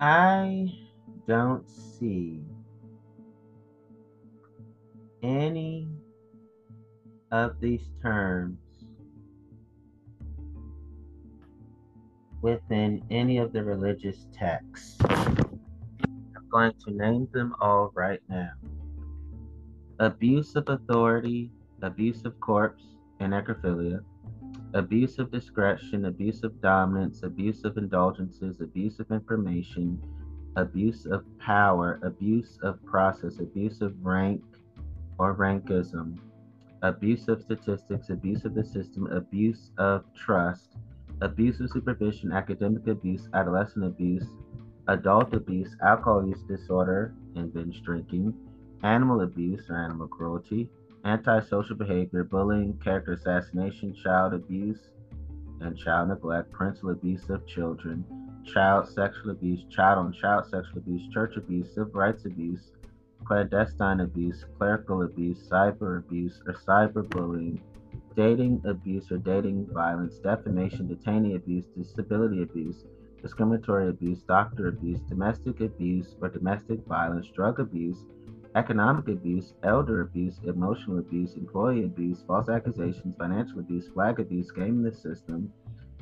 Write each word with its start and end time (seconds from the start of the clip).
I 0.00 0.72
don't 1.28 1.68
see 1.68 2.40
any 5.22 5.88
of 7.30 7.60
these 7.60 7.90
terms 8.02 8.58
within 12.40 13.02
any 13.10 13.38
of 13.38 13.52
the 13.52 13.62
religious 13.62 14.26
texts. 14.32 14.96
I'm 15.04 16.48
going 16.50 16.72
to 16.86 16.90
name 16.90 17.28
them 17.32 17.54
all 17.60 17.92
right 17.94 18.20
now 18.28 18.52
abuse 20.00 20.56
of 20.56 20.66
authority, 20.68 21.50
abuse 21.82 22.24
of 22.24 22.40
corpse, 22.40 22.82
and 23.20 23.34
necrophilia, 23.34 24.00
abuse 24.74 25.18
of 25.18 25.30
discretion, 25.30 26.06
abuse 26.06 26.42
of 26.44 26.60
dominance, 26.60 27.22
abuse 27.22 27.64
of 27.64 27.76
indulgences, 27.76 28.60
abuse 28.60 29.00
of 29.00 29.10
information, 29.10 30.00
abuse 30.56 31.06
of 31.06 31.24
power, 31.38 31.98
abuse 32.02 32.58
of 32.62 32.84
process, 32.84 33.38
abuse 33.38 33.80
of 33.80 33.94
rank 34.04 34.42
or 35.18 35.34
rankism, 35.34 36.18
abuse 36.82 37.28
of 37.28 37.42
statistics, 37.42 38.10
abuse 38.10 38.44
of 38.44 38.54
the 38.54 38.64
system, 38.64 39.06
abuse 39.08 39.70
of 39.78 40.04
trust, 40.14 40.76
abuse 41.20 41.60
of 41.60 41.70
supervision, 41.70 42.32
academic 42.32 42.86
abuse, 42.86 43.28
adolescent 43.34 43.84
abuse, 43.84 44.26
adult 44.88 45.34
abuse, 45.34 45.76
alcohol 45.82 46.26
use 46.26 46.42
disorder, 46.48 47.12
and 47.36 47.52
binge 47.52 47.82
drinking, 47.82 48.32
animal 48.82 49.20
abuse 49.22 49.68
or 49.68 49.76
animal 49.76 50.08
cruelty, 50.08 50.68
antisocial 51.04 51.76
behavior, 51.76 52.24
bullying, 52.24 52.78
character 52.82 53.12
assassination, 53.12 53.94
child 53.94 54.34
abuse, 54.34 54.78
and 55.60 55.76
child 55.76 56.08
neglect, 56.08 56.52
parental 56.52 56.90
abuse 56.90 57.28
of 57.30 57.46
children, 57.46 58.04
child 58.44 58.88
sexual 58.88 59.30
abuse, 59.30 59.64
child 59.70 59.98
on 59.98 60.12
child 60.12 60.44
sexual 60.44 60.78
abuse, 60.78 61.02
church 61.12 61.36
abuse, 61.36 61.68
civil 61.74 61.92
rights 61.92 62.24
abuse, 62.24 62.72
clandestine 63.24 64.00
abuse, 64.00 64.44
clerical 64.58 65.02
abuse, 65.02 65.38
cyber 65.48 65.98
abuse 65.98 66.40
or 66.46 66.54
cyberbullying, 66.54 67.60
dating 68.16 68.60
abuse 68.66 69.10
or 69.10 69.18
dating 69.18 69.66
violence, 69.72 70.18
defamation, 70.18 70.88
detainee 70.88 71.36
abuse, 71.36 71.64
disability 71.76 72.42
abuse, 72.42 72.84
discriminatory 73.22 73.88
abuse, 73.88 74.20
doctor 74.22 74.68
abuse, 74.68 75.00
domestic 75.08 75.60
abuse 75.60 76.16
or 76.20 76.28
domestic 76.28 76.84
violence, 76.86 77.26
drug 77.34 77.60
abuse, 77.60 77.98
economic 78.54 79.08
abuse, 79.08 79.54
elder 79.62 80.00
abuse, 80.02 80.38
emotional 80.44 80.98
abuse, 80.98 81.36
employee 81.36 81.84
abuse, 81.84 82.22
false 82.26 82.48
accusations, 82.48 83.14
financial 83.16 83.60
abuse, 83.60 83.88
flag 83.88 84.18
abuse, 84.18 84.50
gaming 84.50 84.82
the 84.82 84.92
system, 84.92 85.52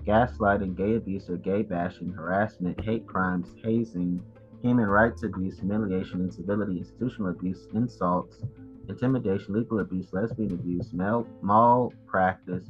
gaslighting, 0.07 0.75
gay 0.77 0.95
abuse 0.97 1.29
or 1.29 1.37
gay 1.37 1.63
bashing, 1.63 2.13
harassment, 2.13 2.81
hate 2.85 3.07
crimes, 3.07 3.55
hazing, 3.63 4.23
human 4.63 4.87
rights 4.87 5.23
abuse, 5.23 5.59
humiliation, 5.59 6.21
incivility, 6.23 6.79
institutional 6.79 7.31
abuse, 7.31 7.67
insults, 7.75 8.43
intimidation, 8.89 9.55
legal 9.55 9.81
abuse, 9.81 10.13
lesbian 10.13 10.53
abuse, 10.53 10.93
mal- 10.93 11.27
malpractice, 11.43 12.65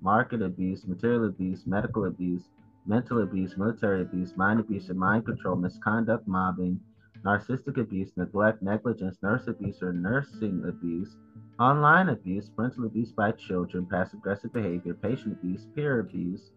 market 0.00 0.42
abuse, 0.42 0.86
material 0.86 1.26
abuse, 1.26 1.66
medical 1.66 2.06
abuse, 2.06 2.48
mental 2.86 3.22
abuse, 3.22 3.56
military 3.56 4.02
abuse, 4.02 4.36
mind 4.36 4.58
abuse 4.60 4.88
and 4.88 4.98
mind 4.98 5.24
control, 5.24 5.54
misconduct, 5.56 6.26
mobbing, 6.26 6.80
narcissistic 7.24 7.78
abuse, 7.78 8.10
neglect, 8.16 8.62
negligence, 8.62 9.18
nurse 9.22 9.46
abuse 9.46 9.82
or 9.82 9.92
nursing 9.92 10.64
abuse, 10.66 11.16
online 11.58 12.08
abuse, 12.08 12.48
parental 12.56 12.86
abuse 12.86 13.12
by 13.12 13.30
children, 13.32 13.86
passive 13.90 14.18
aggressive 14.20 14.52
behavior, 14.52 14.94
patient 14.94 15.38
abuse, 15.38 15.66
peer 15.74 16.00
abuse, 16.00 16.52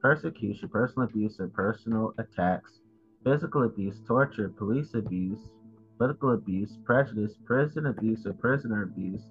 persecution, 0.00 0.68
personal 0.68 1.08
abuse 1.08 1.38
or 1.38 1.48
personal 1.48 2.14
attacks, 2.18 2.80
physical 3.24 3.64
abuse, 3.64 4.00
torture, 4.06 4.48
police 4.48 4.94
abuse, 4.94 5.50
political 5.98 6.32
abuse, 6.32 6.78
prejudice, 6.84 7.34
prison 7.44 7.86
abuse 7.86 8.26
or 8.26 8.32
prisoner 8.32 8.84
abuse, 8.84 9.22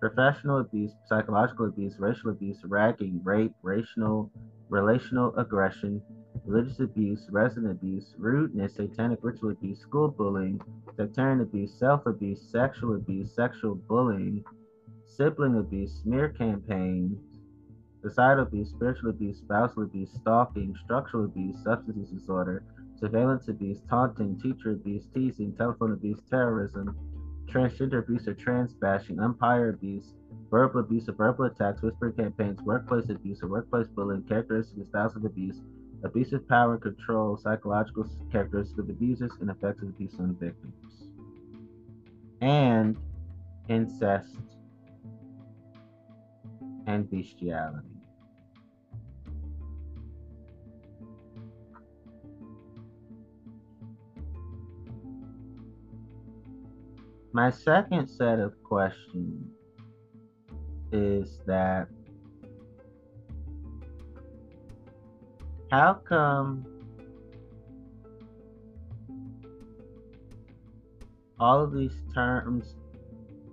professional 0.00 0.60
abuse, 0.60 0.92
psychological 1.06 1.66
abuse, 1.66 1.94
racial 1.98 2.30
abuse, 2.30 2.58
ragging, 2.64 3.20
rape, 3.22 3.54
racial, 3.62 4.30
relational 4.68 5.34
aggression, 5.36 6.00
religious 6.44 6.80
abuse, 6.80 7.26
resident 7.30 7.70
abuse, 7.70 8.14
rudeness, 8.18 8.74
satanic 8.74 9.18
ritual 9.22 9.50
abuse, 9.50 9.80
school 9.80 10.08
bullying, 10.08 10.60
sectarian 10.96 11.40
abuse, 11.40 11.72
self 11.78 12.06
abuse, 12.06 12.40
sexual 12.50 12.96
abuse, 12.96 13.34
sexual 13.34 13.74
bullying, 13.74 14.42
sibling 15.06 15.56
abuse, 15.58 16.00
smear 16.02 16.28
campaigns, 16.30 17.18
societal 18.02 18.44
abuse, 18.44 18.70
spiritual 18.70 19.10
abuse, 19.10 19.38
spousal 19.38 19.84
abuse, 19.84 20.10
stalking, 20.20 20.74
structural 20.84 21.24
abuse, 21.24 21.56
substance 21.62 21.96
use 21.96 22.10
disorder, 22.10 22.62
surveillance 22.98 23.48
abuse, 23.48 23.80
taunting, 23.88 24.38
teacher 24.40 24.72
abuse, 24.72 25.06
teasing, 25.14 25.54
telephone 25.56 25.92
abuse, 25.92 26.20
terrorism, 26.30 26.94
transgender 27.46 28.00
abuse 28.00 28.26
or 28.28 28.34
trans 28.34 28.74
bashing, 28.74 29.20
umpire 29.20 29.70
abuse, 29.70 30.14
verbal 30.50 30.80
abuse 30.80 31.08
or 31.08 31.12
verbal 31.12 31.46
attacks, 31.46 31.82
whispering 31.82 32.12
campaigns, 32.12 32.60
workplace 32.62 33.08
abuse 33.08 33.42
or 33.42 33.48
workplace 33.48 33.88
bullying, 33.88 34.22
characteristics 34.22 34.76
and 34.76 34.86
styles 34.88 35.16
of 35.16 35.24
abuse, 35.24 35.60
abusive 36.04 36.46
power 36.48 36.74
and 36.74 36.82
control, 36.82 37.36
psychological 37.36 38.06
characteristics 38.30 38.78
of 38.78 38.88
abusers, 38.88 39.32
and 39.40 39.50
effects 39.50 39.82
of 39.82 39.88
abuse 39.88 40.14
on 40.18 40.36
victims, 40.36 41.08
and 42.40 42.96
incest 43.68 44.36
and 46.86 47.10
bestiality. 47.10 47.88
My 57.32 57.50
second 57.50 58.06
set 58.06 58.38
of 58.38 58.52
questions 58.62 59.50
is 60.94 61.40
that 61.44 61.88
how 65.72 65.94
come 65.94 66.64
all 71.40 71.64
of 71.64 71.72
these 71.72 71.96
terms 72.14 72.76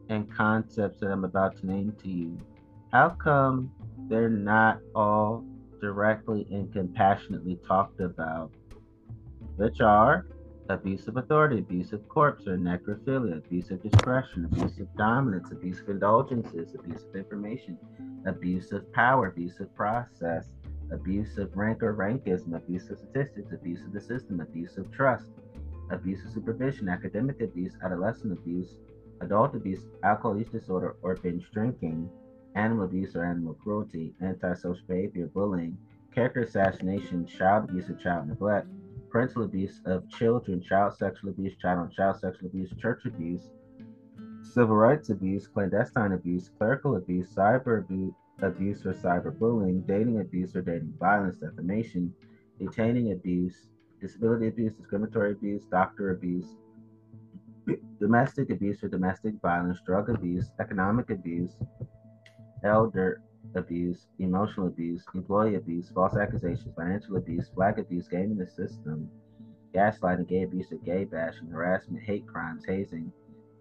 and 0.10 0.32
concepts 0.32 1.00
that 1.00 1.08
I'm 1.08 1.24
about 1.26 1.60
to 1.62 1.66
name 1.66 1.96
to 2.04 2.08
you, 2.08 2.38
how 2.92 3.10
come 3.10 3.72
they're 4.08 4.30
not 4.30 4.80
all 4.94 5.44
directly 5.80 6.46
and 6.52 6.72
compassionately 6.72 7.58
talked 7.68 8.02
about, 8.02 8.52
which 9.56 9.82
are 9.82 10.28
abuse 10.74 11.08
of 11.08 11.18
authority, 11.18 11.60
abuse 11.60 11.94
of 11.94 12.08
corpse 12.08 12.48
or 12.48 12.58
necrophilia, 12.58 13.38
abuse 13.38 13.72
of 13.72 13.82
discretion, 13.84 14.46
abuse 14.46 14.80
of 14.80 14.94
dominance, 14.96 15.52
abuse 15.52 15.80
of 15.80 15.90
indulgences, 15.90 16.76
abuse 16.76 17.04
of 17.04 17.16
information, 17.16 17.78
abuse 18.26 18.72
of 18.72 18.92
power, 18.94 19.28
abuse 19.28 19.60
of 19.60 19.74
process, 19.76 20.48
abuse 20.92 21.38
of 21.38 21.56
rank 21.56 21.82
or 21.84 21.94
rankism, 21.94 22.56
abuse 22.56 22.90
of 22.90 22.98
statistics, 22.98 23.52
abuse 23.52 23.84
of 23.84 23.94
the 23.94 24.02
system, 24.02 24.40
abuse 24.40 24.78
of 24.78 24.92
trust, 24.92 25.28
abuse 25.92 26.24
of 26.26 26.32
supervision, 26.32 26.90
academic 26.90 27.42
abuse, 27.42 27.74
adolescent 27.84 28.32
abuse, 28.32 28.78
adult 29.22 29.56
abuse, 29.56 29.86
alcohol 30.04 30.38
use 30.38 30.50
disorder 30.50 30.96
or 31.02 31.16
binge 31.16 31.50
drinking, 31.54 32.10
animal 32.56 32.86
abuse 32.86 33.16
or 33.16 33.24
animal 33.24 33.54
cruelty, 33.56 34.14
antisocial 34.22 34.86
behavior, 34.88 35.28
bullying, 35.28 35.78
character 36.14 36.42
assassination, 36.42 37.26
child 37.26 37.70
abuse 37.70 37.90
or 37.90 37.96
child 37.96 38.28
neglect, 38.28 38.68
parental 39.12 39.44
abuse 39.44 39.82
of 39.86 40.10
children, 40.10 40.62
child 40.62 40.96
sexual 40.96 41.30
abuse, 41.30 41.54
child 41.62 41.80
on 41.80 41.92
child 41.92 42.20
sexual 42.20 42.48
abuse, 42.48 42.72
church 42.80 43.06
abuse, 43.06 43.52
civil 44.42 44.76
rights 44.76 45.10
abuse, 45.10 45.48
clandestine 45.48 46.14
abuse, 46.14 46.50
clerical 46.58 46.96
abuse, 46.96 47.34
cyber 47.34 47.80
abuse, 47.80 48.14
abuse 48.42 48.86
or 48.86 48.94
cyberbullying, 48.94 49.86
dating 49.86 50.20
abuse 50.20 50.56
or 50.56 50.62
dating 50.62 50.94
violence, 51.00 51.38
defamation, 51.38 52.12
detaining 52.60 53.12
abuse, 53.12 53.68
disability 54.00 54.48
abuse, 54.48 54.74
discriminatory 54.76 55.34
abuse, 55.34 55.66
doctor 55.66 56.12
abuse, 56.12 56.58
domestic 58.00 58.50
abuse 58.50 58.84
or 58.84 58.88
domestic 58.88 59.36
violence, 59.42 59.80
drug 59.86 60.10
abuse, 60.10 60.52
economic 60.60 61.10
abuse, 61.10 61.58
elder 62.64 63.22
abuse, 63.56 64.08
emotional 64.20 64.68
abuse, 64.68 65.04
employee 65.14 65.56
abuse, 65.56 65.90
false 65.94 66.16
accusations, 66.16 66.74
financial 66.76 67.18
abuse, 67.18 67.50
flag 67.54 67.80
abuse, 67.80 68.08
gaming 68.08 68.38
the 68.38 68.48
system, 68.48 69.10
gaslighting, 69.74 70.28
gay 70.28 70.44
abuse 70.44 70.68
gay 70.86 71.04
bashing, 71.06 71.50
harassment, 71.50 72.04
hate 72.04 72.26
crimes, 72.28 72.64
hazing, 72.66 73.12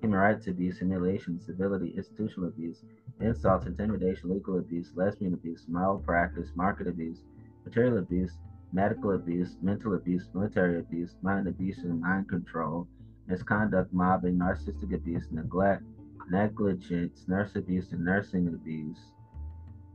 human 0.01 0.19
rights 0.19 0.47
abuse, 0.47 0.79
humiliation, 0.79 1.41
civility, 1.41 1.95
institutional 1.97 2.49
abuse, 2.49 2.83
insults, 3.21 3.67
intimidation, 3.67 4.31
legal 4.31 4.59
abuse, 4.59 4.91
lesbian 4.95 5.35
abuse, 5.35 5.67
malpractice, 5.69 6.51
market 6.55 6.87
abuse, 6.87 7.23
material 7.65 7.99
abuse, 7.99 8.39
medical 8.73 9.13
abuse, 9.13 9.57
mental 9.63 9.95
abuse, 9.95 10.29
military 10.35 10.79
abuse, 10.79 11.17
mind 11.23 11.49
abuse 11.49 11.79
and 11.79 12.01
mind 12.01 12.29
control, 12.29 12.87
misconduct, 13.27 13.93
mobbing, 13.93 14.39
narcissistic 14.39 14.95
abuse, 14.95 15.27
neglect, 15.31 15.83
negligence, 16.31 17.25
nurse 17.29 17.57
abuse 17.57 17.93
and 17.93 18.05
nursing 18.05 18.49
abuse, 18.49 19.13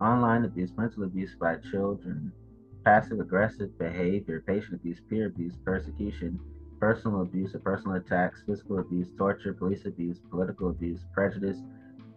online 0.02 0.46
abuse, 0.46 0.72
mental 0.78 1.04
abuse 1.04 1.36
by 1.40 1.56
children, 1.72 2.32
passive 2.84 3.20
aggressive 3.20 3.78
behavior, 3.78 4.42
patient 4.46 4.76
abuse, 4.76 5.00
peer 5.10 5.28
abuse, 5.28 5.56
persecution, 5.64 6.40
personal 6.80 7.22
abuse 7.22 7.56
or 7.56 7.60
personal 7.60 7.96
attacks, 7.96 8.44
physical 8.46 8.80
abuse, 8.80 9.08
torture, 9.18 9.54
police 9.54 9.86
abuse, 9.86 10.20
political 10.30 10.70
abuse, 10.70 11.00
prejudice, 11.14 11.62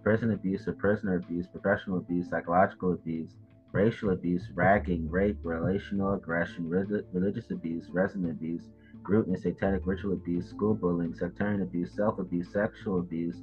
prison 0.02 0.32
abuse 0.32 0.66
or 0.66 0.72
prisoner 0.72 1.16
abuse, 1.16 1.46
professional 1.46 1.98
abuse, 1.98 2.28
psychological 2.30 2.92
abuse, 2.92 3.36
racial 3.72 4.10
abuse, 4.10 4.48
ragging, 4.54 5.08
rape, 5.10 5.38
relational 5.42 6.14
aggression, 6.14 6.68
religious 6.68 7.50
abuse, 7.50 7.88
resident 7.90 8.30
abuse, 8.30 8.70
rudeness, 9.02 9.42
satanic 9.42 9.86
ritual 9.86 10.14
abuse, 10.14 10.48
school 10.48 10.74
bullying, 10.74 11.14
sectarian 11.14 11.62
abuse, 11.62 11.94
self 11.94 12.18
abuse, 12.18 12.48
sexual 12.52 13.00
abuse, 13.00 13.36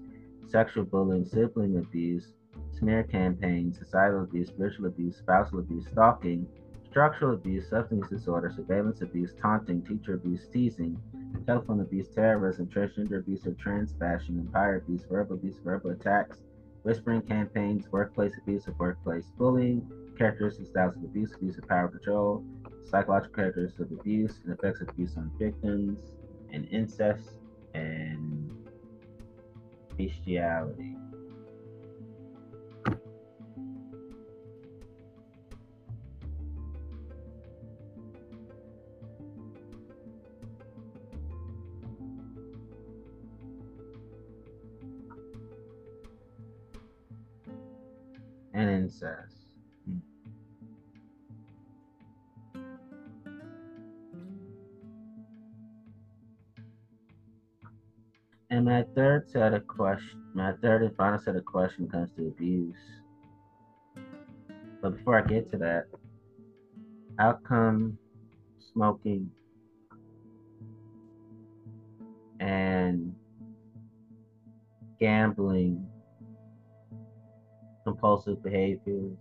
sexual 0.47 0.83
bullying, 0.83 1.25
sibling 1.25 1.77
abuse, 1.77 2.33
smear 2.77 3.03
campaigns, 3.03 3.77
societal 3.77 4.23
abuse, 4.23 4.49
spiritual 4.49 4.87
abuse, 4.87 5.17
spousal 5.17 5.59
abuse, 5.59 5.85
stalking, 5.91 6.47
structural 6.89 7.33
abuse, 7.33 7.69
substance 7.69 8.07
disorder, 8.09 8.51
surveillance 8.55 9.01
abuse, 9.01 9.33
taunting, 9.41 9.81
teacher 9.83 10.13
abuse, 10.13 10.47
teasing, 10.51 10.97
telephone 11.45 11.81
abuse, 11.81 12.07
terrorism, 12.07 12.67
transgender 12.67 13.19
abuse 13.19 13.45
or 13.45 13.51
trans 13.53 13.93
fashion, 13.99 14.39
empire 14.39 14.77
abuse, 14.77 15.03
verbal 15.09 15.35
abuse, 15.35 15.57
verbal 15.63 15.91
attacks, 15.91 16.37
whispering 16.83 17.21
campaigns, 17.21 17.91
workplace 17.91 18.31
abuse 18.41 18.67
of 18.67 18.77
workplace 18.79 19.25
bullying, 19.37 19.85
characteristics, 20.17 20.69
styles 20.69 20.95
of 20.95 21.03
abuse, 21.03 21.33
abuse 21.33 21.57
of 21.57 21.67
power 21.67 21.87
control, 21.87 22.43
psychological 22.89 23.35
characteristics 23.35 23.79
of 23.79 23.99
abuse, 23.99 24.39
and 24.45 24.53
effects 24.53 24.81
of 24.81 24.89
abuse 24.89 25.17
on 25.17 25.31
victims, 25.37 25.99
and 26.53 26.67
incest, 26.71 27.29
and 27.73 28.49
bestiality. 29.97 30.94
And 49.01 49.12
incest. 49.12 49.36
And 58.50 58.65
my 58.65 58.83
third 58.95 59.27
set 59.30 59.53
of 59.53 59.68
question, 59.68 60.21
my 60.33 60.53
third 60.62 60.83
and 60.83 60.95
final 60.95 61.19
set 61.19 61.36
of 61.36 61.44
questions 61.45 61.92
comes 61.92 62.09
to 62.15 62.27
abuse. 62.27 62.75
But 64.81 64.98
before 64.98 65.18
I 65.18 65.27
get 65.27 65.51
to 65.51 65.57
that, 65.57 65.88
outcome 67.18 67.98
smoking 68.71 69.31
and 72.39 73.15
gambling 75.00 75.88
compulsive 78.05 78.43
behaviors, 78.43 79.17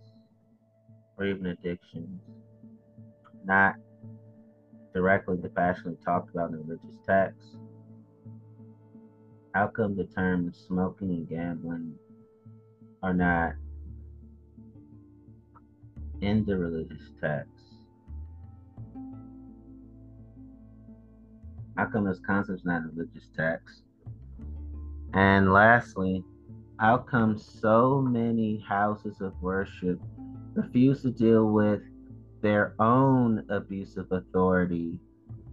or 1.17 1.25
even 1.25 1.47
addictions, 1.47 2.21
not 3.43 3.73
directly 4.93 5.35
but 5.37 5.55
passionately 5.55 5.97
talked 6.05 6.29
about 6.29 6.51
in 6.51 6.57
religious 6.67 6.95
texts. 7.07 7.57
How 9.55 9.67
come 9.67 9.95
the 9.95 10.03
terms 10.03 10.63
smoking 10.67 11.09
and 11.09 11.27
gambling 11.27 11.95
are 13.01 13.13
not 13.13 13.53
in 16.21 16.45
the 16.45 16.55
religious 16.55 17.09
texts? 17.19 17.73
How 21.75 21.85
come 21.85 22.05
this 22.05 22.19
concept's 22.19 22.65
not 22.65 22.83
in 22.83 22.91
religious 22.95 23.29
texts? 23.35 23.81
And 25.15 25.51
lastly, 25.51 26.23
how 26.79 26.97
come 26.97 27.37
so 27.37 28.01
many 28.01 28.59
houses 28.59 29.21
of 29.21 29.33
worship 29.41 29.99
refuse 30.53 31.01
to 31.01 31.11
deal 31.11 31.51
with 31.51 31.81
their 32.41 32.75
own 32.79 33.45
abuse 33.49 33.97
of 33.97 34.11
authority, 34.11 34.99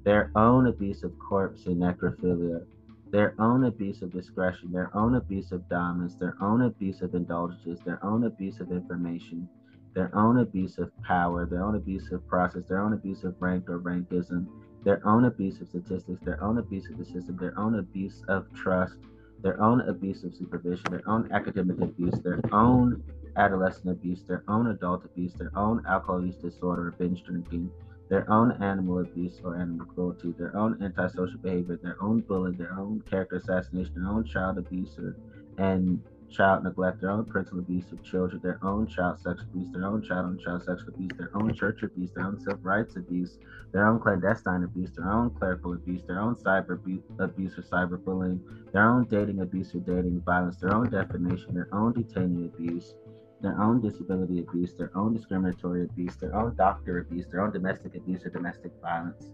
their 0.05 0.31
own 0.35 0.67
abuse 0.67 1.03
of 1.05 1.17
corpse 1.19 1.67
and 1.67 1.77
necrophilia, 1.77 2.65
their 3.11 3.35
own 3.39 3.65
abuse 3.65 4.03
of 4.03 4.13
discretion, 4.13 4.73
their 4.73 4.95
own 4.97 5.15
abuse 5.15 5.53
of 5.53 5.69
dominance, 5.69 6.17
their 6.17 6.37
own 6.41 6.63
abuse 6.63 7.03
of 7.03 7.15
indulgences, 7.15 7.79
their 7.85 8.05
own 8.05 8.25
abuse 8.25 8.59
of 8.59 8.73
information, 8.73 9.49
their 9.95 10.15
own 10.17 10.39
abuse 10.39 10.79
of 10.79 10.91
power, 11.03 11.47
their 11.47 11.63
own 11.63 11.77
abuse 11.77 12.11
of 12.11 12.27
process, 12.27 12.65
their 12.69 12.81
own 12.81 12.95
abuse 12.95 13.23
of 13.23 13.41
rank 13.41 13.69
or 13.69 13.79
rankism, 13.79 14.47
their 14.83 15.07
own 15.07 15.27
abuse 15.27 15.61
of 15.61 15.69
statistics, 15.69 16.25
their 16.25 16.43
own 16.43 16.59
abuse 16.59 16.89
of 16.91 16.99
the 16.99 17.05
system, 17.05 17.37
their 17.37 17.57
own 17.59 17.79
abuse 17.79 18.23
of 18.29 18.53
trust, 18.55 18.97
their 19.43 19.61
own 19.61 19.81
abuse 19.83 20.25
of 20.25 20.35
supervision, 20.35 20.85
their 20.91 21.09
own 21.09 21.29
academic 21.33 21.81
abuse, 21.81 22.15
their 22.23 22.41
own 22.53 23.03
adolescent 23.37 23.91
abuse, 23.91 24.23
their 24.29 24.43
own 24.49 24.69
adult 24.69 25.05
abuse, 25.05 25.33
their 25.35 25.50
own 25.56 25.83
alcohol 25.87 26.25
use 26.25 26.37
disorder 26.37 26.94
binge 26.99 27.23
drinking, 27.25 27.71
their 28.09 28.31
own 28.31 28.53
animal 28.62 29.00
abuse 29.00 29.41
or 29.44 29.56
animal 29.56 29.87
cruelty, 29.87 30.33
their 30.39 30.56
own 30.56 30.77
antisocial 30.83 31.39
behavior, 31.41 31.79
their 31.83 31.97
own 32.03 32.21
bullying, 32.21 32.56
their 32.56 32.73
own 32.79 33.03
character 33.09 33.37
assassination, 33.37 33.93
their 33.97 34.09
own 34.09 34.25
child 34.25 34.59
abuse 34.59 34.97
or, 34.99 35.17
and 35.59 36.00
child 36.32 36.64
neglect, 36.64 37.00
their 37.00 37.11
own 37.11 37.25
parental 37.25 37.58
abuse 37.58 37.93
of 37.93 38.02
children, 38.02 38.40
their 38.43 38.58
own 38.62 38.87
child 38.87 39.19
sexual 39.20 39.46
abuse, 39.50 39.69
their 39.73 39.84
own 39.84 40.02
child 40.02 40.26
on 40.26 40.38
child 40.38 40.62
sexual 40.64 40.88
abuse, 40.94 41.11
their 41.19 41.31
own 41.37 41.55
church 41.55 41.82
abuse, 41.82 42.11
their 42.12 42.25
own 42.25 42.40
civil 42.40 42.58
rights 42.62 42.96
abuse, 42.96 43.38
their 43.73 43.87
own 43.87 44.00
clandestine 44.00 44.64
abuse, 44.64 44.90
their 44.96 45.11
own 45.11 45.31
clerical 45.31 45.75
abuse, 45.75 46.02
their 46.06 46.20
own 46.20 46.34
cyber 46.34 46.79
abuse 47.19 47.58
or 47.58 47.62
cyberbullying, 47.62 48.40
their 48.73 48.88
own 48.88 49.05
dating 49.05 49.40
abuse 49.40 49.75
or 49.75 49.81
dating 49.81 50.20
violence, 50.25 50.56
their 50.56 50.75
own 50.75 50.88
defamation, 50.88 51.55
their 51.55 51.69
own 51.73 51.93
detainee 51.93 52.46
abuse, 52.46 52.94
their 53.43 53.61
own 53.61 53.81
disability 53.81 54.40
abuse, 54.40 54.73
their 54.75 54.90
own 54.96 55.12
discriminatory 55.14 55.84
abuse, 55.84 56.17
their 56.17 56.34
own 56.34 56.55
doctor 56.56 57.00
abuse, 57.00 57.26
their 57.31 57.40
own 57.40 57.52
domestic 57.52 57.94
abuse 57.96 58.25
or 58.25 58.31
domestic 58.31 58.73
violence, 58.81 59.31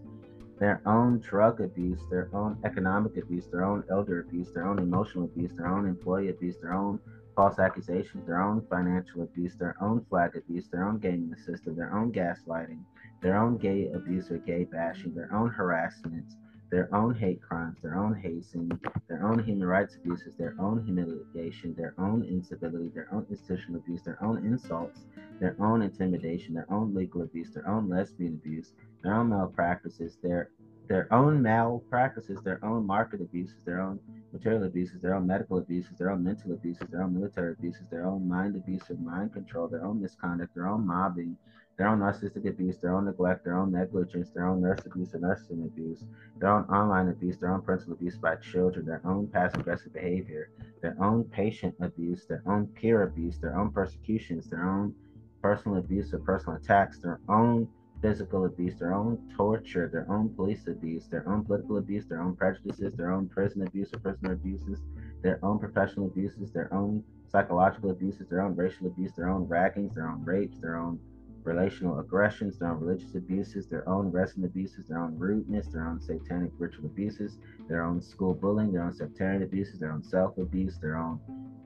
their 0.59 0.81
own 0.85 1.19
drug 1.19 1.61
abuse, 1.61 1.99
their 2.09 2.29
own 2.33 2.57
economic 2.65 3.15
abuse, 3.17 3.47
their 3.47 3.63
own 3.63 3.83
elder 3.89 4.19
abuse, 4.19 4.51
their 4.53 4.67
own 4.67 4.79
emotional 4.79 5.25
abuse, 5.25 5.51
their 5.55 5.67
own 5.67 5.87
employee 5.87 6.29
abuse, 6.29 6.57
their 6.61 6.73
own 6.73 6.99
false 7.35 7.59
accusations, 7.59 8.25
their 8.25 8.41
own 8.41 8.61
financial 8.69 9.23
abuse, 9.23 9.55
their 9.55 9.75
own 9.81 10.05
flag 10.09 10.35
abuse, 10.35 10.67
their 10.69 10.85
own 10.85 10.97
gaming 10.99 11.33
system, 11.45 11.75
their 11.75 11.95
own 11.95 12.11
gaslighting, 12.11 12.81
their 13.21 13.37
own 13.37 13.57
gay 13.57 13.89
abuse 13.93 14.29
or 14.29 14.37
gay 14.39 14.65
bashing, 14.65 15.15
their 15.15 15.33
own 15.33 15.49
harassment, 15.49 16.25
their 16.69 16.93
own 16.93 17.15
hate 17.15 17.41
crimes, 17.41 17.77
their 17.81 17.95
own 17.95 18.13
hazing, 18.15 18.71
their 19.07 19.25
own 19.25 19.39
human 19.43 19.67
rights 19.67 19.95
abuses, 19.95 20.33
their 20.37 20.55
own 20.59 20.83
humiliation, 20.85 21.73
their 21.75 21.93
own 21.97 22.23
incivility, 22.23 22.89
their 22.89 23.07
own 23.11 23.25
institutional 23.29 23.79
abuse, 23.79 24.03
their 24.03 24.23
own 24.23 24.45
insults, 24.45 25.05
their 25.39 25.55
own 25.59 25.81
intimidation, 25.81 26.53
their 26.53 26.71
own 26.71 26.93
legal 26.93 27.23
abuse, 27.23 27.51
their 27.53 27.67
own 27.67 27.89
lesbian 27.89 28.33
abuse, 28.33 28.73
their 29.03 29.13
own 29.15 29.29
malpractices, 29.29 30.17
their 30.21 30.49
their 30.87 31.11
own 31.13 31.39
malpractices, 31.39 32.41
their 32.43 32.63
own 32.65 32.85
market 32.85 33.21
abuses, 33.21 33.57
their 33.63 33.79
own 33.79 33.99
material 34.33 34.63
abuses, 34.63 34.99
their 35.01 35.13
own 35.13 35.27
medical 35.27 35.59
abuses, 35.59 35.91
their 35.99 36.09
own 36.09 36.23
mental 36.23 36.51
abuses, 36.51 36.87
their 36.89 37.03
own 37.03 37.13
military 37.13 37.53
abuses, 37.53 37.83
their 37.91 38.07
own 38.07 38.27
mind 38.27 38.55
abuse 38.55 38.81
or 38.89 38.95
mind 38.95 39.31
control, 39.31 39.67
their 39.67 39.85
own 39.85 40.01
misconduct, 40.01 40.53
their 40.55 40.67
own 40.67 40.85
mobbing, 40.85 41.37
their 41.79 41.87
own 41.87 41.99
narcissistic 41.99 42.45
abuse, 42.45 42.77
their 42.77 42.93
own 42.93 43.05
neglect, 43.05 43.45
their 43.45 43.57
own 43.57 43.71
negligence, 43.71 44.29
their 44.31 44.45
own 44.45 44.61
nurse 44.61 44.85
abuse 44.85 45.15
or 45.15 45.19
nursing 45.19 45.63
abuse, 45.63 46.03
their 46.37 46.49
own 46.49 46.65
online 46.65 47.07
abuse, 47.07 47.37
their 47.37 47.53
own 47.53 47.61
parental 47.61 47.93
abuse 47.93 48.17
by 48.17 48.35
children, 48.35 48.85
their 48.85 49.01
own 49.05 49.27
passive 49.27 49.61
aggressive 49.61 49.93
behavior, 49.93 50.49
their 50.81 50.97
own 51.01 51.23
patient 51.23 51.73
abuse, 51.79 52.25
their 52.27 52.43
own 52.45 52.67
peer 52.67 53.03
abuse, 53.03 53.39
their 53.39 53.57
own 53.57 53.71
persecutions, 53.71 54.49
their 54.49 54.69
own 54.69 54.93
personal 55.41 55.77
abuse 55.77 56.13
or 56.13 56.19
personal 56.19 56.57
attacks, 56.57 56.99
their 56.99 57.21
own 57.29 57.65
physical 58.01 58.43
abuse, 58.43 58.77
their 58.77 58.93
own 58.93 59.17
torture, 59.37 59.89
their 59.89 60.05
own 60.11 60.27
police 60.35 60.67
abuse, 60.67 61.07
their 61.07 61.27
own 61.29 61.45
political 61.45 61.77
abuse, 61.77 62.05
their 62.07 62.21
own 62.21 62.35
prejudices, 62.35 62.93
their 62.97 63.13
own 63.13 63.29
prison 63.29 63.61
abuse 63.65 63.93
or 63.93 63.99
prisoner 63.99 64.33
abuses, 64.33 64.79
their 65.21 65.39
own 65.43 65.57
professional 65.57 66.07
abuses, 66.07 66.51
their 66.51 66.73
own 66.73 67.01
psychological 67.31 67.91
abuses, 67.91 68.27
their 68.27 68.41
own 68.41 68.53
racial 68.53 68.87
abuse, 68.87 69.13
their 69.15 69.29
own 69.29 69.45
raggings, 69.47 69.93
their 69.95 70.09
own 70.09 70.25
rapes, 70.25 70.59
their 70.59 70.75
own 70.75 70.99
relational 71.43 71.99
aggressions, 71.99 72.57
their 72.57 72.69
own 72.69 72.79
religious 72.79 73.15
abuses, 73.15 73.67
their 73.67 73.87
own 73.87 74.11
resident 74.11 74.45
abuses, 74.45 74.87
their 74.87 74.99
own 74.99 75.17
rudeness, 75.17 75.67
their 75.67 75.87
own 75.87 75.99
satanic 75.99 76.51
ritual 76.57 76.85
abuses, 76.85 77.37
their 77.67 77.83
own 77.83 78.01
school 78.01 78.33
bullying, 78.33 78.71
their 78.71 78.83
own 78.83 78.93
sectarian 78.93 79.43
abuses, 79.43 79.79
their 79.79 79.91
own 79.91 80.03
self 80.03 80.37
abuse, 80.37 80.77
their 80.79 80.97
own 80.97 81.19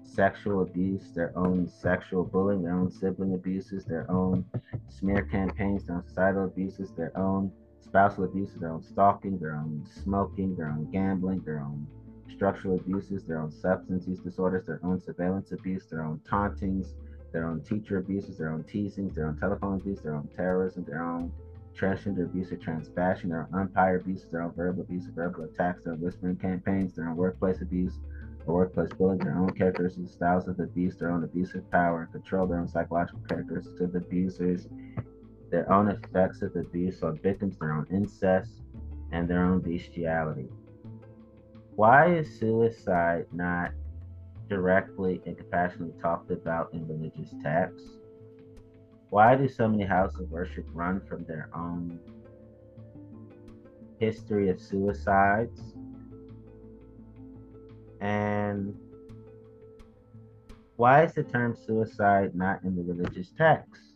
sexual 0.03 0.61
abuse, 0.61 1.11
their 1.15 1.37
own 1.37 1.67
sexual 1.67 2.23
bullying, 2.23 2.61
their 2.61 2.75
own 2.75 2.91
sibling 2.91 3.33
abuses, 3.33 3.85
their 3.85 4.09
own 4.11 4.45
smear 4.89 5.23
campaigns, 5.23 5.85
their 5.85 5.95
own 5.95 6.07
societal 6.07 6.45
abuses, 6.45 6.91
their 6.91 7.17
own 7.17 7.51
spousal 7.79 8.23
abuses, 8.25 8.59
their 8.59 8.71
own 8.71 8.83
stalking, 8.83 9.39
their 9.39 9.55
own 9.55 9.85
smoking, 10.03 10.55
their 10.55 10.69
own 10.69 10.89
gambling, 10.91 11.41
their 11.41 11.59
own 11.59 11.87
structural 12.33 12.75
abuses, 12.75 13.23
their 13.23 13.39
own 13.39 13.51
substance 13.51 14.07
use 14.07 14.19
disorders, 14.19 14.65
their 14.65 14.79
own 14.83 14.99
surveillance 14.99 15.51
abuse, 15.51 15.85
their 15.87 16.03
own 16.03 16.19
tauntings, 16.27 16.93
their 17.33 17.47
own 17.47 17.61
teacher 17.61 17.97
abuses, 17.97 18.37
their 18.37 18.51
own 18.51 18.63
teasings, 18.63 19.15
their 19.15 19.27
own 19.27 19.37
telephone 19.39 19.81
abuse, 19.81 20.01
their 20.01 20.15
own 20.15 20.29
terrorism, 20.35 20.85
their 20.85 21.03
own 21.03 21.31
transgender 21.77 22.25
abuse 22.25 22.51
or 22.51 22.57
transfashion, 22.57 23.29
their 23.29 23.47
own 23.51 23.61
umpire 23.61 23.97
abuse, 23.97 24.25
their 24.31 24.43
own 24.43 24.53
verbal 24.53 24.83
abuse, 24.83 25.05
verbal 25.15 25.43
attacks, 25.43 25.83
their 25.83 25.95
whispering 25.95 26.37
campaigns, 26.37 26.95
their 26.95 27.09
own 27.09 27.17
workplace 27.17 27.61
abuse 27.61 27.99
or 28.45 28.53
workplace 28.53 28.89
bullying, 28.97 29.19
their 29.19 29.37
own 29.37 29.49
characteristics, 29.49 29.97
and 29.97 30.09
styles 30.09 30.47
of 30.47 30.59
abuse, 30.59 30.95
their 30.97 31.09
own 31.09 31.23
abusive 31.23 31.69
power 31.71 32.03
and 32.03 32.11
control, 32.11 32.45
their 32.45 32.59
own 32.59 32.67
psychological 32.67 33.21
characteristics 33.27 33.81
of 33.81 33.95
abusers, 33.95 34.67
their 35.49 35.71
own 35.71 35.89
effects 35.89 36.41
of 36.41 36.55
abuse 36.55 37.01
on 37.01 37.17
victims, 37.19 37.57
their 37.57 37.73
own 37.73 37.87
incest, 37.91 38.61
and 39.11 39.27
their 39.27 39.43
own 39.43 39.59
bestiality. 39.59 40.49
Why 41.75 42.13
is 42.13 42.39
suicide 42.39 43.25
not 43.31 43.71
directly 44.53 45.19
and 45.25 45.35
compassionately 45.35 45.99
talked 45.99 46.29
about 46.29 46.71
in 46.73 46.87
religious 46.87 47.33
texts? 47.41 47.89
Why 49.09 49.35
do 49.35 49.47
so 49.47 49.67
many 49.67 49.83
houses 49.83 50.19
of 50.19 50.29
worship 50.29 50.65
run 50.73 51.01
from 51.01 51.25
their 51.25 51.49
own 51.55 51.99
history 53.99 54.49
of 54.49 54.61
suicides? 54.61 55.59
And 57.99 58.75
why 60.75 61.03
is 61.03 61.13
the 61.13 61.23
term 61.23 61.55
suicide 61.55 62.35
not 62.35 62.63
in 62.63 62.75
the 62.75 62.83
religious 62.83 63.31
text? 63.35 63.92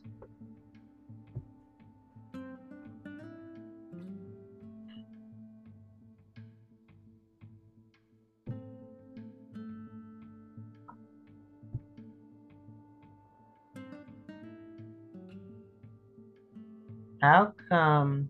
How 17.28 17.54
come 17.68 18.30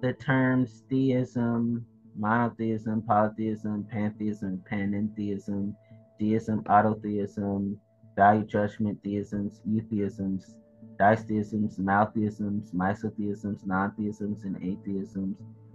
the 0.00 0.12
terms 0.12 0.84
theism, 0.88 1.84
monotheism, 2.16 3.02
polytheism, 3.02 3.84
pantheism, 3.90 4.62
panentheism, 4.70 5.74
deism, 6.20 6.62
autotheism, 6.66 7.76
value 8.14 8.44
judgment 8.44 8.96
theisms, 9.02 9.60
eutheisms, 9.68 10.54
ditheisms, 11.00 11.76
maltheisms, 11.76 12.72
misotheisms, 12.72 13.66
non-theisms, 13.66 14.44
and 14.44 14.56
atheisms. 14.62 15.34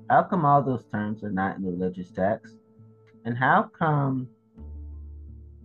How 0.10 0.24
come 0.24 0.46
all 0.46 0.64
those 0.64 0.86
terms 0.94 1.26
are 1.26 1.30
not 1.30 1.58
in 1.58 1.64
the 1.64 1.72
religious 1.72 2.10
text? 2.12 2.56
And 3.26 3.38
how 3.38 3.70
come 3.78 4.30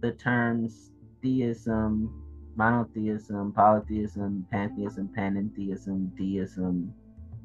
the 0.00 0.11
terms 0.11 0.90
theism, 1.23 2.22
monotheism, 2.56 3.52
polytheism, 3.52 4.47
pantheism, 4.50 5.09
panentheism, 5.16 6.11
deism, 6.16 6.92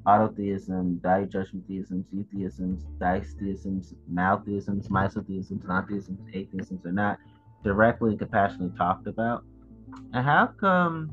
autotheism, 0.05 0.99
diajudgment 0.99 1.63
theisms, 1.67 2.05
eutheisms, 2.13 2.85
ditheisms, 2.97 3.93
maltheisms, 4.11 4.89
misotheisms, 4.89 5.63
non-theisms, 5.67 6.19
atheisms 6.33 6.85
are 6.85 6.91
not 6.91 7.17
directly 7.63 8.11
and 8.11 8.19
compassionately 8.19 8.75
talked 8.77 9.07
about. 9.07 9.43
And 10.13 10.25
how 10.25 10.47
come 10.59 11.11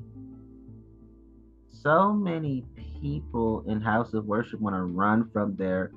so 1.70 2.12
many 2.12 2.64
people 3.00 3.64
in 3.66 3.80
house 3.80 4.14
of 4.14 4.26
worship 4.26 4.60
want 4.60 4.76
to 4.76 4.82
run 4.82 5.28
from 5.32 5.56
their 5.56 5.90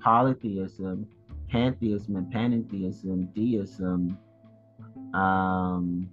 polytheism, 0.00 1.06
pantheism, 1.50 2.16
and 2.16 2.32
panentheism, 2.32 3.34
deism, 3.34 4.16
um, 5.12 6.08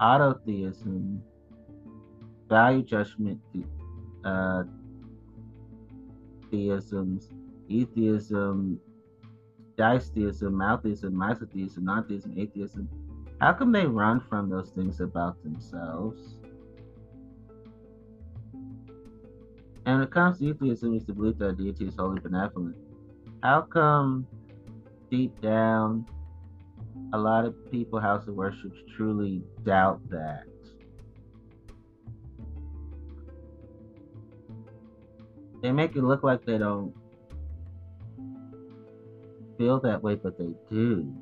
autotheism, 0.00 1.20
value 2.48 2.82
judgment 2.82 3.40
uh, 4.24 4.64
theisms, 6.50 7.30
eutheism, 7.68 8.80
ditheism, 9.76 10.52
maltheism, 10.56 11.16
misotheism, 11.16 11.84
non-theism, 11.84 12.34
atheism. 12.38 12.88
How 13.40 13.52
come 13.52 13.72
they 13.72 13.86
run 13.86 14.20
from 14.20 14.48
those 14.48 14.70
things 14.70 15.00
about 15.00 15.42
themselves? 15.42 16.36
And 19.86 19.98
when 19.98 20.02
it 20.02 20.10
comes 20.10 20.38
to 20.38 20.44
eutheism, 20.44 20.94
it's 20.94 21.04
the 21.04 21.12
belief 21.12 21.38
that 21.38 21.58
deity 21.58 21.86
is 21.86 21.96
wholly 21.96 22.20
benevolent. 22.20 22.76
How 23.42 23.62
come 23.62 24.26
deep 25.10 25.38
down 25.42 26.06
a 27.14 27.18
lot 27.18 27.44
of 27.44 27.54
people 27.70 28.00
house 28.00 28.26
of 28.26 28.34
worship 28.34 28.72
truly 28.96 29.40
doubt 29.62 30.00
that. 30.10 30.42
They 35.62 35.70
make 35.70 35.94
it 35.94 36.02
look 36.02 36.24
like 36.24 36.44
they 36.44 36.58
don't 36.58 36.92
feel 39.56 39.78
that 39.78 40.02
way 40.02 40.16
but 40.16 40.36
they 40.36 40.52
do 40.68 41.14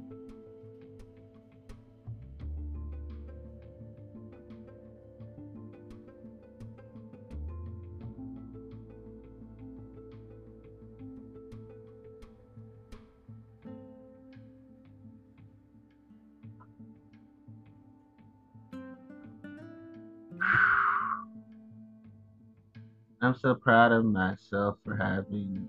I'm 23.25 23.37
so 23.37 23.55
proud 23.55 23.93
of 23.93 24.05
myself 24.05 24.79
for 24.85 24.97
having 24.97 25.69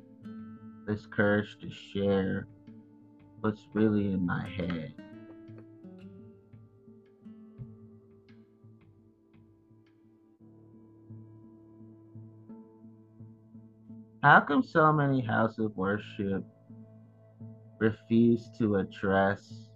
this 0.88 1.06
courage 1.06 1.56
to 1.62 1.70
share 1.70 2.48
what's 3.42 3.62
really 3.74 4.08
in 4.08 4.26
my 4.26 4.48
head. 4.48 4.96
How 14.24 14.40
come 14.40 14.64
so 14.64 14.92
many 14.92 15.22
houses 15.22 15.60
of 15.60 15.78
worship 15.78 16.44
refuse 17.78 18.50
to 18.58 18.78
address 18.78 19.70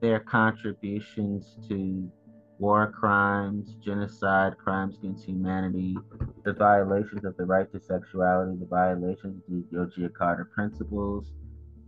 their 0.00 0.18
contributions 0.18 1.56
to 1.68 2.10
war 2.58 2.92
crimes, 2.92 3.76
genocide, 3.84 4.58
crimes 4.58 4.96
against 4.98 5.24
humanity, 5.24 5.96
the 6.44 6.52
violations 6.52 7.24
of 7.24 7.36
the 7.36 7.44
right 7.44 7.70
to 7.72 7.80
sexuality, 7.80 8.56
the 8.58 8.66
violations 8.66 9.36
of 9.36 9.42
the 9.48 9.64
Yogyakarta 9.72 10.50
principles, 10.50 11.32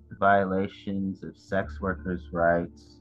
the 0.08 0.16
violations 0.16 1.24
of 1.24 1.36
sex 1.36 1.80
workers' 1.80 2.28
rights, 2.32 3.00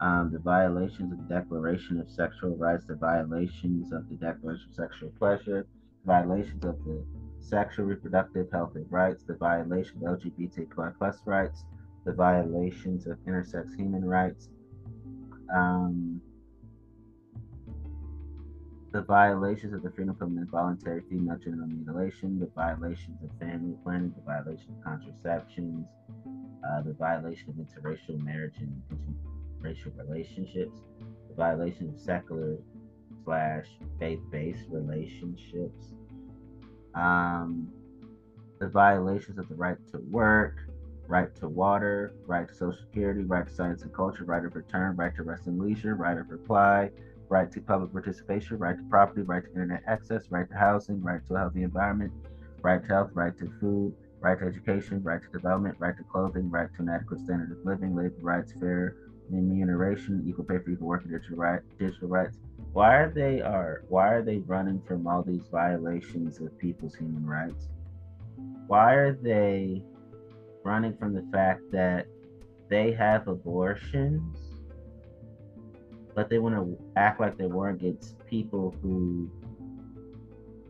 um, 0.00 0.30
the 0.32 0.38
violations 0.38 1.12
of 1.12 1.18
the 1.18 1.34
Declaration 1.34 2.00
of 2.00 2.08
Sexual 2.08 2.56
Rights, 2.56 2.86
the 2.86 2.94
violations 2.94 3.92
of 3.92 4.08
the 4.08 4.14
Declaration 4.14 4.66
of 4.68 4.74
Sexual 4.74 5.12
Pleasure, 5.18 5.66
violations 6.06 6.64
of 6.64 6.78
the 6.84 7.04
sexual 7.38 7.86
reproductive 7.86 8.50
health 8.52 8.74
and 8.76 8.90
rights, 8.90 9.24
the 9.24 9.34
violation 9.34 9.96
of 10.06 10.18
LGBTQ 10.18 10.94
plus 10.98 11.18
rights, 11.26 11.64
the 12.04 12.12
violations 12.12 13.06
of 13.06 13.18
intersex 13.26 13.76
human 13.76 14.04
rights, 14.04 14.48
um, 15.54 16.20
the 18.92 19.02
violations 19.02 19.72
of 19.72 19.82
the 19.82 19.90
freedom 19.90 20.14
from 20.16 20.36
involuntary 20.36 21.02
female 21.08 21.36
genital 21.36 21.66
mutilation, 21.66 22.40
the 22.40 22.50
violations 22.56 23.22
of 23.22 23.30
family 23.38 23.76
planning, 23.84 24.12
the 24.16 24.22
violation 24.22 24.74
of 24.76 24.84
contraceptions, 24.84 25.86
uh, 26.68 26.82
the 26.82 26.92
violation 26.94 27.48
of 27.50 27.54
interracial 27.54 28.20
marriage 28.24 28.56
and 28.58 28.82
interracial 29.62 29.96
relationships, 29.96 30.80
the 31.28 31.34
violation 31.34 31.88
of 31.88 32.00
secular 32.00 32.56
slash 33.24 33.66
faith-based 34.00 34.64
relationships, 34.68 35.92
um, 36.96 37.68
the 38.58 38.68
violations 38.68 39.38
of 39.38 39.48
the 39.48 39.54
right 39.54 39.76
to 39.92 39.98
work, 40.10 40.56
right 41.06 41.34
to 41.36 41.48
water, 41.48 42.14
right 42.26 42.48
to 42.48 42.54
social 42.54 42.80
security, 42.80 43.22
right 43.22 43.46
to 43.46 43.54
science 43.54 43.82
and 43.82 43.94
culture, 43.94 44.24
right 44.24 44.44
of 44.44 44.54
return, 44.56 44.96
right 44.96 45.14
to 45.14 45.22
rest 45.22 45.46
and 45.46 45.60
leisure, 45.60 45.94
right 45.94 46.18
of 46.18 46.28
reply, 46.28 46.90
right 47.30 47.50
to 47.52 47.60
public 47.60 47.92
participation, 47.92 48.58
right 48.58 48.76
to 48.76 48.82
property, 48.90 49.22
right 49.22 49.42
to 49.44 49.48
internet 49.50 49.82
access, 49.86 50.24
right 50.30 50.48
to 50.50 50.54
housing, 50.54 51.00
right 51.00 51.24
to 51.28 51.34
a 51.34 51.38
healthy 51.38 51.62
environment, 51.62 52.12
right 52.60 52.82
to 52.82 52.88
health, 52.88 53.10
right 53.14 53.38
to 53.38 53.50
food, 53.60 53.94
right 54.20 54.38
to 54.38 54.44
education, 54.44 55.00
right 55.02 55.20
to 55.22 55.28
development, 55.30 55.76
right 55.78 55.96
to 55.96 56.02
clothing, 56.04 56.50
right 56.50 56.68
to 56.76 56.82
an 56.82 56.88
adequate 56.88 57.20
standard 57.20 57.52
of 57.52 57.64
living, 57.64 57.94
labor 57.94 58.14
rights, 58.20 58.52
fair 58.60 58.96
remuneration, 59.30 60.24
equal 60.26 60.44
pay 60.44 60.58
for 60.58 60.70
equal 60.70 60.88
work, 60.88 61.04
and 61.04 61.12
digital, 61.12 61.36
right, 61.36 61.60
digital 61.78 62.08
rights. 62.08 62.36
Why 62.72 62.96
are 62.96 63.10
they 63.10 63.40
are 63.40 63.84
why 63.88 64.08
are 64.08 64.22
they 64.22 64.38
running 64.38 64.82
from 64.86 65.06
all 65.06 65.22
these 65.22 65.46
violations 65.52 66.40
of 66.40 66.56
people's 66.58 66.96
human 66.96 67.24
rights? 67.24 67.68
Why 68.66 68.94
are 68.94 69.12
they 69.12 69.82
running 70.64 70.96
from 70.96 71.14
the 71.14 71.24
fact 71.32 71.62
that 71.70 72.06
they 72.68 72.92
have 72.92 73.28
abortions 73.28 74.49
but 76.14 76.28
they 76.28 76.38
want 76.38 76.54
to 76.54 76.78
act 76.96 77.20
like 77.20 77.36
they 77.36 77.46
weren't 77.46 77.80
against 77.80 78.18
people 78.26 78.74
who 78.82 79.30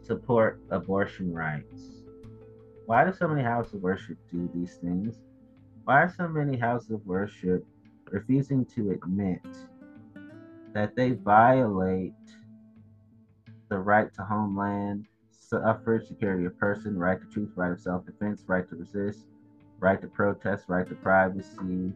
support 0.03 0.61
abortion 0.71 1.33
rights. 1.33 2.05
Why 2.87 3.05
do 3.05 3.13
so 3.13 3.29
many 3.29 3.43
houses 3.43 3.75
of 3.75 3.83
worship 3.83 4.19
do 4.31 4.51
these 4.55 4.75
things? 4.77 5.17
Why 5.85 6.03
are 6.03 6.15
so 6.17 6.29
many 6.29 6.59
houses 6.59 6.91
of 6.91 7.07
worship 7.07 7.65
refusing 8.11 8.65
to 8.75 8.91
admit 8.91 9.41
that 10.73 10.95
they 10.97 11.13
violate 11.13 12.13
the 13.69 13.79
right 13.79 14.13
to 14.15 14.23
homeland, 14.23 15.07
suffrage, 15.31 16.09
security 16.09 16.45
of 16.45 16.59
person, 16.59 16.99
right 16.99 17.21
to 17.21 17.27
truth, 17.27 17.51
right 17.55 17.73
of 17.73 17.81
self 17.81 18.05
defense, 18.05 18.45
right 18.47 18.69
to 18.69 18.77
resist, 18.77 19.25
right 19.79 20.01
to 20.01 20.09
protest, 20.09 20.65
right 20.69 20.89
to 20.89 20.95
privacy, 20.97 21.93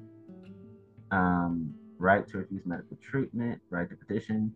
um, 1.11 1.75
right 2.05 2.29
to 2.29 2.39
refuse 2.39 2.67
medical 2.67 2.99
treatment, 3.03 3.59
right 3.71 3.89
to 3.89 3.97
petition, 3.97 4.55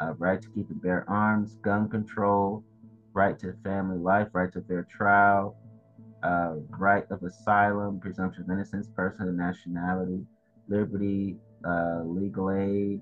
uh, 0.00 0.14
right 0.18 0.40
to 0.40 0.48
keep 0.54 0.70
and 0.70 0.80
bear 0.80 1.04
arms, 1.08 1.56
gun 1.62 1.88
control, 1.88 2.64
right 3.14 3.38
to 3.38 3.52
family 3.62 3.98
life, 3.98 4.28
right 4.32 4.52
to 4.52 4.62
fair 4.62 4.86
trial, 4.90 5.54
uh, 6.22 6.54
right 6.78 7.04
of 7.10 7.22
asylum, 7.22 8.00
presumption 8.00 8.42
of 8.44 8.50
innocence, 8.50 8.88
person 8.96 9.28
and 9.28 9.36
nationality, 9.36 10.24
liberty, 10.68 11.36
uh, 11.66 12.00
legal 12.04 12.50
aid, 12.50 13.00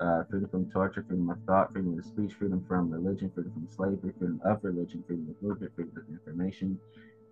uh, 0.00 0.22
freedom 0.30 0.48
from 0.50 0.70
torture, 0.70 1.04
freedom 1.06 1.28
of 1.30 1.38
thought, 1.46 1.72
freedom 1.72 1.98
of 1.98 2.04
speech, 2.04 2.32
freedom 2.38 2.64
from 2.66 2.90
religion, 2.90 3.30
freedom 3.34 3.52
from 3.52 3.68
slavery, 3.68 4.12
freedom 4.18 4.40
of 4.44 4.58
religion, 4.62 5.04
freedom 5.06 5.28
of 5.28 5.36
movement, 5.42 5.72
freedom 5.76 5.92
of 5.98 6.08
information, 6.08 6.78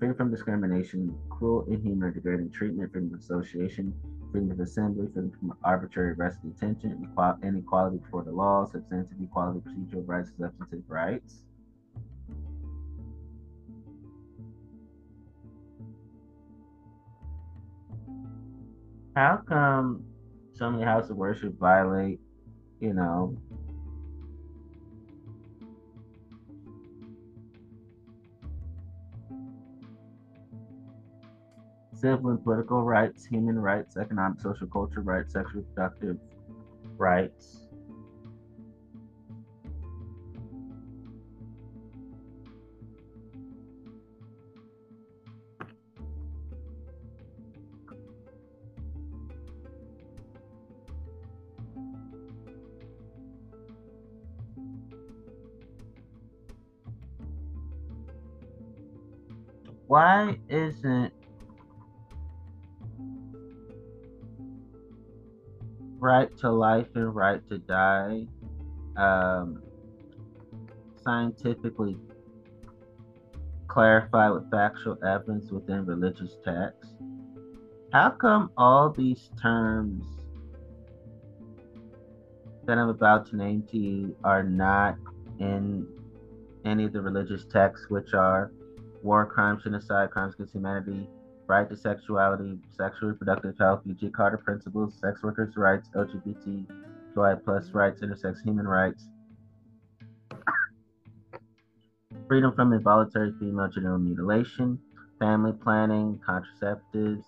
freedom 0.00 0.16
from 0.16 0.30
discrimination, 0.30 1.14
cruel, 1.28 1.66
inhuman, 1.68 2.02
or 2.02 2.10
degrading 2.10 2.50
treatment, 2.50 2.90
freedom 2.90 3.12
of 3.12 3.20
association, 3.20 3.94
freedom 4.32 4.50
of 4.50 4.58
assembly, 4.58 5.06
freedom 5.12 5.30
from 5.38 5.52
arbitrary 5.62 6.12
arrest 6.12 6.38
and 6.42 6.54
detention, 6.54 7.06
inequality 7.44 7.98
before 7.98 8.24
the 8.24 8.32
law, 8.32 8.64
substantive 8.64 9.18
equality, 9.22 9.60
procedural 9.60 10.02
rights, 10.08 10.30
substantive 10.30 10.82
rights. 10.88 11.42
How 19.14 19.42
come 19.46 20.02
so 20.54 20.70
many 20.70 20.82
houses 20.82 21.10
of 21.10 21.18
worship 21.18 21.58
violate, 21.58 22.20
you 22.80 22.94
know, 22.94 23.36
civil 32.00 32.30
and 32.30 32.42
political 32.42 32.82
rights, 32.82 33.26
human 33.26 33.58
rights, 33.58 33.96
economic, 33.98 34.40
social, 34.40 34.66
cultural 34.66 35.04
rights, 35.04 35.34
sexual 35.34 35.60
reproductive 35.60 36.16
rights. 36.96 37.66
Why 59.86 60.38
isn't 60.48 61.12
right 66.00 66.36
to 66.38 66.50
life 66.50 66.88
and 66.94 67.14
right 67.14 67.46
to 67.50 67.58
die 67.58 68.26
um, 68.96 69.62
scientifically 71.02 71.96
clarified 73.68 74.32
with 74.32 74.50
factual 74.50 74.98
evidence 75.04 75.50
within 75.50 75.86
religious 75.86 76.36
texts. 76.44 76.94
How 77.92 78.10
come 78.10 78.50
all 78.56 78.90
these 78.90 79.30
terms 79.40 80.04
that 82.64 82.78
I'm 82.78 82.88
about 82.88 83.26
to 83.30 83.36
name 83.36 83.62
to 83.70 83.78
you 83.78 84.16
are 84.24 84.42
not 84.42 84.96
in 85.38 85.86
any 86.64 86.84
of 86.84 86.92
the 86.92 87.00
religious 87.00 87.44
texts, 87.44 87.88
which 87.88 88.14
are 88.14 88.52
war 89.02 89.26
crimes, 89.26 89.64
genocide, 89.64 90.10
crimes 90.10 90.34
against 90.34 90.52
humanity, 90.52 91.08
right 91.50 91.68
to 91.68 91.76
sexuality, 91.76 92.56
sexual 92.76 93.08
reproductive 93.08 93.58
health, 93.58 93.80
Yogyakarta 93.84 94.40
principles, 94.42 94.94
sex 95.00 95.20
workers' 95.24 95.56
rights, 95.56 95.88
LGBTQI 95.96 97.44
plus 97.44 97.70
rights, 97.72 98.02
intersex 98.02 98.40
human 98.44 98.68
rights, 98.68 99.08
freedom 102.28 102.52
from 102.54 102.72
involuntary 102.72 103.32
female 103.40 103.66
genital 103.66 103.98
mutilation, 103.98 104.78
family 105.18 105.52
planning, 105.52 106.20
contraceptives, 106.24 107.24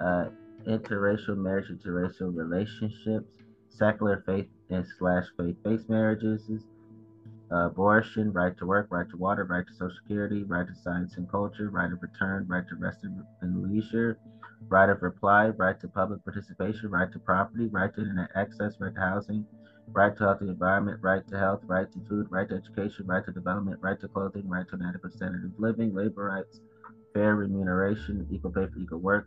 uh, 0.00 0.26
interracial 0.68 1.36
marriage, 1.36 1.68
interracial 1.68 2.32
relationships, 2.32 3.32
secular 3.68 4.22
faith 4.24 4.46
and 4.70 4.86
slash 4.96 5.24
faith-based 5.36 5.90
marriages, 5.90 6.48
abortion, 7.50 8.32
right 8.32 8.56
to 8.58 8.66
work, 8.66 8.88
right 8.90 9.08
to 9.10 9.16
water, 9.16 9.44
right 9.44 9.66
to 9.66 9.72
social 9.74 9.96
security, 9.96 10.44
right 10.44 10.66
to 10.66 10.74
science 10.74 11.16
and 11.16 11.28
culture, 11.28 11.70
right 11.70 11.90
of 11.92 12.02
return, 12.02 12.46
right 12.48 12.64
to 12.68 12.76
rest 12.76 13.04
and 13.04 13.62
leisure, 13.62 14.18
right 14.68 14.88
of 14.88 15.02
reply, 15.02 15.48
right 15.50 15.78
to 15.80 15.88
public 15.88 16.22
participation, 16.24 16.90
right 16.90 17.10
to 17.12 17.18
property, 17.20 17.68
right 17.68 17.92
to 17.94 18.00
internet 18.00 18.30
access, 18.34 18.74
right 18.80 18.94
to 18.94 19.00
housing, 19.00 19.46
right 19.92 20.16
to 20.16 20.24
healthy 20.24 20.48
environment, 20.48 20.98
right 21.02 21.22
to 21.28 21.38
health, 21.38 21.60
right 21.68 21.90
to 21.92 22.00
food, 22.08 22.26
right 22.30 22.48
to 22.48 22.54
education, 22.54 23.06
right 23.06 23.24
to 23.24 23.32
development, 23.32 23.78
right 23.82 23.98
to 24.00 24.08
clothing, 24.08 24.48
right 24.48 24.66
to 24.68 24.76
an 24.76 24.82
adequate 24.82 25.12
standard 25.12 25.44
of 25.44 25.52
living, 25.58 25.94
labor 25.94 26.24
rights, 26.24 26.60
fair 27.14 27.36
remuneration, 27.36 28.26
equal 28.30 28.50
pay 28.50 28.66
for 28.66 28.78
equal 28.78 29.00
work, 29.00 29.26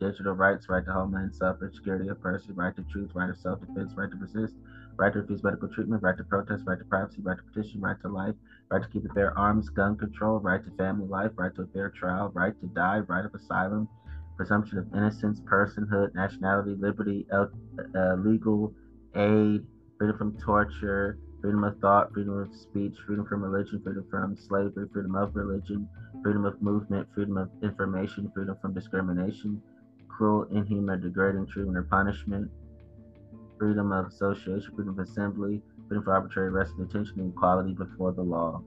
digital 0.00 0.32
rights, 0.34 0.68
right 0.68 0.84
to 0.84 0.92
homeland, 0.92 1.34
self 1.34 1.56
security 1.72 2.08
of 2.08 2.20
person, 2.20 2.54
right 2.54 2.74
to 2.76 2.82
truth, 2.84 3.10
right 3.14 3.30
of 3.30 3.36
self 3.38 3.60
defense, 3.60 3.92
right 3.96 4.10
to 4.10 4.16
resist, 4.16 4.56
right 5.00 5.14
to 5.14 5.20
refuse 5.20 5.42
medical 5.42 5.66
treatment, 5.66 6.02
right 6.02 6.16
to 6.16 6.24
protest, 6.24 6.62
right 6.66 6.78
to 6.78 6.84
privacy, 6.84 7.22
right 7.22 7.38
to 7.38 7.42
petition, 7.42 7.80
right 7.80 7.96
to 8.02 8.08
life, 8.08 8.34
right 8.70 8.82
to 8.82 8.88
keep 8.90 9.02
and 9.02 9.14
bear 9.14 9.36
arms, 9.36 9.70
gun 9.70 9.96
control, 9.96 10.38
right 10.40 10.62
to 10.62 10.70
family 10.76 11.08
life, 11.08 11.30
right 11.36 11.54
to 11.56 11.62
a 11.62 11.66
fair 11.68 11.88
trial, 11.88 12.30
right 12.34 12.52
to 12.60 12.66
die, 12.66 12.98
right 13.08 13.24
of 13.24 13.34
asylum, 13.34 13.88
presumption 14.36 14.76
of 14.76 14.86
innocence, 14.94 15.40
personhood, 15.40 16.14
nationality, 16.14 16.76
liberty, 16.78 17.26
uh, 17.32 17.46
legal 18.18 18.74
aid, 19.14 19.64
freedom 19.96 20.18
from 20.18 20.38
torture, 20.38 21.18
freedom 21.40 21.64
of 21.64 21.78
thought, 21.78 22.12
freedom 22.12 22.38
of 22.38 22.54
speech, 22.54 22.94
freedom 23.06 23.24
from 23.24 23.42
religion, 23.42 23.80
freedom 23.82 24.04
from 24.10 24.36
slavery, 24.36 24.86
freedom 24.92 25.14
of 25.14 25.34
religion, 25.34 25.88
freedom 26.22 26.44
of 26.44 26.60
movement, 26.60 27.08
freedom 27.14 27.38
of 27.38 27.48
information, 27.62 28.30
freedom 28.34 28.54
from 28.60 28.74
discrimination, 28.74 29.62
cruel, 30.08 30.44
inhuman, 30.52 31.00
degrading 31.00 31.46
treatment 31.46 31.78
or 31.78 31.84
punishment, 31.84 32.50
freedom 33.60 33.92
of 33.92 34.06
association, 34.06 34.72
freedom 34.74 34.98
of 34.98 35.06
assembly, 35.06 35.60
freedom 35.86 36.02
for 36.02 36.14
arbitrary 36.14 36.48
arrest 36.48 36.72
and 36.78 36.88
detention, 36.88 37.20
and 37.20 37.32
equality 37.34 37.74
before 37.74 38.10
the 38.10 38.22
law. 38.22 38.62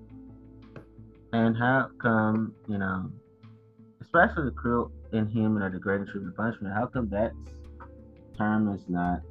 And 1.34 1.58
how 1.58 1.90
come, 2.00 2.54
you 2.68 2.78
know, 2.78 3.12
especially 4.02 4.46
the 4.46 4.52
cruel, 4.52 4.92
inhuman, 5.12 5.64
or 5.64 5.70
degrading 5.72 6.06
treatment 6.06 6.38
punishment, 6.38 6.76
how 6.76 6.86
come 6.86 7.10
that 7.10 7.32
term 8.38 8.72
is 8.72 8.84
not 8.88 9.22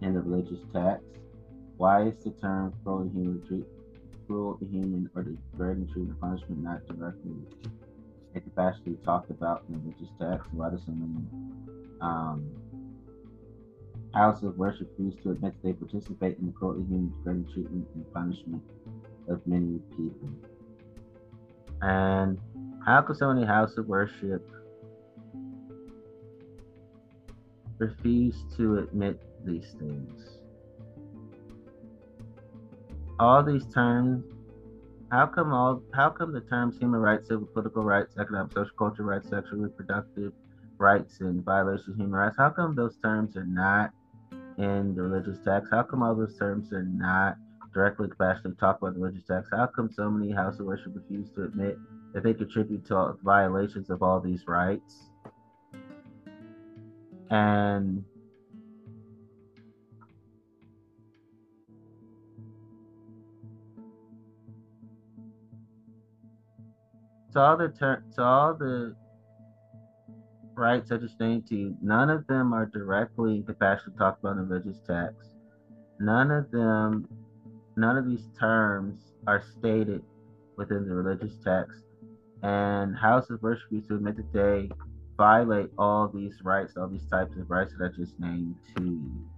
in 0.00 0.14
the 0.14 0.20
religious 0.20 0.60
text? 0.72 1.04
Why 1.76 2.04
is 2.04 2.14
the 2.22 2.30
term 2.40 2.72
cruel, 2.84 3.00
inhuman, 3.02 3.66
cruel, 4.28 4.58
inhuman, 4.60 5.10
or 5.16 5.24
degrading 5.24 5.88
treatment 5.92 6.20
punishment 6.20 6.62
not 6.62 6.86
directly 6.86 7.34
capacity 8.38 8.96
talked 9.04 9.30
about 9.30 9.64
in 9.68 9.74
the 9.74 9.80
religious 9.80 10.08
text? 10.20 10.46
Why 10.52 10.70
do 10.70 10.78
so 10.78 10.92
um, 12.00 12.59
houses 14.14 14.44
of 14.44 14.58
worship 14.58 14.90
refuse 14.98 15.22
to 15.22 15.30
admit 15.30 15.54
they 15.62 15.72
participate 15.72 16.38
in 16.38 16.46
the 16.46 16.52
cruelty, 16.52 16.82
human 16.88 17.46
treatment, 17.52 17.86
and 17.94 18.12
punishment 18.12 18.62
of 19.28 19.40
many 19.46 19.78
people. 19.90 20.30
And 21.82 22.38
how 22.84 23.02
could 23.02 23.16
so 23.16 23.32
many 23.32 23.46
houses 23.46 23.78
of 23.78 23.86
worship 23.86 24.46
refuse 27.78 28.44
to 28.56 28.78
admit 28.78 29.20
these 29.44 29.74
things? 29.78 30.38
All 33.18 33.42
these 33.42 33.66
terms, 33.72 34.24
how 35.10 35.26
come 35.26 35.52
all 35.52 35.82
how 35.94 36.10
come 36.10 36.32
the 36.32 36.40
terms 36.40 36.78
human 36.78 37.00
rights, 37.00 37.28
civil 37.28 37.46
political 37.46 37.84
rights, 37.84 38.16
economic, 38.18 38.52
social, 38.52 38.74
cultural 38.76 39.08
rights, 39.08 39.28
sexual 39.28 39.58
reproductive 39.58 40.32
rights, 40.78 41.20
and 41.20 41.44
violations 41.44 41.88
of 41.88 41.96
human 41.96 42.12
rights, 42.12 42.36
how 42.38 42.50
come 42.50 42.74
those 42.74 42.96
terms 43.02 43.36
are 43.36 43.44
not 43.44 43.92
in 44.60 44.94
religious 44.94 45.38
text? 45.44 45.70
How 45.72 45.82
come 45.82 46.02
all 46.02 46.14
those 46.14 46.36
terms 46.36 46.72
are 46.72 46.82
not 46.82 47.36
directly 47.72 48.08
compassionately 48.08 48.56
talked 48.60 48.82
about 48.82 48.94
the 48.94 49.00
religious 49.00 49.26
texts? 49.26 49.52
How 49.56 49.66
come 49.66 49.90
so 49.90 50.10
many 50.10 50.32
house 50.32 50.60
of 50.60 50.66
worship 50.66 50.92
refuse 50.94 51.30
to 51.34 51.44
admit 51.44 51.78
that 52.12 52.22
they 52.22 52.34
contribute 52.34 52.84
to 52.86 53.14
violations 53.24 53.88
of 53.88 54.02
all 54.02 54.20
these 54.20 54.46
rights? 54.46 55.10
And 57.30 58.04
so 67.32 67.40
all 67.40 67.56
the 67.56 67.68
ter- 67.68 68.02
So 68.10 68.24
all 68.24 68.54
the 68.54 68.94
rights 70.60 70.90
to 70.90 71.00
you, 71.50 71.76
none 71.82 72.10
of 72.10 72.26
them 72.26 72.52
are 72.52 72.66
directly 72.66 73.36
and 73.36 73.46
compassionately 73.46 73.98
talked 73.98 74.20
about 74.20 74.36
in 74.36 74.48
the 74.48 74.54
religious 74.54 74.80
text. 74.86 75.30
None 75.98 76.30
of 76.30 76.50
them, 76.50 77.08
none 77.76 77.96
of 77.96 78.06
these 78.06 78.28
terms 78.38 79.14
are 79.26 79.42
stated 79.58 80.02
within 80.56 80.86
the 80.86 80.94
religious 80.94 81.34
text. 81.42 81.82
And 82.42 82.96
houses 82.96 83.32
of 83.32 83.42
worship 83.42 83.68
to 83.88 83.96
admit 83.96 84.16
that 84.16 84.32
they 84.32 84.70
violate 85.16 85.70
all 85.76 86.08
these 86.08 86.38
rights, 86.42 86.74
all 86.76 86.88
these 86.88 87.06
types 87.06 87.36
of 87.36 87.50
rights 87.50 87.74
that 87.78 87.92
I 87.92 87.96
just 87.96 88.18
named 88.20 88.56
to 88.76 88.84
you. 88.84 89.28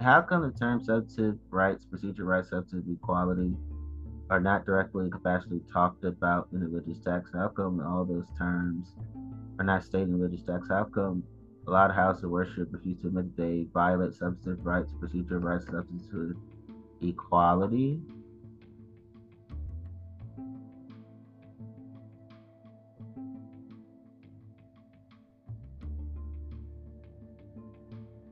How 0.00 0.22
come 0.22 0.42
the 0.42 0.58
term 0.58 0.82
substantive 0.82 1.38
rights, 1.50 1.84
procedure 1.84 2.24
rights, 2.24 2.50
substantive 2.50 2.90
equality 2.90 3.54
are 4.30 4.40
not 4.40 4.64
directly 4.64 5.02
and 5.02 5.12
compassionately 5.12 5.60
talked 5.72 6.04
about 6.04 6.48
in 6.52 6.60
the 6.60 6.68
religious 6.68 7.02
text? 7.04 7.34
How 7.34 7.48
come 7.48 7.80
all 7.84 8.04
those 8.04 8.26
terms 8.38 8.94
are 9.58 9.64
not 9.64 9.82
stated 9.82 10.08
in 10.08 10.20
religious 10.20 10.46
text? 10.46 10.70
How 10.70 10.84
come 10.84 11.24
a 11.66 11.70
lot 11.70 11.90
of 11.90 11.96
houses 11.96 12.22
of 12.22 12.30
worship 12.30 12.68
refuse 12.70 12.96
to 13.00 13.08
admit 13.08 13.36
they 13.36 13.66
violate 13.74 14.14
substantive 14.14 14.64
rights, 14.64 14.92
procedural 15.00 15.42
rights, 15.42 15.66
substantive 15.66 16.36
equality? 17.02 18.00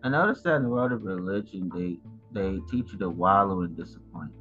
I 0.04 0.10
noticed 0.10 0.44
that 0.44 0.54
in 0.54 0.62
the 0.62 0.68
world 0.68 0.92
of 0.92 1.02
religion, 1.02 1.70
they 1.74 1.98
they 2.30 2.60
teach 2.70 2.92
you 2.92 2.98
to 2.98 3.10
wallow 3.10 3.62
in 3.62 3.74
disappointment 3.74 4.37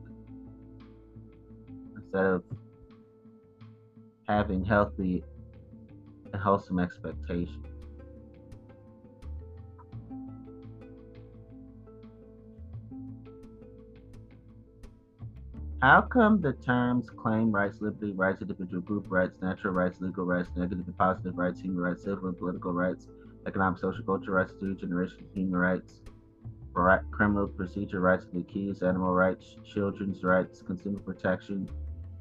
instead 2.18 2.34
of 2.34 2.44
having 4.28 4.66
healthy 4.66 5.24
and 6.34 6.42
wholesome 6.42 6.80
expectations. 6.80 7.66
How 15.82 16.02
come 16.02 16.42
the 16.42 16.54
terms 16.54 17.08
claim 17.12 17.52
rights, 17.52 17.82
liberty, 17.82 18.12
rights, 18.12 18.42
individual 18.42 18.82
group 18.82 19.06
rights, 19.10 19.38
natural 19.42 19.74
rights, 19.74 20.02
legal 20.02 20.26
rights, 20.26 20.50
negative 20.56 20.86
and 20.88 20.98
positive 20.98 21.38
rights, 21.38 21.62
human 21.62 21.80
rights, 21.80 22.04
civil 22.04 22.30
and 22.30 22.38
political 22.38 22.74
rights, 22.74 23.08
economic, 23.46 23.80
social, 23.80 24.04
cultural 24.04 24.38
rights, 24.38 24.54
due 24.60 24.74
generation, 24.74 25.20
human 25.36 25.56
rights, 25.56 26.02
criminal 27.12 27.48
procedure 27.48 28.00
rights 28.00 28.26
of 28.26 28.32
the 28.32 28.40
accused, 28.40 28.82
animal 28.82 29.14
rights, 29.14 29.56
children's 29.64 30.24
rights, 30.24 30.64
consumer 30.64 31.00
protection, 31.00 31.70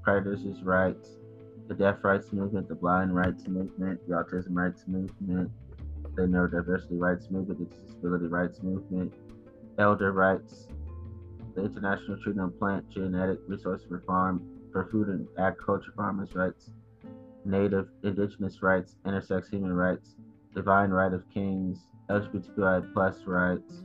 creditors' 0.07 0.63
rights, 0.63 1.19
the 1.67 1.75
deaf 1.75 1.97
rights 2.05 2.33
movement, 2.33 2.69
the 2.69 2.77
blind 2.77 3.13
rights 3.13 3.49
movement, 3.49 3.99
the 4.07 4.15
autism 4.15 4.55
rights 4.55 4.85
movement, 4.87 5.51
the 6.15 6.23
neurodiversity 6.23 6.93
rights 6.93 7.29
movement, 7.29 7.59
the 7.59 7.77
disability 7.83 8.27
rights 8.27 8.63
movement, 8.63 9.13
elder 9.81 10.13
rights, 10.13 10.69
the 11.57 11.65
International 11.65 12.17
Treaty 12.23 12.39
on 12.39 12.53
Plant 12.53 12.89
Genetic 12.89 13.41
Resources 13.49 13.85
for 13.89 14.01
Farm 14.07 14.47
for 14.71 14.89
Food 14.93 15.09
and 15.09 15.27
Agriculture 15.41 15.93
Farmers' 15.97 16.37
Rights, 16.37 16.71
Native 17.45 17.89
Indigenous 18.05 18.63
Rights, 18.63 18.95
Intersex 19.05 19.51
Human 19.51 19.73
Rights, 19.73 20.15
Divine 20.55 20.91
Right 20.91 21.13
of 21.13 21.25
Kings, 21.35 21.81
LGBTQI 22.11 22.93
plus 22.93 23.25
rights, 23.27 23.83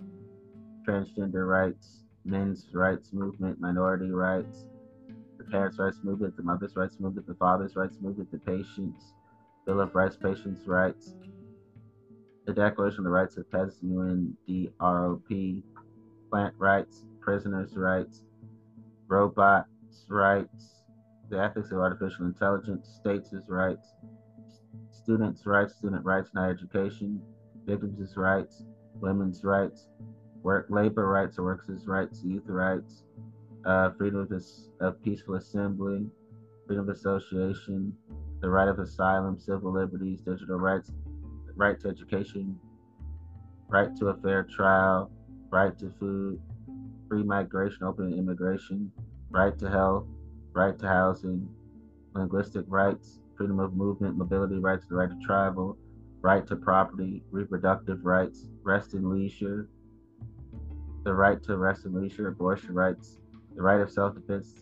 transgender 0.87 1.49
rights, 1.49 2.03
men's 2.25 2.67
rights 2.75 3.11
movement, 3.11 3.59
minority 3.59 4.11
rights, 4.11 4.65
parents' 5.51 5.77
rights 5.77 5.99
movement, 6.03 6.35
the 6.37 6.43
mother's 6.43 6.75
rights 6.75 6.97
movement, 6.99 7.27
the 7.27 7.35
father's 7.35 7.75
rights 7.75 7.97
movement, 8.01 8.31
the 8.31 8.39
patients, 8.39 9.13
Bill 9.65 9.81
of 9.81 9.93
Rights, 9.93 10.15
patients' 10.15 10.65
rights, 10.65 11.13
the 12.45 12.53
Declaration 12.53 12.99
of 12.99 13.03
the 13.05 13.09
Rights 13.11 13.37
of 13.37 13.49
Peasants, 13.51 13.77
UNDROP, 13.83 15.63
plant 16.29 16.55
rights, 16.57 17.05
prisoners' 17.19 17.75
rights, 17.75 18.23
robots' 19.07 19.67
rights, 20.07 20.83
the 21.29 21.39
ethics 21.39 21.71
of 21.71 21.79
artificial 21.79 22.25
intelligence, 22.25 22.89
states' 22.99 23.33
rights, 23.47 23.93
students' 24.91 25.45
rights, 25.45 25.75
student 25.75 26.03
rights 26.05 26.29
and 26.33 26.45
education, 26.45 27.21
victims' 27.65 28.15
rights, 28.15 28.63
women's 28.95 29.43
rights, 29.43 29.87
work 30.41 30.67
labor 30.69 31.07
rights 31.07 31.37
or 31.37 31.43
workers' 31.43 31.85
rights, 31.87 32.23
youth 32.23 32.47
rights, 32.47 33.03
uh, 33.65 33.91
freedom 33.97 34.19
of, 34.19 34.31
of 34.79 35.01
peaceful 35.03 35.35
assembly, 35.35 36.07
freedom 36.67 36.89
of 36.89 36.95
association, 36.95 37.93
the 38.41 38.49
right 38.49 38.67
of 38.67 38.79
asylum, 38.79 39.39
civil 39.39 39.71
liberties, 39.71 40.21
digital 40.21 40.57
rights, 40.57 40.91
right 41.55 41.79
to 41.79 41.89
education, 41.89 42.57
right 43.69 43.95
to 43.97 44.07
a 44.07 44.17
fair 44.17 44.43
trial, 44.43 45.11
right 45.51 45.77
to 45.79 45.91
food, 45.99 46.39
free 47.07 47.23
migration, 47.23 47.83
open 47.83 48.13
immigration, 48.13 48.91
right 49.29 49.57
to 49.59 49.69
health, 49.69 50.05
right 50.53 50.77
to 50.79 50.87
housing, 50.87 51.47
linguistic 52.13 52.65
rights, 52.67 53.19
freedom 53.37 53.59
of 53.59 53.73
movement, 53.73 54.17
mobility 54.17 54.57
rights, 54.57 54.85
the 54.87 54.95
right 54.95 55.09
to 55.09 55.25
travel, 55.25 55.77
right 56.21 56.45
to 56.47 56.55
property, 56.55 57.23
reproductive 57.31 58.05
rights, 58.05 58.47
rest 58.63 58.93
and 58.93 59.09
leisure, 59.09 59.67
the 61.03 61.13
right 61.13 61.41
to 61.43 61.57
rest 61.57 61.85
and 61.85 61.95
leisure, 61.95 62.27
abortion 62.27 62.73
rights, 62.73 63.20
the 63.55 63.61
right 63.61 63.79
of 63.79 63.91
self-defense, 63.91 64.53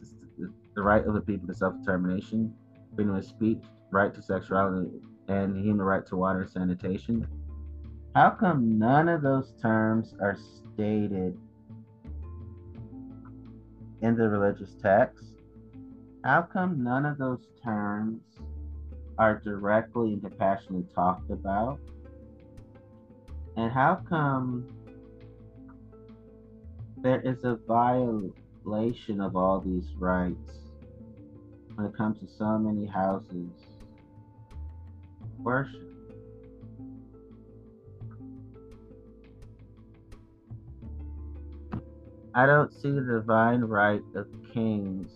the 0.75 0.81
right 0.81 1.05
of 1.05 1.13
the 1.13 1.21
people 1.21 1.47
to 1.47 1.53
self-determination, 1.53 2.53
freedom 2.95 3.15
of 3.15 3.25
speech, 3.25 3.63
right 3.91 4.13
to 4.13 4.21
sexuality, 4.21 4.89
and 5.27 5.55
the 5.55 5.61
human 5.61 5.85
right 5.85 6.05
to 6.07 6.15
water 6.15 6.41
and 6.41 6.49
sanitation. 6.49 7.27
How 8.15 8.31
come 8.31 8.77
none 8.79 9.07
of 9.07 9.21
those 9.21 9.53
terms 9.61 10.15
are 10.19 10.35
stated 10.35 11.37
in 14.01 14.15
the 14.15 14.27
religious 14.27 14.75
text? 14.81 15.25
How 16.23 16.41
come 16.41 16.83
none 16.83 17.05
of 17.05 17.17
those 17.17 17.47
terms 17.63 18.21
are 19.17 19.39
directly 19.39 20.13
and 20.13 20.21
compassionately 20.21 20.85
talked 20.93 21.29
about? 21.29 21.79
And 23.55 23.71
how 23.71 24.01
come 24.07 24.67
there 26.97 27.21
is 27.21 27.43
a 27.43 27.59
violation 28.69 29.19
of 29.19 29.35
all 29.35 29.59
these 29.59 29.91
rights 29.97 30.51
when 31.75 31.87
it 31.87 31.95
comes 31.95 32.19
to 32.19 32.27
so 32.37 32.57
many 32.57 32.85
houses 32.85 33.49
worship? 35.39 35.81
I 42.35 42.45
don't 42.45 42.71
see 42.71 42.91
the 42.91 43.01
divine 43.01 43.61
right 43.61 44.03
of 44.15 44.27
kings 44.53 45.11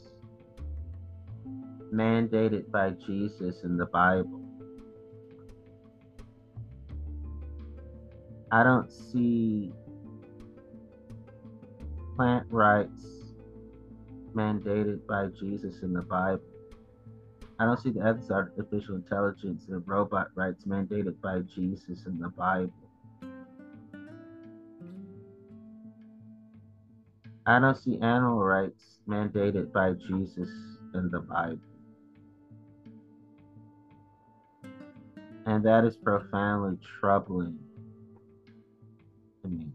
mandated 1.94 2.72
by 2.72 2.92
Jesus 3.06 3.64
in 3.64 3.78
the 3.78 3.86
Bible. 3.86 4.42
I 8.52 8.64
don't 8.64 8.92
see 8.92 9.72
plant 12.16 12.48
rights 12.50 13.23
mandated 14.34 15.06
by 15.08 15.28
Jesus 15.40 15.82
in 15.82 15.94
the 15.94 16.02
Bible. 16.02 16.44
I 17.60 17.66
don't 17.66 17.80
see 17.80 17.92
the 17.92 18.02
ethics 18.02 18.26
of 18.26 18.36
artificial 18.36 18.96
intelligence 18.96 19.66
and 19.70 19.88
robot 19.88 20.28
rights 20.36 20.66
mandated 20.66 21.22
by 21.22 21.40
Jesus 21.56 22.06
in 22.06 22.20
the 22.20 22.30
Bible. 22.30 22.74
I 27.46 27.60
don't 27.60 27.78
see 27.78 28.00
animal 28.00 28.44
rights 28.44 29.00
mandated 29.08 29.72
by 29.72 29.94
Jesus 29.94 30.50
in 30.94 31.10
the 31.12 31.20
Bible. 31.20 31.60
And 35.46 35.64
that 35.66 35.84
is 35.84 35.98
profoundly 35.98 36.78
troubling 37.00 37.60
to 39.42 39.50
me. 39.50 39.68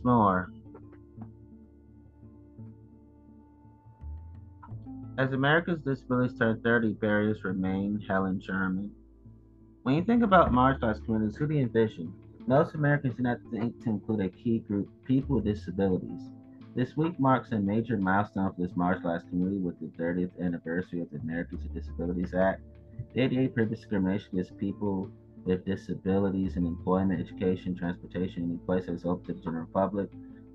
smaller. 0.00 0.50
As 5.16 5.32
America's 5.32 5.80
disabilities 5.80 6.36
turn 6.38 6.60
30, 6.60 6.94
barriers 6.94 7.44
remain. 7.44 8.00
Helen 8.08 8.40
Sherman. 8.40 8.90
When 9.84 9.94
you 9.94 10.04
think 10.04 10.24
about 10.24 10.50
marginalized 10.50 11.04
communities, 11.04 11.36
who 11.36 11.46
do 11.46 11.54
you 11.54 11.62
envision? 11.62 12.12
Most 12.46 12.74
Americans 12.74 13.14
do 13.16 13.22
not 13.22 13.38
think 13.50 13.82
to 13.84 13.90
include 13.90 14.20
a 14.20 14.28
key 14.28 14.58
group, 14.58 14.88
people 15.04 15.36
with 15.36 15.44
disabilities. 15.44 16.30
This 16.74 16.96
week 16.96 17.18
marks 17.20 17.52
a 17.52 17.58
major 17.58 17.96
milestone 17.96 18.52
for 18.52 18.62
this 18.62 18.76
marginalized 18.76 19.28
community 19.28 19.58
with 19.58 19.78
the 19.78 19.86
30th 20.02 20.32
anniversary 20.42 21.00
of 21.00 21.10
the 21.10 21.18
Americans 21.18 21.62
with 21.62 21.74
Disabilities 21.74 22.34
Act. 22.34 22.62
The 23.14 23.22
ADA 23.22 23.48
prohibits 23.50 23.82
discrimination 23.82 24.28
against 24.32 24.58
people 24.58 25.10
with 25.44 25.64
disabilities 25.64 26.56
in 26.56 26.66
employment, 26.66 27.20
education, 27.20 27.76
transportation, 27.76 28.44
any 28.44 28.56
place 28.58 28.86
that 28.86 28.94
is 28.94 29.04
open 29.04 29.26
to 29.26 29.32
the 29.34 29.40
general 29.40 29.66
public. 29.72 30.08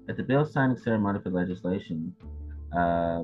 At 0.07 0.17
the 0.17 0.23
bill 0.23 0.45
signing 0.45 0.77
ceremony 0.77 1.19
for 1.21 1.29
legislation, 1.29 2.15
uh, 2.75 3.23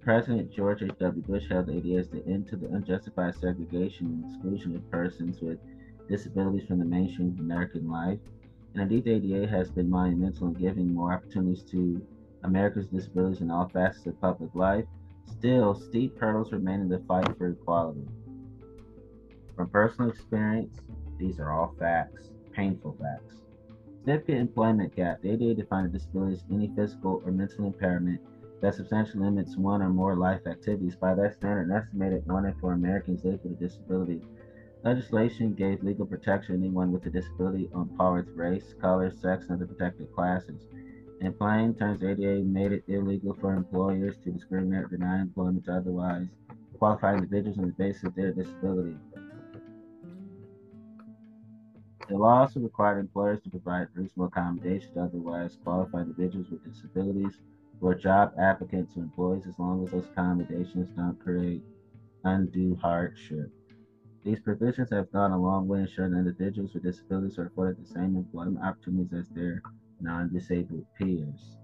President 0.00 0.50
George 0.52 0.82
H.W. 0.82 1.22
Bush 1.22 1.48
held 1.48 1.66
the 1.66 1.76
ADA 1.76 1.98
as 1.98 2.08
end 2.26 2.48
to 2.48 2.56
the 2.56 2.66
unjustified 2.68 3.34
segregation 3.36 4.06
and 4.06 4.24
exclusion 4.24 4.74
of 4.74 4.90
persons 4.90 5.40
with 5.40 5.58
disabilities 6.08 6.66
from 6.66 6.78
the 6.78 6.84
mainstream 6.84 7.28
of 7.28 7.38
American 7.38 7.88
life. 7.88 8.18
And 8.74 8.82
indeed, 8.82 9.04
the 9.04 9.34
ADA 9.34 9.46
has 9.48 9.70
been 9.70 9.88
monumental 9.88 10.48
in 10.48 10.54
giving 10.54 10.92
more 10.92 11.12
opportunities 11.12 11.62
to 11.70 12.04
Americans 12.42 12.90
with 12.90 13.00
disabilities 13.02 13.40
in 13.42 13.50
all 13.50 13.68
facets 13.68 14.06
of 14.06 14.20
public 14.20 14.54
life. 14.54 14.84
Still, 15.26 15.74
steep 15.74 16.18
hurdles 16.18 16.52
remain 16.52 16.80
in 16.80 16.88
the 16.88 16.98
fight 17.06 17.28
for 17.38 17.48
equality. 17.48 18.06
From 19.54 19.68
personal 19.68 20.10
experience, 20.10 20.80
these 21.22 21.38
are 21.38 21.52
all 21.52 21.74
facts, 21.78 22.30
painful 22.52 22.96
facts. 23.00 23.36
Significant 24.00 24.38
employment 24.38 24.94
gap. 24.96 25.22
The 25.22 25.30
ADA 25.30 25.54
defines 25.54 25.92
disability 25.92 26.34
as 26.34 26.44
any 26.50 26.72
physical 26.74 27.22
or 27.24 27.30
mental 27.30 27.66
impairment 27.66 28.20
that 28.60 28.74
substantially 28.74 29.24
limits 29.24 29.56
one 29.56 29.82
or 29.82 29.90
more 29.90 30.16
life 30.16 30.40
activities. 30.46 30.96
By 30.96 31.14
that 31.14 31.34
standard, 31.34 31.68
an 31.68 31.76
estimated 31.76 32.26
one 32.26 32.46
in 32.46 32.54
four 32.54 32.72
Americans 32.72 33.24
live 33.24 33.38
with 33.44 33.52
a 33.52 33.56
disability. 33.56 34.20
Legislation 34.82 35.54
gave 35.54 35.84
legal 35.84 36.06
protection 36.06 36.56
to 36.56 36.66
anyone 36.66 36.90
with 36.90 37.06
a 37.06 37.10
disability 37.10 37.70
on 37.72 37.88
par 37.96 38.14
with 38.14 38.28
race, 38.34 38.74
color, 38.80 39.12
sex, 39.12 39.46
and 39.48 39.56
other 39.56 39.66
protected 39.66 40.12
classes. 40.12 40.60
In 41.20 41.32
plain 41.32 41.74
terms, 41.74 42.02
ADA 42.02 42.42
made 42.42 42.72
it 42.72 42.82
illegal 42.88 43.36
for 43.40 43.54
employers 43.54 44.16
to 44.24 44.32
discriminate 44.32 44.86
or 44.86 44.88
deny 44.88 45.20
employment 45.20 45.66
to 45.66 45.74
otherwise 45.76 46.26
qualified 46.78 47.14
individuals 47.14 47.58
on 47.58 47.66
the 47.66 47.72
basis 47.72 48.02
of 48.02 48.14
their 48.16 48.32
disability. 48.32 48.96
The 52.08 52.16
law 52.18 52.40
also 52.40 52.60
required 52.60 52.98
employers 52.98 53.40
to 53.42 53.50
provide 53.50 53.88
reasonable 53.94 54.26
accommodations 54.26 54.92
to 54.94 55.02
otherwise 55.02 55.56
qualified 55.62 56.06
individuals 56.06 56.50
with 56.50 56.64
disabilities 56.64 57.38
for 57.80 57.94
job 57.94 58.34
applicants 58.38 58.96
or 58.96 59.02
employees 59.02 59.46
as 59.46 59.58
long 59.58 59.84
as 59.84 59.90
those 59.92 60.06
accommodations 60.06 60.88
don't 60.96 61.18
create 61.18 61.62
undue 62.24 62.76
hardship. 62.76 63.50
These 64.24 64.40
provisions 64.40 64.90
have 64.90 65.10
gone 65.12 65.32
a 65.32 65.38
long 65.38 65.66
way 65.68 65.78
in 65.78 65.84
ensuring 65.84 66.12
that 66.12 66.18
individuals 66.18 66.74
with 66.74 66.84
disabilities 66.84 67.38
are 67.38 67.46
afforded 67.46 67.82
the 67.82 67.86
same 67.88 68.16
employment 68.16 68.64
opportunities 68.64 69.12
as 69.12 69.28
their 69.30 69.62
non 70.00 70.32
disabled 70.32 70.86
peers. 70.98 71.56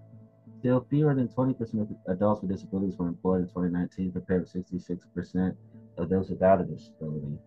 Still, 0.61 0.81
fewer 0.91 1.15
than 1.15 1.29
20% 1.29 1.81
of 1.83 1.89
adults 2.09 2.43
with 2.43 2.51
disabilities 2.51 2.99
were 2.99 3.09
employed 3.09 3.43
in 3.43 3.49
2019, 3.49 4.13
compared 4.13 4.43
with 4.43 4.53
66% 4.53 5.57
of 5.99 6.09
those 6.09 6.31
without 6.31 6.61
a 6.61 6.65
disability. 6.65 7.39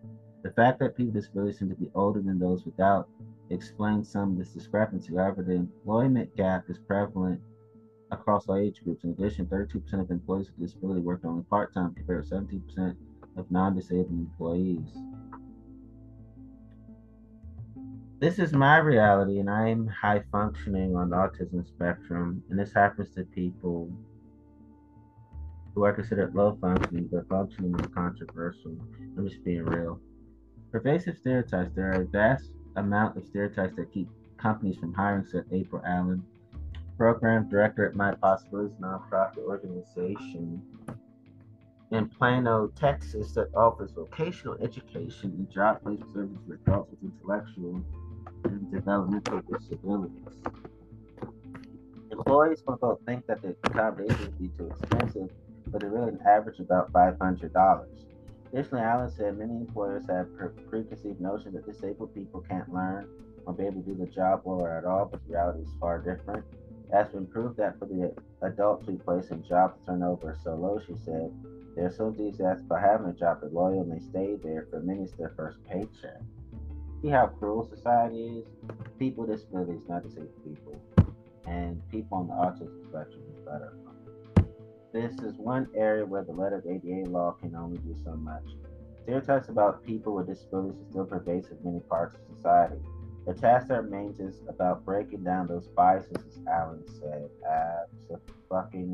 The 0.42 0.50
fact 0.50 0.80
that 0.80 0.96
people 0.96 1.12
with 1.12 1.22
disabilities 1.22 1.58
seem 1.58 1.68
to 1.68 1.76
be 1.76 1.90
older 1.94 2.20
than 2.20 2.38
those 2.38 2.64
without 2.64 3.08
explains 3.50 4.10
some 4.10 4.32
of 4.32 4.38
this 4.38 4.50
discrepancy. 4.50 5.14
However, 5.14 5.42
the 5.42 5.52
employment 5.52 6.34
gap 6.36 6.64
is 6.68 6.78
prevalent 6.78 7.40
across 8.10 8.46
all 8.48 8.56
age 8.56 8.82
groups. 8.82 9.04
In 9.04 9.10
addition, 9.10 9.46
32% 9.46 10.00
of 10.00 10.10
employees 10.10 10.48
with 10.48 10.58
disability 10.58 11.00
work 11.00 11.20
only 11.24 11.44
part 11.44 11.72
time, 11.72 11.94
compared 11.94 12.28
to 12.28 12.34
17% 12.34 12.96
of 13.36 13.50
non 13.50 13.74
disabled 13.74 14.10
employees. 14.10 14.88
This 18.20 18.38
is 18.38 18.52
my 18.52 18.78
reality, 18.78 19.38
and 19.38 19.50
I'm 19.50 19.86
high 19.88 20.22
functioning 20.30 20.94
on 20.94 21.10
the 21.10 21.16
autism 21.16 21.66
spectrum, 21.66 22.42
and 22.50 22.58
this 22.58 22.72
happens 22.72 23.10
to 23.14 23.24
people 23.24 23.90
who 25.74 25.84
are 25.84 25.92
considered 25.92 26.34
low 26.34 26.56
functioning, 26.60 27.08
but 27.10 27.28
functioning 27.28 27.74
is 27.80 27.86
controversial. 27.94 28.76
I'm 29.16 29.28
just 29.28 29.42
being 29.44 29.64
real. 29.64 30.00
Pervasive 30.72 31.18
stereotypes. 31.18 31.70
There 31.74 31.90
are 31.90 32.00
a 32.00 32.06
vast 32.06 32.50
amount 32.76 33.18
of 33.18 33.26
stereotypes 33.26 33.76
that 33.76 33.92
keep 33.92 34.08
companies 34.38 34.78
from 34.78 34.94
hiring, 34.94 35.26
said 35.30 35.44
April 35.52 35.82
Allen, 35.84 36.24
program 36.96 37.46
director 37.50 37.86
at 37.86 37.94
My 37.94 38.14
Possibilities 38.14 38.74
nonprofit 38.80 39.38
organization 39.38 40.62
in 41.90 42.08
Plano, 42.08 42.68
Texas, 42.68 43.32
that 43.32 43.54
offers 43.54 43.90
vocational 43.90 44.56
education 44.62 45.34
and 45.36 45.50
job 45.50 45.82
placement 45.82 46.10
services 46.14 46.38
for 46.48 46.54
adults 46.54 46.90
with 46.90 47.12
intellectual 47.12 47.84
and 48.44 48.72
developmental 48.72 49.42
disabilities. 49.52 50.38
Employees 52.10 52.62
will 52.66 52.76
both 52.76 52.98
think 53.04 53.26
that 53.26 53.42
the 53.42 53.54
accommodations 53.64 54.20
would 54.20 54.38
be 54.38 54.48
too 54.56 54.72
expensive, 54.80 55.30
but 55.66 55.82
they're 55.82 55.90
really 55.90 56.16
average 56.26 56.60
about 56.60 56.90
$500. 56.94 57.84
Additionally, 58.52 58.84
Allen 58.84 59.10
said 59.10 59.38
many 59.38 59.54
employers 59.54 60.02
have 60.08 60.28
preconceived 60.68 61.20
notions 61.20 61.54
that 61.54 61.64
disabled 61.64 62.14
people 62.14 62.44
can't 62.48 62.72
learn 62.72 63.08
or 63.46 63.54
be 63.54 63.64
able 63.64 63.80
to 63.80 63.86
do 63.88 63.94
the 63.94 64.06
job 64.06 64.42
well 64.44 64.60
or 64.60 64.76
at 64.76 64.84
all, 64.84 65.06
but 65.06 65.24
the 65.26 65.32
reality 65.32 65.62
is 65.62 65.70
far 65.80 65.98
different. 65.98 66.44
It 66.90 66.94
has 66.94 67.08
been 67.08 67.26
proved 67.26 67.56
that 67.56 67.78
for 67.78 67.86
the 67.86 68.14
adults 68.42 68.86
we 68.86 68.96
place 68.96 69.30
in 69.30 69.42
jobs 69.42 69.78
turnover 69.86 70.32
is 70.32 70.38
so 70.44 70.54
low, 70.54 70.78
she 70.86 70.94
said, 71.02 71.32
they're 71.74 71.90
so 71.90 72.08
enthusiastic 72.08 72.66
about 72.66 72.82
having 72.82 73.06
a 73.06 73.14
job, 73.14 73.40
they're 73.40 73.48
loyal, 73.48 73.80
and 73.80 73.90
they 73.90 74.04
stay 74.04 74.36
there 74.42 74.66
for 74.68 74.80
many 74.80 75.04
it's 75.04 75.12
their 75.12 75.32
first 75.34 75.56
paycheck. 75.64 76.20
See 77.00 77.08
how 77.08 77.28
cruel 77.28 77.66
society 77.66 78.40
is? 78.40 78.46
People 78.98 79.24
with 79.24 79.38
disabilities, 79.38 79.80
not 79.88 80.02
disabled 80.02 80.44
people, 80.44 80.78
and 81.46 81.80
people 81.90 82.18
on 82.18 82.28
the 82.28 82.34
autism 82.34 82.82
spectrum 82.84 83.22
is 83.34 83.40
better. 83.46 83.72
This 84.92 85.14
is 85.20 85.38
one 85.38 85.68
area 85.74 86.04
where 86.04 86.22
the 86.22 86.32
letter 86.32 86.56
of 86.56 86.66
ADA 86.66 87.08
law 87.08 87.32
can 87.40 87.54
only 87.56 87.78
do 87.78 87.96
so 88.04 88.14
much. 88.14 88.44
Stereotypes 89.02 89.48
about 89.48 89.82
people 89.84 90.14
with 90.14 90.26
disabilities 90.26 90.80
are 90.80 90.90
still 90.90 91.06
pervasive 91.06 91.56
in 91.64 91.64
many 91.64 91.80
parts 91.80 92.16
of 92.16 92.36
society. 92.36 92.76
The 93.26 93.34
task 93.34 93.68
that 93.68 93.84
remains 93.84 94.20
is 94.20 94.42
about 94.48 94.84
breaking 94.84 95.24
down 95.24 95.46
those 95.46 95.68
biases, 95.68 96.16
as 96.26 96.38
Allen 96.46 96.84
said. 96.86 97.30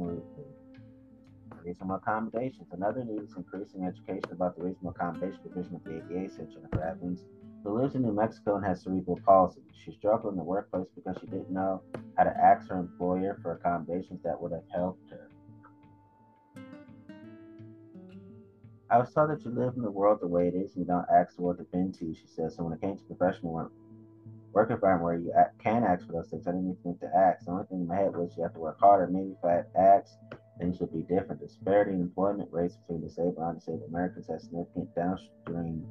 Absolutely. 0.09 0.45
Reasonable 1.65 1.97
accommodations. 1.97 2.69
Another 2.73 3.05
need 3.05 3.23
is 3.23 3.35
increasing 3.37 3.85
education 3.85 4.33
about 4.33 4.57
the 4.57 4.65
reasonable 4.65 4.91
accommodation 4.91 5.41
division 5.43 5.75
of 5.77 5.85
the 5.85 5.97
ADA, 5.97 6.31
said 6.31 6.49
Jennifer 6.53 6.83
Evans, 6.83 7.25
who 7.65 7.81
lives 7.81 7.95
in 7.95 8.03
New 8.03 8.13
Mexico 8.13 8.57
and 8.57 8.65
has 8.65 8.83
cerebral 8.83 9.19
palsy. 9.27 9.63
She 9.85 9.93
struggled 9.93 10.35
in 10.35 10.39
the 10.39 10.45
workplace 10.45 10.87
because 10.95 11.17
she 11.21 11.27
didn't 11.27 11.51
know 11.51 11.83
how 12.17 12.25
to 12.25 12.37
ask 12.37 12.69
her 12.69 12.79
employer 12.79 13.39
for 13.43 13.53
accommodations 13.53 14.23
that 14.23 14.41
would 14.41 14.53
have 14.53 14.63
helped 14.73 15.11
her. 15.11 15.28
I 18.91 18.99
was 18.99 19.13
told 19.13 19.31
that 19.31 19.45
you 19.45 19.51
live 19.51 19.75
in 19.77 19.83
the 19.83 19.91
world 19.91 20.21
the 20.21 20.27
way 20.27 20.49
it 20.49 20.55
is 20.55 20.75
and 20.75 20.87
you 20.87 20.87
don't 20.87 21.05
ask 21.13 21.37
the 21.37 21.43
world 21.43 21.59
to 21.59 21.65
bend 21.65 21.95
to 21.99 22.15
she 22.15 22.27
says. 22.27 22.57
So 22.57 22.65
when 22.65 22.73
it 22.73 22.81
came 22.81 22.97
to 22.97 23.05
professional 23.05 23.53
work, 23.53 23.73
work 24.53 24.71
environment 24.71 25.05
where 25.05 25.15
you 25.17 25.33
can 25.63 25.85
ask 25.85 26.07
for 26.07 26.13
those 26.13 26.31
things, 26.31 26.47
I 26.47 26.53
didn't 26.53 26.71
even 26.71 26.83
think 26.83 27.01
to 27.01 27.15
ask. 27.15 27.45
The 27.45 27.51
only 27.53 27.67
thing 27.67 27.81
in 27.81 27.87
my 27.87 27.97
head 27.97 28.17
was 28.17 28.33
you 28.37 28.43
have 28.45 28.55
to 28.55 28.61
work 28.61 28.81
harder. 28.81 29.07
Maybe 29.07 29.37
if 29.39 29.45
I 29.45 29.57
had 29.57 29.67
asked, 29.77 30.17
things 30.59 30.81
would 30.81 30.93
be 30.93 31.03
different. 31.03 31.41
Disparity 31.41 31.93
in 31.93 32.01
employment 32.01 32.49
rates 32.51 32.77
between 32.77 33.07
disabled 33.07 33.37
and 33.37 33.47
undisabled 33.49 33.91
Americans 33.91 34.27
has 34.29 34.45
significant 34.45 34.95
downstream 34.97 35.85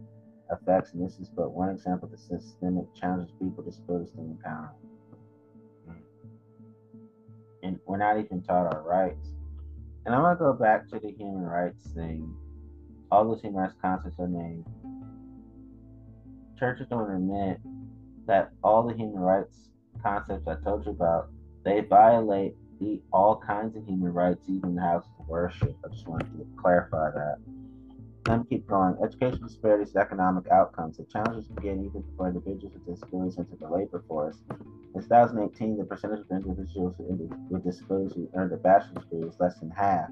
effects, 0.51 0.93
and 0.93 1.05
this 1.05 1.19
is 1.19 1.29
but 1.29 1.51
one 1.51 1.69
example 1.69 2.07
of 2.07 2.11
the 2.11 2.17
systemic 2.17 2.93
challenges 2.95 3.31
people 3.33 3.63
with 3.63 3.67
disabilities 3.67 4.09
still 4.11 4.25
encounter. 4.25 4.71
And 7.61 7.79
we're 7.85 7.97
not 7.97 8.17
even 8.17 8.41
taught 8.41 8.73
our 8.73 8.81
rights. 8.81 9.27
And 10.05 10.15
I'm 10.15 10.21
gonna 10.21 10.35
go 10.35 10.53
back 10.53 10.87
to 10.89 10.99
the 10.99 11.11
human 11.11 11.43
rights 11.43 11.91
thing 11.93 12.33
all 13.11 13.39
rights 13.53 13.73
concepts 13.81 14.19
are 14.19 14.27
named. 14.27 14.65
Churches 16.59 16.87
don't 16.89 17.09
admit 17.09 17.59
that 18.25 18.51
all 18.63 18.83
the 18.83 18.93
human 18.93 19.19
rights 19.19 19.69
concepts 20.01 20.47
I 20.47 20.55
told 20.63 20.85
you 20.85 20.91
about, 20.91 21.29
they 21.63 21.81
violate 21.81 22.55
the, 22.79 23.01
all 23.11 23.41
kinds 23.45 23.75
of 23.75 23.85
human 23.85 24.13
rights, 24.13 24.43
even 24.47 24.75
the 24.75 24.81
house 24.81 25.05
of 25.19 25.27
worship. 25.27 25.75
I 25.85 25.89
just 25.89 26.07
wanted 26.07 26.31
to 26.37 26.45
clarify 26.61 27.11
that. 27.11 27.37
Let 28.27 28.39
me 28.39 28.45
keep 28.49 28.67
going. 28.67 28.97
Education 29.01 29.41
disparities, 29.41 29.95
economic 29.95 30.49
outcomes. 30.51 30.97
The 30.97 31.05
challenges 31.05 31.47
begin 31.47 31.85
even 31.85 32.03
for 32.17 32.27
individuals 32.27 32.73
with 32.73 32.85
disabilities 32.85 33.37
into 33.37 33.55
the 33.55 33.69
labor 33.69 34.03
force. 34.07 34.37
In 34.93 35.01
2018, 35.01 35.77
the 35.77 35.85
percentage 35.85 36.19
of 36.19 36.31
individuals 36.31 36.95
with 36.97 37.63
disabilities 37.63 38.13
who 38.15 38.29
earned 38.35 38.51
a 38.51 38.57
bachelor's 38.57 39.05
degree 39.05 39.23
was 39.23 39.39
less 39.39 39.57
than 39.59 39.69
half 39.69 40.09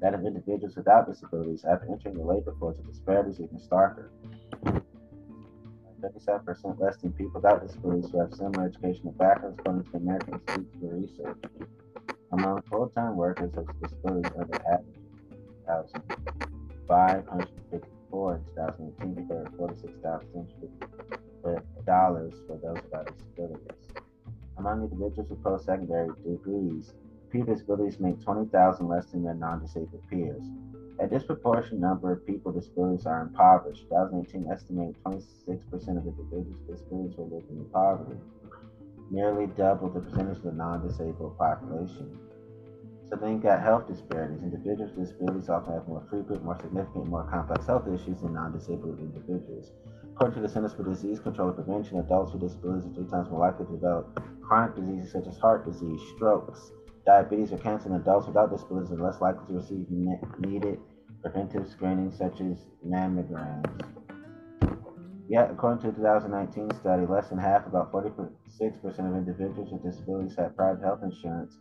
that 0.00 0.14
of 0.14 0.24
individuals 0.24 0.76
without 0.76 1.06
disabilities 1.06 1.64
after 1.64 1.90
entering 1.90 2.16
the 2.16 2.22
labor 2.22 2.54
force, 2.58 2.76
the 2.76 2.84
disparities 2.84 3.40
even 3.40 3.58
starker. 3.58 4.10
57% 6.00 6.80
less 6.80 6.96
than 6.98 7.12
people 7.12 7.40
without 7.40 7.66
disabilities 7.66 8.08
who 8.10 8.20
have 8.20 8.32
similar 8.32 8.66
educational 8.66 9.10
backgrounds, 9.12 9.58
according 9.58 9.82
to 9.84 9.90
the 9.90 9.98
American 9.98 10.34
Institute 10.34 10.68
for 10.80 10.94
Research. 10.94 11.42
Among 12.30 12.62
full-time 12.62 13.16
workers 13.16 13.52
with 13.54 13.66
disabilities 13.82 14.30
the 14.32 14.62
average. 14.70 14.94
$46,554 16.88 18.36
in 18.36 18.44
2018 18.54 19.14
compared 19.14 19.46
to 19.46 19.52
$46,650 19.52 22.46
for 22.46 22.56
those 22.62 22.80
without 22.82 23.06
disabilities. 23.16 23.86
Among 24.56 24.76
individuals 24.84 25.30
with 25.30 25.42
post-secondary 25.42 26.10
degrees, 26.24 26.94
people 27.30 27.48
with 27.48 27.58
disabilities 27.58 28.00
make 28.00 28.22
20,000 28.22 28.88
less 28.88 29.06
than 29.06 29.22
their 29.22 29.34
non-disabled 29.34 30.02
peers. 30.10 30.42
A 31.00 31.06
disproportionate 31.06 31.80
number 31.80 32.12
of 32.12 32.26
people 32.26 32.52
with 32.52 32.64
disabilities 32.64 33.06
are 33.06 33.22
impoverished. 33.22 33.82
2018 33.88 34.50
estimated 34.50 34.96
26% 35.04 35.72
of 35.72 36.06
individuals 36.06 36.58
with 36.66 36.76
disabilities 36.76 37.16
were 37.16 37.24
living 37.24 37.58
in 37.58 37.64
poverty, 37.72 38.18
nearly 39.10 39.46
double 39.46 39.88
the 39.88 40.00
percentage 40.00 40.38
of 40.38 40.42
the 40.42 40.52
non-disabled 40.52 41.38
population. 41.38 42.18
So 43.08 43.16
then 43.16 43.36
you 43.36 43.38
got 43.38 43.62
health 43.62 43.86
disparities. 43.88 44.42
Individuals 44.42 44.92
with 44.96 45.06
disabilities 45.06 45.48
often 45.48 45.72
have 45.72 45.88
more 45.88 46.04
frequent, 46.10 46.44
more 46.44 46.58
significant, 46.60 47.06
more 47.06 47.24
complex 47.30 47.64
health 47.66 47.86
issues 47.88 48.20
than 48.20 48.34
non-disabled 48.34 48.98
individuals. 48.98 49.72
According 50.12 50.34
to 50.34 50.40
the 50.42 50.48
Centers 50.48 50.74
for 50.74 50.82
Disease 50.82 51.20
Control 51.20 51.48
and 51.48 51.56
Prevention, 51.56 52.00
adults 52.00 52.32
with 52.32 52.42
disabilities 52.42 52.90
are 52.90 52.94
three 52.94 53.08
times 53.08 53.30
more 53.30 53.40
likely 53.40 53.66
to 53.66 53.72
develop 53.72 54.20
chronic 54.42 54.74
diseases 54.74 55.12
such 55.12 55.26
as 55.26 55.38
heart 55.38 55.64
disease, 55.64 56.00
strokes, 56.16 56.72
diabetes, 57.08 57.52
or 57.52 57.58
cancer. 57.58 57.88
in 57.88 57.94
adults 57.94 58.26
without 58.26 58.50
disabilities 58.50 58.92
are 58.92 59.02
less 59.02 59.18
likely 59.22 59.46
to 59.46 59.54
receive 59.54 59.86
needed 60.40 60.78
preventive 61.22 61.66
screening 61.66 62.12
such 62.12 62.42
as 62.42 62.66
mammograms. 62.86 63.64
Yet, 65.26 65.50
according 65.50 65.80
to 65.82 65.88
a 65.88 65.92
2019 65.92 66.70
study, 66.78 67.06
less 67.06 67.30
than 67.30 67.38
half, 67.38 67.66
about 67.66 67.90
46% 67.92 68.28
of 68.84 69.16
individuals 69.16 69.72
with 69.72 69.82
disabilities 69.82 70.36
had 70.36 70.54
private 70.54 70.82
health 70.82 71.00
insurance, 71.02 71.56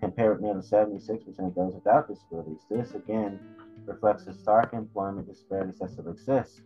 compared 0.00 0.40
with 0.40 0.42
nearly 0.42 0.62
76% 0.62 1.38
of 1.40 1.54
those 1.56 1.74
without 1.74 2.06
disabilities. 2.06 2.62
This, 2.70 2.94
again, 2.94 3.40
reflects 3.86 4.24
the 4.24 4.32
stark 4.32 4.72
employment 4.72 5.26
disparities 5.26 5.80
that 5.80 5.90
still 5.90 6.10
exist. 6.10 6.62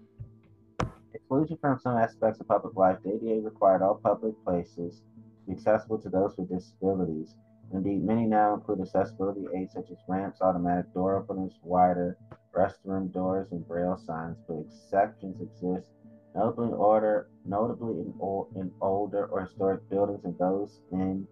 Exclusion 1.14 1.56
from 1.58 1.80
some 1.80 1.96
aspects 1.96 2.38
of 2.40 2.48
public 2.48 2.76
life, 2.76 2.98
the 3.02 3.14
ADA 3.14 3.40
required 3.40 3.80
all 3.80 3.94
public 3.94 4.34
places 4.44 5.00
to 5.00 5.46
be 5.46 5.52
accessible 5.52 5.98
to 5.98 6.10
those 6.10 6.36
with 6.36 6.50
disabilities. 6.50 7.34
Indeed, 7.72 8.04
many 8.04 8.26
now 8.26 8.54
include 8.54 8.80
accessibility 8.80 9.46
aids 9.54 9.74
such 9.74 9.90
as 9.90 9.98
ramps, 10.08 10.40
automatic 10.40 10.92
door 10.94 11.16
openers, 11.16 11.58
wider 11.62 12.16
restroom 12.54 13.12
doors, 13.12 13.48
and 13.50 13.66
braille 13.66 13.96
signs, 13.96 14.38
but 14.46 14.58
exceptions 14.58 15.40
exist, 15.40 15.86
notably 16.34 16.68
in 16.68 16.74
order, 16.74 17.28
notably 17.44 18.00
in, 18.00 18.14
in 18.54 18.70
older 18.80 19.26
or 19.26 19.42
historic 19.42 19.88
buildings 19.90 20.24
and 20.24 20.38
those 20.38 20.80
in 20.92 21.26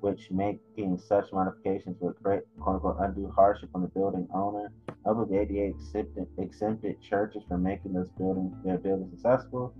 which 0.00 0.30
making 0.30 0.98
such 0.98 1.32
modifications 1.32 1.96
would 2.00 2.14
create 2.22 2.42
quote 2.60 2.74
unquote 2.76 2.96
undue 3.00 3.30
hardship 3.34 3.70
on 3.74 3.82
the 3.82 3.88
building 3.88 4.28
owner. 4.34 4.70
Although 5.04 5.24
the 5.24 5.38
ADA 5.40 5.64
exempted, 5.74 6.26
exempted 6.38 7.00
churches 7.00 7.42
from 7.48 7.62
making 7.62 7.92
those 7.92 8.10
buildings 8.10 8.54
their 8.64 8.78
buildings 8.78 9.12
accessible, 9.14 9.74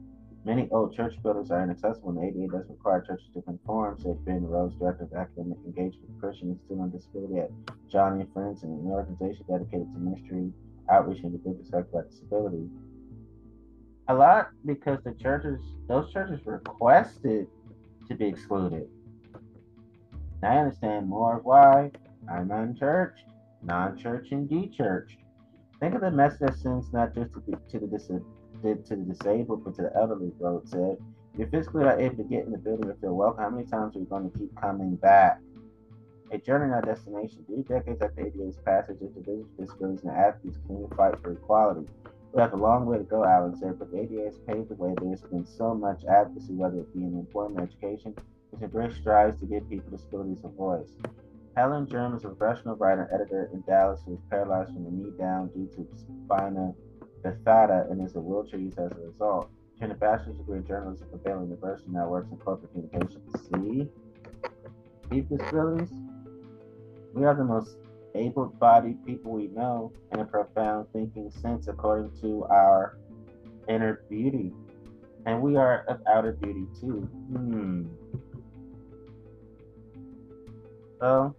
many 0.44 0.68
old 0.70 0.94
church 0.94 1.14
buildings 1.22 1.50
are 1.50 1.62
inaccessible 1.62 2.10
and 2.10 2.18
the 2.18 2.42
ADA 2.42 2.52
does 2.52 2.68
require 2.68 3.00
churches 3.00 3.26
to 3.34 3.42
conform, 3.42 3.98
said 3.98 4.24
Ben 4.24 4.46
Rose, 4.46 4.74
Director 4.78 5.04
of 5.04 5.12
Academic 5.14 5.58
Engagement 5.64 6.06
for 6.14 6.26
Christian 6.26 6.50
and 6.50 6.60
Student 6.66 6.92
Disability 6.92 7.40
at 7.40 7.50
Joni 7.90 8.20
and 8.20 8.32
Friends, 8.32 8.62
an 8.62 8.70
organization 8.84 9.44
dedicated 9.48 9.92
to 9.92 9.98
ministry, 9.98 10.52
outreach, 10.90 11.22
and 11.22 11.34
individuals 11.34 11.68
affected 11.68 11.92
by 11.92 12.00
disability. 12.10 12.68
A 14.08 14.14
lot 14.14 14.50
because 14.66 14.98
the 15.02 15.14
churches, 15.14 15.58
those 15.88 16.12
churches 16.12 16.40
requested 16.44 17.46
to 18.08 18.14
be 18.14 18.26
excluded. 18.26 18.86
I 20.42 20.58
understand 20.58 21.08
more 21.08 21.38
of 21.38 21.44
why 21.46 21.90
I'm 22.30 22.50
unchurched, 22.50 23.24
non-church, 23.62 24.28
and 24.30 24.46
de 24.46 24.68
church. 24.68 25.16
Think 25.80 25.94
of 25.94 26.02
the 26.02 26.10
message 26.10 26.40
that 26.40 26.54
sends 26.58 26.92
not 26.92 27.14
just 27.14 27.32
to 27.32 27.42
the, 27.46 27.56
to 27.70 27.86
the, 27.86 28.22
to 28.72 28.96
the 28.96 29.02
disabled, 29.02 29.64
but 29.64 29.74
to 29.76 29.82
the 29.82 29.92
elderly, 29.96 30.32
Rhodes 30.38 30.70
said. 30.70 30.96
You're 31.36 31.48
physically 31.48 31.84
not 31.84 32.00
able 32.00 32.16
to 32.16 32.22
get 32.24 32.46
in 32.46 32.52
the 32.52 32.58
building 32.58 32.88
or 32.88 32.96
feel 33.00 33.14
welcome. 33.14 33.42
How 33.42 33.50
many 33.50 33.66
times 33.66 33.96
are 33.96 33.98
you 33.98 34.06
going 34.06 34.30
to 34.30 34.38
keep 34.38 34.54
coming 34.60 34.96
back? 34.96 35.40
A 36.30 36.38
journey, 36.38 36.70
not 36.70 36.86
destination. 36.86 37.44
Three 37.46 37.62
decades 37.62 38.00
after 38.00 38.26
ADA's 38.26 38.56
passage, 38.64 38.96
individuals 39.00 39.46
with 39.58 39.66
disabilities 39.66 40.04
and 40.04 40.16
advocates 40.16 40.56
continue 40.58 40.88
to 40.88 40.94
fight 40.94 41.14
for 41.22 41.32
equality. 41.32 41.86
We 42.32 42.40
have 42.40 42.52
a 42.52 42.56
long 42.56 42.86
way 42.86 42.98
to 42.98 43.04
go, 43.04 43.24
Allen 43.24 43.56
said, 43.56 43.78
but 43.78 43.90
the 43.92 44.00
ADA 44.00 44.24
has 44.24 44.38
paved 44.46 44.70
the 44.70 44.74
way. 44.74 44.94
There's 45.00 45.20
been 45.22 45.44
so 45.46 45.74
much 45.74 46.04
advocacy, 46.04 46.54
whether 46.54 46.80
it 46.80 46.94
be 46.94 47.00
in 47.02 47.18
employment, 47.18 47.68
education, 47.68 48.14
which 48.50 48.70
great 48.70 48.92
strides 48.92 49.38
to 49.40 49.46
give 49.46 49.68
people 49.68 49.90
with 49.90 50.00
disabilities 50.00 50.38
a 50.44 50.48
voice. 50.48 50.90
Helen 51.56 51.86
Germ 51.86 52.16
is 52.16 52.24
a 52.24 52.28
professional 52.30 52.74
writer 52.74 53.02
and 53.02 53.20
editor 53.20 53.50
in 53.52 53.62
Dallas 53.62 54.00
who 54.04 54.14
is 54.14 54.20
paralyzed 54.28 54.72
from 54.72 54.84
the 54.84 54.90
knee 54.90 55.12
down 55.16 55.48
due 55.48 55.68
to 55.76 55.86
spina 56.24 56.74
bifida 57.24 57.90
and 57.90 58.04
is 58.04 58.14
a 58.16 58.20
wheelchair 58.20 58.60
user 58.60 58.86
as 58.86 58.92
a 58.92 59.00
result. 59.00 59.50
Earned 59.80 59.92
a 59.92 59.94
bachelor's 59.96 60.36
degree 60.36 60.58
in 60.58 60.66
journalism 60.66 61.08
from 61.10 61.18
Baylor 61.20 61.42
University 61.42 61.90
now 61.90 62.08
works 62.08 62.30
in 62.30 62.36
corporate 62.38 62.72
communications. 62.72 63.20
See? 63.52 63.88
With 65.10 65.28
disabilities? 65.28 65.90
We 67.12 67.24
are 67.24 67.34
the 67.34 67.44
most 67.44 67.76
able 68.14 68.46
bodied 68.46 69.04
people 69.04 69.32
we 69.32 69.48
know 69.48 69.92
in 70.12 70.20
a 70.20 70.24
profound 70.24 70.86
thinking 70.92 71.30
sense 71.30 71.68
according 71.68 72.12
to 72.20 72.44
our 72.44 72.98
inner 73.68 74.04
beauty. 74.08 74.52
And 75.26 75.40
we 75.42 75.56
are 75.56 75.84
of 75.88 76.00
outer 76.06 76.32
beauty 76.32 76.66
too. 76.80 77.00
Hmm. 77.32 77.84
So 81.00 81.34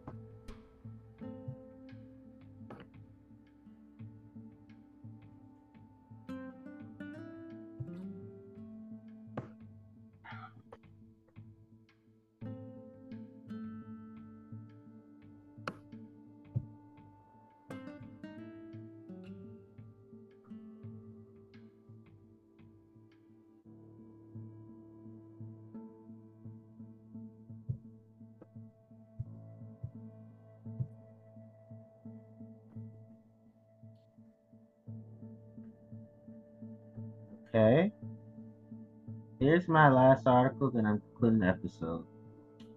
Here's 39.56 39.70
my 39.70 39.88
last 39.88 40.28
article, 40.28 40.70
then 40.70 40.86
I'm 40.86 41.00
concluding 41.00 41.39
the 41.39 41.48
episode. 41.48 42.04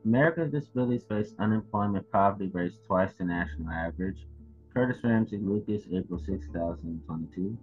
American 0.05 0.49
disabilities 0.49 1.03
face 1.09 1.35
unemployment 1.41 2.09
poverty 2.12 2.47
rates 2.55 2.79
twice 2.87 3.12
the 3.19 3.25
national 3.25 3.69
average. 3.69 4.29
Curtis 4.73 5.03
Ramsey 5.03 5.38
Lucas, 5.38 5.83
April 5.93 6.21
6, 6.21 6.47
2022. 6.47 7.59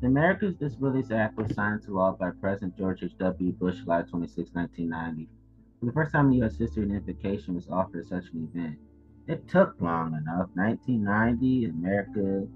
The 0.00 0.06
Americans 0.08 0.58
with 0.58 0.68
Disabilities 0.68 1.12
Act 1.12 1.36
was 1.36 1.54
signed 1.54 1.82
into 1.82 1.94
law 1.94 2.10
by 2.10 2.32
President 2.40 2.76
George 2.76 3.04
H.W. 3.04 3.52
Bush 3.52 3.76
July 3.84 4.02
26, 4.02 4.50
1990. 4.52 5.28
For 5.78 5.86
the 5.86 5.92
first 5.92 6.10
time 6.10 6.32
in 6.32 6.38
U.S. 6.40 6.56
history, 6.56 6.82
an 6.82 6.96
invocation 6.96 7.54
was 7.54 7.68
offered 7.68 8.00
at 8.00 8.06
such 8.06 8.32
an 8.34 8.50
event. 8.52 8.78
It 9.28 9.46
took 9.46 9.76
long 9.78 10.08
enough. 10.08 10.48
1990, 10.54 11.66
America, 11.66 12.48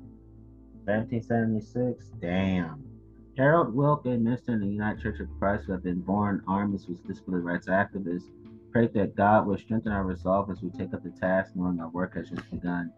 1776, 0.86 2.06
damn. 2.20 2.93
Harold 3.36 3.74
Wilke, 3.74 4.14
a 4.14 4.16
minister 4.16 4.52
in 4.52 4.60
the 4.60 4.66
United 4.66 5.02
Church 5.02 5.18
of 5.18 5.28
Christ 5.40 5.64
who 5.64 5.72
had 5.72 5.82
been 5.82 6.00
born 6.00 6.40
armies 6.46 6.86
with 6.86 7.04
disability 7.04 7.44
rights 7.44 7.66
activists, 7.66 8.30
prayed 8.70 8.94
that 8.94 9.16
God 9.16 9.46
would 9.46 9.58
strengthen 9.58 9.90
our 9.90 10.04
resolve 10.04 10.50
as 10.50 10.62
we 10.62 10.70
take 10.70 10.94
up 10.94 11.02
the 11.02 11.10
task, 11.10 11.50
knowing 11.56 11.80
our 11.80 11.88
work 11.88 12.14
has 12.14 12.30
just 12.30 12.48
begun. 12.52 12.92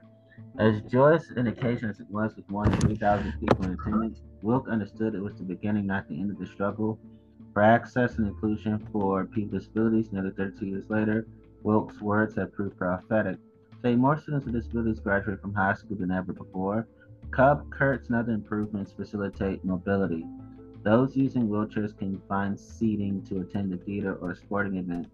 As 0.59 0.83
joyous 0.83 1.31
an 1.31 1.47
occasion 1.47 1.89
as 1.89 2.01
it 2.01 2.11
was 2.11 2.37
with 2.37 2.51
more 2.51 2.67
than 2.67 2.79
3,000 2.81 3.33
people 3.41 3.65
in 3.65 3.73
attendance, 3.73 4.21
Wilke 4.43 4.71
understood 4.71 5.15
it 5.15 5.23
was 5.23 5.37
the 5.37 5.43
beginning, 5.43 5.87
not 5.87 6.07
the 6.07 6.21
end 6.21 6.31
of 6.31 6.39
the 6.39 6.47
struggle 6.47 6.99
for 7.55 7.63
access 7.63 8.19
and 8.19 8.27
inclusion 8.27 8.87
for 8.93 9.25
people 9.25 9.53
with 9.53 9.63
disabilities. 9.63 10.13
Nearly 10.13 10.33
32 10.33 10.67
years 10.67 10.85
later, 10.91 11.27
Wilke's 11.65 12.03
words 12.03 12.35
have 12.37 12.53
proved 12.53 12.77
prophetic. 12.77 13.39
Today, 13.77 13.97
more 13.97 14.19
students 14.19 14.45
with 14.45 14.55
disabilities 14.55 15.01
graduate 15.01 15.41
from 15.41 15.55
high 15.55 15.73
school 15.73 15.97
than 15.97 16.11
ever 16.11 16.35
before. 16.35 16.87
Cup, 17.31 17.69
curts, 17.71 18.09
and 18.09 18.17
other 18.17 18.33
improvements 18.33 18.93
facilitate 18.93 19.65
mobility. 19.65 20.25
Those 20.83 21.17
using 21.17 21.49
wheelchairs 21.49 21.97
can 21.99 22.21
find 22.29 22.59
seating 22.59 23.23
to 23.25 23.41
attend 23.41 23.73
a 23.73 23.77
theater 23.77 24.15
or 24.15 24.31
a 24.31 24.37
sporting 24.37 24.77
event. 24.77 25.09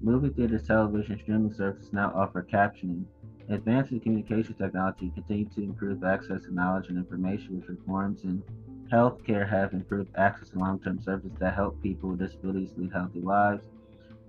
Movie 0.00 0.30
theaters, 0.30 0.66
television, 0.66 1.18
streaming 1.18 1.52
services 1.52 1.92
now 1.92 2.10
offer 2.14 2.42
captioning. 2.42 3.04
Advances 3.48 3.92
in 3.92 4.00
communication 4.00 4.54
technology 4.54 5.10
continue 5.14 5.46
to 5.46 5.62
improve 5.62 6.04
access 6.04 6.42
to 6.42 6.54
knowledge 6.54 6.88
and 6.88 6.98
information, 6.98 7.62
reforms 7.68 8.24
in 8.24 8.42
healthcare 8.90 9.48
have 9.48 9.72
improved 9.72 10.10
access 10.16 10.50
to 10.50 10.58
long-term 10.58 11.00
services 11.00 11.36
that 11.38 11.54
help 11.54 11.80
people 11.82 12.10
with 12.10 12.18
disabilities 12.18 12.70
lead 12.76 12.92
healthy 12.92 13.20
lives. 13.20 13.64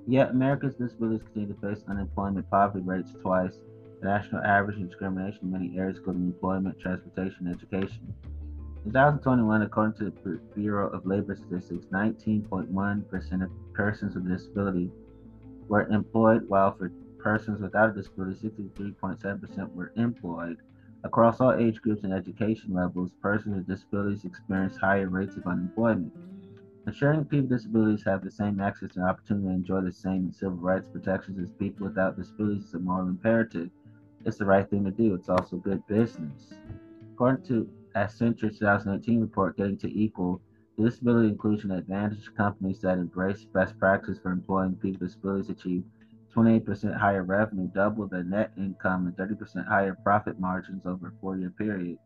Yet 0.07 0.31
America's 0.31 0.75
disabilities 0.75 1.23
continue 1.23 1.53
to 1.53 1.61
face 1.61 1.83
unemployment 1.87 2.49
poverty 2.49 2.83
rates 2.85 3.11
twice 3.21 3.59
the 4.01 4.07
national 4.07 4.41
average 4.43 4.77
in 4.77 4.87
discrimination 4.87 5.39
in 5.43 5.51
many 5.51 5.77
areas, 5.77 5.97
including 5.97 6.25
employment, 6.25 6.79
transportation, 6.79 7.47
education. 7.47 8.13
In 8.85 8.91
2021, 8.91 9.61
according 9.63 9.97
to 9.99 10.05
the 10.05 10.39
Bureau 10.55 10.89
of 10.89 11.05
Labor 11.05 11.35
Statistics, 11.35 11.85
19.1% 11.91 13.43
of 13.43 13.49
persons 13.73 14.15
with 14.15 14.25
a 14.25 14.29
disability 14.29 14.89
were 15.67 15.87
employed, 15.89 16.47
while 16.47 16.71
for 16.71 16.91
persons 17.17 17.61
without 17.61 17.89
a 17.89 17.93
disability, 17.93 18.49
63.7% 18.49 19.73
were 19.73 19.91
employed. 19.95 20.57
Across 21.03 21.41
all 21.41 21.53
age 21.53 21.81
groups 21.81 22.03
and 22.03 22.13
education 22.13 22.73
levels, 22.73 23.11
persons 23.21 23.55
with 23.55 23.67
disabilities 23.67 24.25
experience 24.25 24.77
higher 24.77 25.07
rates 25.07 25.35
of 25.35 25.45
unemployment. 25.45 26.13
Ensuring 26.87 27.25
people 27.25 27.49
with 27.49 27.59
disabilities 27.59 28.03
have 28.05 28.23
the 28.23 28.31
same 28.31 28.59
access 28.59 28.95
and 28.95 29.05
opportunity 29.05 29.47
to 29.47 29.53
enjoy 29.53 29.81
the 29.81 29.91
same 29.91 30.31
civil 30.31 30.57
rights 30.57 30.87
protections 30.91 31.37
as 31.39 31.51
people 31.59 31.87
without 31.87 32.17
disabilities 32.17 32.63
is 32.65 32.73
a 32.73 32.79
moral 32.79 33.07
imperative. 33.07 33.69
It's 34.25 34.37
the 34.37 34.45
right 34.45 34.69
thing 34.69 34.83
to 34.85 34.91
do. 34.91 35.13
It's 35.15 35.29
also 35.29 35.57
good 35.57 35.85
business. 35.87 36.53
According 37.13 37.45
to 37.47 37.69
Accenture 37.95 38.57
2018 38.57 39.21
report, 39.21 39.57
Getting 39.57 39.77
to 39.77 39.87
Equal, 39.87 40.41
disability 40.77 41.29
inclusion 41.29 41.71
advantage 41.71 42.29
companies 42.35 42.81
that 42.81 42.97
embrace 42.97 43.45
best 43.45 43.77
practices 43.79 44.19
for 44.21 44.31
employing 44.31 44.75
people 44.75 44.99
with 45.01 45.09
disabilities 45.09 45.49
achieve 45.49 45.83
28% 46.35 46.95
higher 46.97 47.23
revenue, 47.23 47.69
double 47.73 48.07
their 48.07 48.23
net 48.23 48.51
income, 48.57 49.07
and 49.07 49.17
30% 49.17 49.67
higher 49.67 49.97
profit 50.03 50.39
margins 50.39 50.85
over 50.85 51.07
a 51.07 51.11
four 51.19 51.37
year 51.37 51.49
period. 51.49 51.97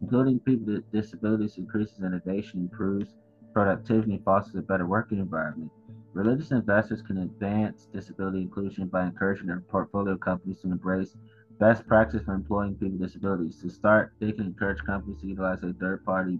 Including 0.00 0.40
people 0.40 0.74
with 0.74 0.90
disabilities 0.92 1.58
increases 1.58 2.00
innovation, 2.00 2.60
improves 2.60 3.14
productivity, 3.52 4.20
fosters 4.24 4.56
a 4.56 4.62
better 4.62 4.86
working 4.86 5.18
environment. 5.18 5.70
Religious 6.12 6.50
investors 6.50 7.02
can 7.02 7.18
advance 7.18 7.88
disability 7.92 8.40
inclusion 8.40 8.88
by 8.88 9.04
encouraging 9.06 9.46
their 9.46 9.60
portfolio 9.60 10.16
companies 10.16 10.60
to 10.62 10.68
embrace 10.68 11.14
best 11.58 11.86
practice 11.86 12.22
for 12.22 12.34
employing 12.34 12.74
people 12.74 12.98
with 12.98 13.08
disabilities. 13.08 13.56
To 13.62 13.70
start, 13.70 14.12
they 14.20 14.32
can 14.32 14.46
encourage 14.46 14.82
companies 14.84 15.20
to 15.20 15.28
utilize 15.28 15.62
a 15.62 15.72
third 15.74 16.04
party 16.04 16.38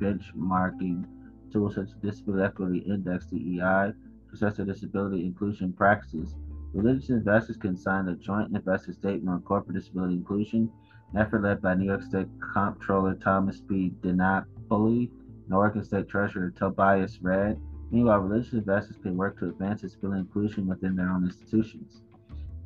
benchmarking 0.00 1.04
tool 1.52 1.70
such 1.70 1.88
as 1.88 1.94
Disability 2.02 2.44
Equity 2.44 2.78
Index, 2.78 3.26
DEI, 3.26 3.92
to 3.92 4.34
assess 4.34 4.56
their 4.56 4.66
disability 4.66 5.24
inclusion 5.24 5.72
practices. 5.72 6.34
Religious 6.72 7.10
investors 7.10 7.56
can 7.56 7.76
sign 7.76 8.08
a 8.08 8.16
joint 8.16 8.54
investor 8.54 8.92
statement 8.92 9.28
on 9.28 9.42
corporate 9.42 9.76
disability 9.76 10.14
inclusion, 10.14 10.70
an 11.12 11.20
effort 11.20 11.42
led 11.42 11.62
by 11.62 11.74
New 11.74 11.84
York 11.84 12.02
State 12.02 12.26
Comptroller 12.54 13.14
Thomas 13.14 13.60
P. 13.60 13.92
DiNapoli 14.00 15.10
and 15.44 15.54
Oregon 15.54 15.84
State 15.84 16.08
Treasurer 16.08 16.50
Tobias 16.50 17.20
Read. 17.22 17.60
Meanwhile, 17.90 18.20
religious 18.20 18.54
investors 18.54 18.96
can 19.02 19.16
work 19.16 19.38
to 19.38 19.48
advance 19.48 19.82
disability 19.82 20.20
inclusion 20.20 20.66
within 20.66 20.96
their 20.96 21.10
own 21.10 21.24
institutions. 21.24 22.02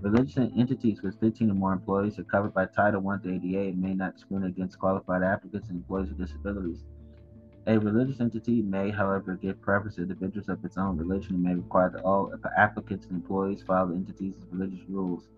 Religious 0.01 0.37
entities 0.37 1.03
with 1.03 1.19
15 1.19 1.51
or 1.51 1.55
more 1.55 1.73
employees 1.73 2.21
are 2.21 2.25
covered 2.25 2.55
by 2.55 2.65
Title 2.67 3.07
I 3.09 3.17
the 3.17 3.35
ADA 3.35 3.71
and 3.71 3.83
may 3.83 3.95
not 3.95 4.15
discriminate 4.15 4.51
against 4.51 4.79
qualified 4.79 5.25
applicants 5.25 5.69
and 5.71 5.79
employees 5.79 6.11
with 6.11 6.19
disabilities. 6.19 6.85
A 7.67 7.77
religious 7.79 8.21
entity 8.21 8.63
may, 8.63 8.91
however, 8.91 9.35
give 9.35 9.61
preference 9.61 9.97
to 9.97 10.03
individuals 10.03 10.49
of 10.49 10.65
its 10.65 10.79
own 10.79 10.97
religion 10.97 11.35
and 11.35 11.43
may 11.43 11.57
require 11.57 11.91
that 11.91 12.05
all 12.05 12.33
applicants 12.57 13.07
and 13.07 13.17
employees 13.17 13.63
follow 13.63 13.89
the 13.89 13.95
entity's 13.97 14.37
religious 14.53 14.89
rules. 14.89 15.29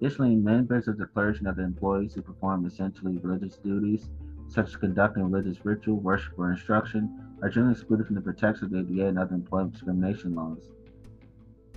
Additionally, 0.00 0.34
members 0.34 0.88
of 0.88 0.98
the 0.98 1.06
clergy 1.06 1.38
and 1.38 1.46
other 1.46 1.62
employees 1.62 2.14
who 2.14 2.22
perform 2.22 2.66
essentially 2.66 3.18
religious 3.18 3.56
duties, 3.56 4.10
such 4.48 4.66
as 4.66 4.76
conducting 4.76 5.22
religious 5.22 5.64
ritual, 5.64 6.00
worship, 6.00 6.36
or 6.36 6.50
instruction, 6.50 7.08
are 7.40 7.48
generally 7.48 7.74
excluded 7.74 8.06
from 8.06 8.16
the 8.16 8.20
protection 8.20 8.64
of 8.64 8.72
the 8.72 8.80
ADA 8.80 9.06
and 9.06 9.18
other 9.18 9.36
employment 9.36 9.74
discrimination 9.74 10.34
laws. 10.34 10.72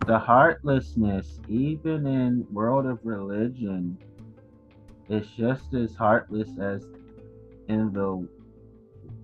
The 0.05 0.19
heartlessness, 0.19 1.39
even 1.47 2.05
in 2.05 2.45
world 2.51 2.85
of 2.85 2.99
religion, 3.03 3.97
is 5.09 5.27
just 5.37 5.73
as 5.73 5.95
heartless 5.95 6.49
as 6.59 6.85
in 7.67 7.91
the 7.91 8.27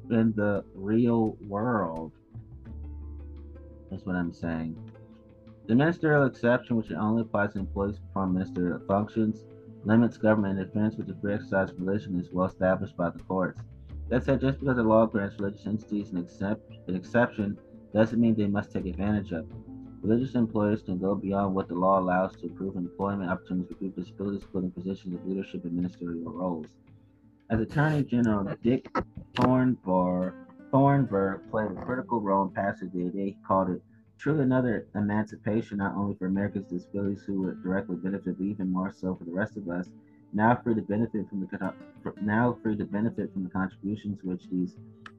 in 0.10 0.34
the 0.36 0.64
real 0.74 1.38
world. 1.48 2.12
That's 3.90 4.06
what 4.06 4.16
I'm 4.16 4.34
saying. 4.34 4.76
The 5.68 5.76
ministerial 5.76 6.26
exception, 6.26 6.76
which 6.76 6.92
only 6.92 7.22
applies 7.22 7.54
to 7.54 7.60
employees 7.60 7.98
who 7.98 8.08
perform 8.08 8.34
ministerial 8.34 8.82
functions, 8.88 9.46
limits 9.86 10.18
government 10.18 10.60
interference 10.60 10.96
with 10.96 11.08
the 11.08 11.16
free 11.22 11.36
exercise 11.36 11.70
of 11.70 11.80
religion 11.80 12.20
is 12.20 12.32
well 12.32 12.48
established 12.48 12.98
by 12.98 13.10
the 13.10 13.20
courts. 13.20 13.62
That 14.10 14.24
said, 14.24 14.42
just 14.42 14.60
because 14.60 14.76
the 14.76 14.84
law 14.84 15.06
grants 15.06 15.40
religious 15.40 15.66
entities 15.66 16.12
an, 16.12 16.18
accept, 16.18 16.70
an 16.88 16.96
exception 16.96 17.58
doesn't 17.94 18.20
mean 18.20 18.36
they 18.36 18.48
must 18.48 18.72
take 18.72 18.86
advantage 18.86 19.32
of 19.32 19.50
it. 19.50 19.71
Religious 20.02 20.34
employers 20.34 20.82
can 20.82 20.98
go 20.98 21.14
beyond 21.14 21.54
what 21.54 21.68
the 21.68 21.76
law 21.76 22.00
allows 22.00 22.36
to 22.36 22.48
improve 22.48 22.76
employment 22.76 23.30
opportunities 23.30 23.68
for 23.70 23.76
people 23.76 23.94
with 23.98 24.06
disabilities, 24.08 24.42
including 24.42 24.72
positions 24.72 25.14
of 25.14 25.28
leadership 25.28 25.64
and 25.64 25.74
ministerial 25.74 26.32
roles. 26.32 26.66
As 27.52 27.60
Attorney 27.60 28.04
General 28.04 28.56
Dick 28.64 28.90
Thornburg, 29.36 30.34
Thornburgh 30.72 31.42
played 31.52 31.72
a 31.72 31.76
critical 31.86 32.20
role 32.20 32.46
in 32.46 32.50
passing 32.50 32.90
the 32.94 33.08
ADA. 33.08 33.18
He 33.18 33.38
called 33.48 33.70
it 33.70 33.84
truly 34.18 34.42
another 34.42 34.88
emancipation, 34.96 35.78
not 35.78 35.96
only 35.96 36.16
for 36.16 36.26
Americans 36.26 36.72
with 36.72 36.82
disabilities 36.82 37.24
who 37.28 37.42
would 37.44 37.62
directly 37.62 37.96
benefit, 37.98 38.40
but 38.40 38.44
even 38.44 38.72
more 38.72 38.92
so 38.92 39.14
for 39.14 39.26
the 39.26 39.32
rest 39.32 39.56
of 39.56 39.70
us. 39.70 39.88
Now 40.34 40.56
free 40.64 40.74
to 40.74 40.82
benefit 40.82 41.30
from 41.30 41.42
the 41.42 41.74
now 42.22 42.58
free 42.64 42.76
to 42.78 42.86
benefit 42.86 43.34
from 43.34 43.44
the 43.44 43.50
contributions 43.50 44.24
which 44.24 44.50
these 44.50 44.76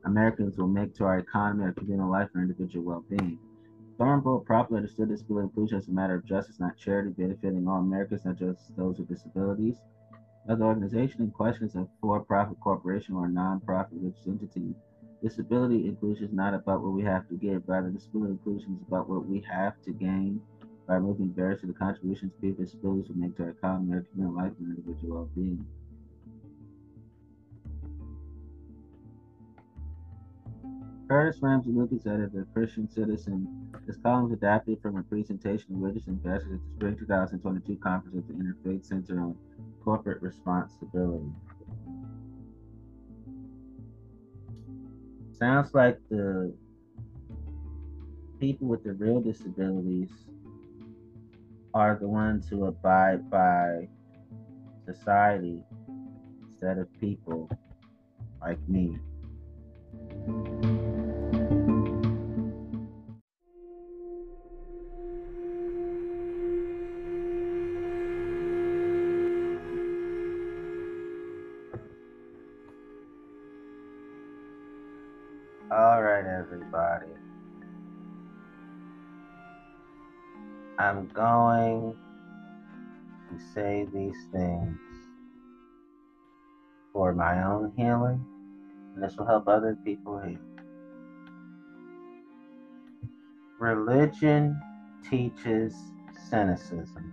Americans 0.06 0.56
will 0.56 0.66
make 0.66 0.92
to 0.96 1.04
our 1.04 1.18
economy, 1.18 1.64
our 1.64 1.72
communal 1.72 2.10
life, 2.10 2.30
and 2.34 2.42
individual 2.42 2.84
well-being. 2.84 3.38
Thornburgh 4.02 4.44
properly 4.44 4.78
understood 4.78 5.10
disability 5.10 5.44
inclusion 5.44 5.78
as 5.78 5.86
a 5.86 5.92
matter 5.92 6.16
of 6.16 6.24
justice, 6.24 6.58
not 6.58 6.76
charity, 6.76 7.10
benefiting 7.10 7.68
all 7.68 7.78
Americans, 7.78 8.24
not 8.24 8.36
just 8.36 8.74
those 8.76 8.98
with 8.98 9.06
disabilities. 9.06 9.76
The 10.44 10.60
organization 10.60 11.22
in 11.22 11.30
question 11.30 11.66
is 11.66 11.76
a 11.76 11.86
for-profit 12.00 12.58
corporation 12.58 13.14
or 13.14 13.26
a 13.26 13.28
non-profit 13.28 13.98
entity, 14.26 14.74
disability 15.22 15.86
inclusion 15.86 16.24
is 16.24 16.32
not 16.32 16.52
about 16.52 16.82
what 16.82 16.92
we 16.92 17.04
have 17.04 17.28
to 17.28 17.36
give. 17.36 17.62
Rather, 17.68 17.90
disability 17.90 18.32
inclusion 18.32 18.74
is 18.74 18.88
about 18.88 19.08
what 19.08 19.24
we 19.24 19.38
have 19.48 19.80
to 19.84 19.92
gain 19.92 20.40
by 20.88 20.94
removing 20.94 21.28
barriers 21.28 21.60
to 21.60 21.68
the 21.68 21.72
contributions 21.72 22.32
people 22.40 22.58
with 22.58 22.72
disabilities 22.72 23.08
will 23.08 23.18
make 23.18 23.36
to 23.36 23.44
our 23.44 23.50
economy, 23.50 23.92
our 23.94 24.00
community 24.00 24.36
life, 24.36 24.52
and 24.58 24.76
individual 24.76 25.14
well-being. 25.14 25.64
Curtis 31.12 31.42
Ramsey 31.42 31.72
Lucas 31.72 32.04
The 32.04 32.46
Christian 32.54 32.88
Citizen. 32.90 33.70
This 33.86 33.98
column 33.98 34.30
was 34.30 34.32
adapted 34.32 34.80
from 34.80 34.96
a 34.96 35.02
presentation 35.02 35.74
of 35.74 35.82
religious 35.82 36.06
investors 36.06 36.54
at 36.54 36.60
the 36.64 36.74
Spring 36.74 36.96
2022 36.98 37.76
conference 37.82 38.16
at 38.16 38.28
the 38.28 38.42
Interfaith 38.42 38.86
Center 38.86 39.20
on 39.20 39.36
corporate 39.84 40.22
responsibility. 40.22 41.30
Sounds 45.38 45.74
like 45.74 45.98
the 46.08 46.54
people 48.40 48.68
with 48.68 48.82
the 48.82 48.94
real 48.94 49.20
disabilities 49.20 50.08
are 51.74 51.98
the 52.00 52.08
ones 52.08 52.48
who 52.48 52.64
abide 52.64 53.28
by 53.28 53.86
society 54.86 55.62
instead 56.42 56.78
of 56.78 56.88
people 56.98 57.50
like 58.40 58.66
me. 58.66 58.96
These 83.86 84.16
things 84.32 84.78
for 86.92 87.12
my 87.12 87.42
own 87.42 87.72
healing, 87.76 88.24
and 88.94 89.02
this 89.02 89.16
will 89.16 89.26
help 89.26 89.48
other 89.48 89.76
people 89.84 90.18
heal. 90.20 90.38
Religion 93.58 94.60
teaches 95.08 95.74
cynicism. 96.28 97.12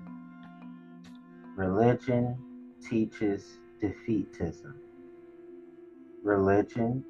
Religion 1.55 2.37
teaches 2.81 3.59
defeatism. 3.81 4.73
Religion 6.23 7.03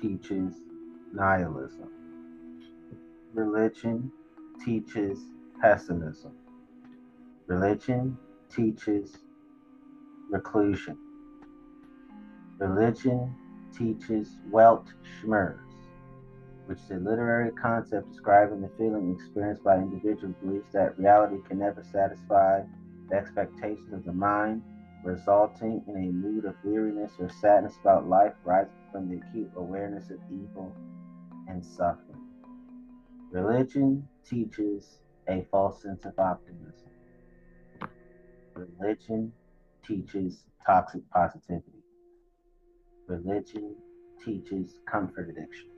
teaches 0.00 0.54
nihilism. 1.12 1.88
Religion 3.32 4.10
teaches 4.64 5.18
pessimism. 5.60 6.32
Religion 7.46 8.16
teaches 8.50 9.18
reclusion. 10.30 10.96
Religion 12.58 13.34
teaches 13.76 14.36
Welt 14.50 14.86
Weltschmerz, 15.24 15.58
which 16.66 16.78
is 16.78 16.90
a 16.90 16.94
literary 16.94 17.50
concept 17.52 18.10
describing 18.10 18.62
the 18.62 18.70
feeling 18.78 19.14
experienced 19.14 19.62
by 19.62 19.76
individuals 19.76 20.34
who 20.40 20.46
believes 20.46 20.72
that 20.72 20.98
reality 20.98 21.36
can 21.46 21.58
never 21.58 21.82
satisfy 21.82 22.62
the 23.10 23.16
expectations 23.16 23.92
of 23.92 24.04
the 24.04 24.12
mind 24.12 24.62
resulting 25.04 25.82
in 25.86 25.96
a 25.96 26.12
mood 26.12 26.44
of 26.44 26.54
weariness 26.64 27.12
or 27.18 27.28
sadness 27.28 27.74
about 27.80 28.08
life 28.08 28.32
rising 28.44 28.72
from 28.90 29.08
the 29.08 29.16
acute 29.18 29.50
awareness 29.56 30.10
of 30.10 30.18
evil 30.30 30.74
and 31.48 31.64
suffering. 31.64 32.26
Religion 33.30 34.06
teaches 34.28 34.98
a 35.28 35.46
false 35.50 35.82
sense 35.82 36.04
of 36.04 36.18
optimism. 36.18 36.75
Religion 38.56 39.32
teaches 39.86 40.44
toxic 40.64 41.02
positivity. 41.10 41.84
Religion 43.06 43.76
teaches 44.24 44.80
comfort 44.90 45.28
addiction. 45.28 45.68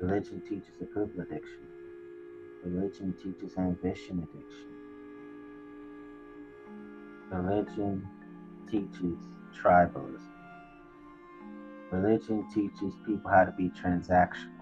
Religion 0.00 0.40
teaches 0.48 0.80
approval 0.80 1.20
addiction. 1.20 1.60
Religion 2.64 3.14
teaches 3.22 3.58
ambition 3.58 4.26
addiction. 4.26 4.68
Religion 7.30 8.08
teaches 8.70 9.18
tribalism. 9.54 10.22
Religion 11.92 12.48
teaches 12.54 12.94
people 13.04 13.30
how 13.30 13.44
to 13.44 13.52
be 13.52 13.68
transactional. 13.70 14.54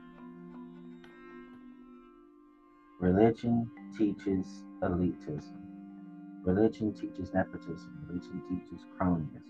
Religion 2.98 3.70
teaches 3.96 4.64
elitism. 4.82 5.65
Religion 6.46 6.94
teaches 6.94 7.34
nepotism. 7.34 7.90
Religion 8.06 8.40
teaches 8.48 8.86
cronyism. 8.96 9.42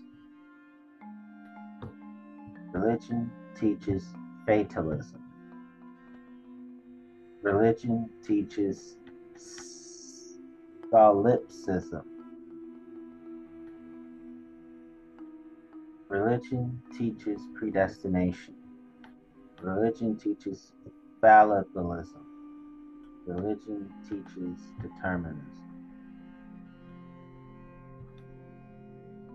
Religion 2.73 3.31
teaches 3.55 4.03
fatalism. 4.47 5.21
Religion 7.43 8.09
teaches 8.25 8.97
solipsism. 10.89 12.01
Religion 16.09 16.81
teaches 16.97 17.39
predestination. 17.53 18.55
Religion 19.61 20.17
teaches 20.17 20.71
fallibilism. 21.21 22.23
Religion 23.27 23.87
teaches 24.09 24.57
determinism. 24.81 25.66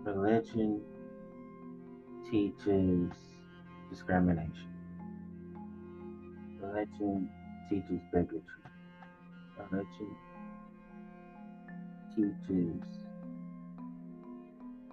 Religion 0.03 0.81
teaches 2.29 3.09
discrimination. 3.89 4.67
Religion 6.61 7.29
teaches 7.69 8.01
bigotry. 8.11 8.41
Religion 9.57 10.15
teaches 12.13 12.83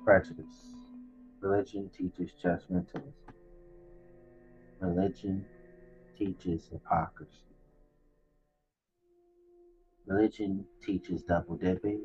prejudice. 0.04 0.46
Religion 1.40 1.90
teaches 1.96 2.30
judgmentalism. 2.44 3.12
Religion 4.78 5.44
teaches 6.16 6.68
hypocrisy. 6.70 7.32
Religion 10.06 10.64
teaches 10.86 11.22
double 11.24 11.56
dipping. 11.56 12.00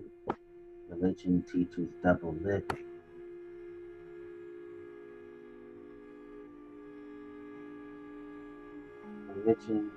Religion 0.90 1.44
teaches 1.52 1.90
double 2.04 2.36
living. 2.42 2.95
Religion 9.46 9.92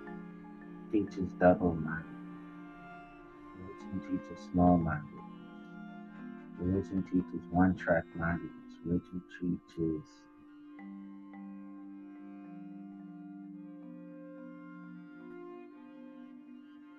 teaches 0.93 1.31
double 1.41 1.75
minded. 1.75 2.05
Religion 3.57 4.01
teaches 4.21 4.45
small 4.53 4.77
minded. 4.77 5.05
Religion 6.59 7.03
teaches 7.05 7.47
one 7.51 7.75
track 7.75 8.05
mindedness. 8.15 8.53
Religion 8.85 9.23
teaches 9.41 10.05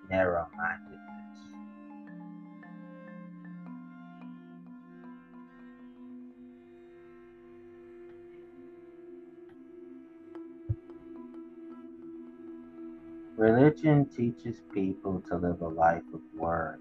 narrow 0.09 0.47
mindedness. 0.57 1.08
Religion 13.39 14.05
teaches 14.05 14.63
people 14.73 15.23
to 15.29 15.37
live 15.37 15.61
a 15.61 15.67
life 15.69 16.03
of 16.13 16.19
worry. 16.35 16.77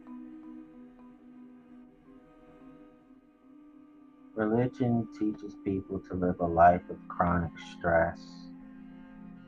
Religion 4.34 5.06
teaches 5.16 5.54
people 5.64 6.00
to 6.00 6.14
live 6.14 6.34
a 6.40 6.44
life 6.44 6.82
of 6.90 6.96
chronic 7.06 7.52
stress. 7.70 8.18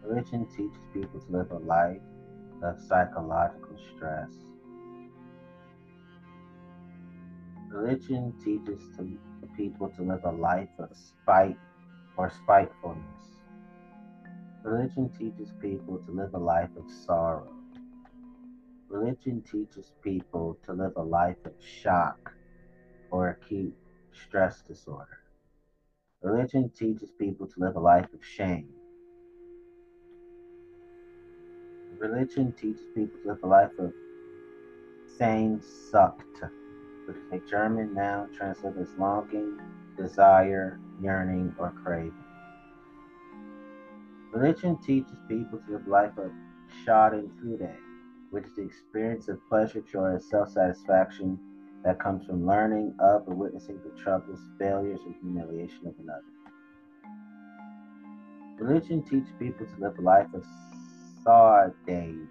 Religion 0.04 0.46
teaches 0.56 0.78
people 0.94 1.18
to 1.18 1.32
live 1.32 1.50
a 1.50 1.58
life 1.58 2.00
of 2.62 2.78
psychological 2.86 3.76
stress. 3.96 4.30
Religion 7.70 8.32
teaches 8.44 8.80
to 8.96 9.18
people 9.56 9.88
to 9.96 10.02
live 10.04 10.22
a 10.26 10.30
life 10.30 10.68
of 10.78 10.90
spite 10.96 11.58
or 12.16 12.30
spitefulness. 12.30 13.29
Religion 14.62 15.08
teaches 15.18 15.52
people 15.60 15.98
to 16.04 16.12
live 16.12 16.34
a 16.34 16.38
life 16.38 16.68
of 16.76 16.84
sorrow. 16.90 17.50
Religion 18.88 19.42
teaches 19.50 19.92
people 20.02 20.58
to 20.66 20.74
live 20.74 20.92
a 20.96 21.02
life 21.02 21.38
of 21.46 21.52
shock 21.60 22.32
or 23.10 23.30
acute 23.30 23.74
stress 24.12 24.60
disorder. 24.60 25.20
Religion 26.22 26.70
teaches 26.78 27.10
people 27.18 27.46
to 27.46 27.60
live 27.60 27.76
a 27.76 27.80
life 27.80 28.12
of 28.12 28.22
shame. 28.22 28.68
Religion 31.98 32.52
teaches 32.52 32.84
people 32.94 33.18
to 33.22 33.28
live 33.28 33.42
a 33.42 33.46
life 33.46 33.78
of 33.78 33.94
Sehnsucht, 35.18 36.50
which 37.06 37.16
is 37.16 37.32
a 37.32 37.38
German 37.48 37.94
noun 37.94 38.30
translated 38.34 38.82
as 38.82 38.88
longing, 38.98 39.58
desire, 39.96 40.78
yearning, 41.00 41.54
or 41.58 41.72
craving. 41.82 42.19
Religion 44.32 44.76
teaches 44.76 45.18
people 45.28 45.58
to 45.66 45.72
live 45.72 45.88
life 45.88 46.16
of 46.16 46.30
Schadenfreude, 46.84 47.74
which 48.30 48.44
is 48.44 48.54
the 48.54 48.62
experience 48.62 49.28
of 49.28 49.40
pleasure, 49.48 49.80
joy, 49.80 50.12
and 50.12 50.22
self-satisfaction 50.22 51.36
that 51.82 51.98
comes 51.98 52.24
from 52.26 52.46
learning 52.46 52.94
of 53.00 53.26
or 53.26 53.34
witnessing 53.34 53.80
the 53.82 54.00
troubles, 54.00 54.38
failures, 54.56 55.00
and 55.04 55.16
humiliation 55.20 55.88
of 55.88 55.94
another. 55.98 56.22
Religion 58.58 59.02
teaches 59.02 59.32
people 59.38 59.66
to 59.66 59.80
live 59.80 59.98
a 59.98 60.02
life 60.02 60.28
of 60.32 60.44
Saudade, 61.24 62.28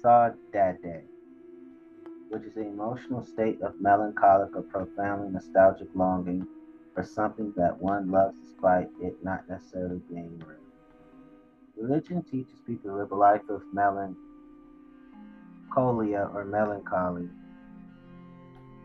Saudade, 0.00 1.02
which 2.28 2.44
is 2.44 2.56
an 2.56 2.66
emotional 2.66 3.24
state 3.24 3.60
of 3.62 3.80
melancholic 3.80 4.54
or 4.54 4.62
profoundly 4.62 5.28
nostalgic 5.32 5.88
longing 5.94 6.46
for 6.94 7.04
something 7.04 7.52
that 7.56 7.76
one 7.78 8.10
loves 8.10 8.36
despite 8.42 8.88
it 9.00 9.16
not 9.22 9.48
necessarily 9.48 10.00
being 10.08 10.38
real. 10.46 10.58
Religion 11.76 12.22
teaches 12.22 12.60
people 12.66 12.90
to 12.90 12.96
live 12.96 13.12
a 13.12 13.16
life 13.16 13.48
of 13.48 13.62
melancholia 13.72 14.16
or 16.34 16.44
melancholy. 16.44 17.28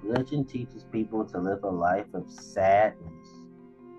Religion 0.03 0.45
teaches 0.45 0.86
people 0.91 1.26
to 1.26 1.39
live 1.39 1.64
a 1.64 1.70
life 1.70 2.14
of 2.14 2.30
sadness. 2.30 3.28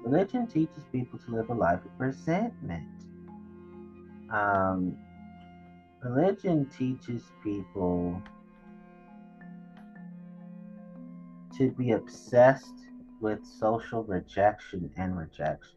Religion 0.05 0.47
teaches 0.47 0.85
people 0.93 1.19
to 1.19 1.35
live 1.35 1.51
a 1.51 1.55
life 1.55 1.81
of 1.85 1.91
resentment. 1.99 2.87
Um, 4.31 4.97
religion 6.03 6.67
teaches 6.67 7.33
people 7.43 8.23
to 11.59 11.71
be 11.73 11.93
obsessed 11.93 12.86
with 13.21 13.45
social 13.45 14.03
rejection 14.05 14.91
and 14.97 15.17
rejection. 15.17 15.77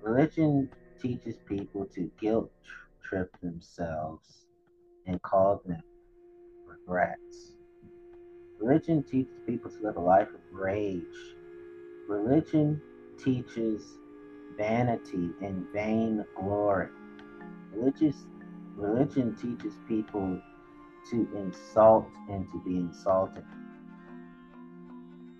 Religion 0.00 0.68
teaches 1.00 1.36
people 1.48 1.86
to 1.94 2.10
guilt 2.20 2.50
trip 3.02 3.34
themselves 3.40 4.46
and 5.06 5.20
call 5.22 5.62
them 5.66 5.82
regrets. 6.66 7.52
Religion 8.60 9.02
teaches 9.02 9.34
people 9.46 9.70
to 9.70 9.82
live 9.82 9.96
a 9.96 10.00
life 10.00 10.28
of 10.28 10.40
rage. 10.52 11.02
Religion 12.08 12.80
teaches 13.22 13.82
vanity 14.56 15.30
and 15.40 15.66
vain 15.72 16.24
glory. 16.36 16.88
Religious 17.72 18.24
religion 18.76 19.34
teaches 19.34 19.74
people 19.88 20.40
to 21.10 21.28
insult 21.36 22.08
and 22.28 22.48
to 22.50 22.62
be 22.64 22.76
insulted. 22.76 23.44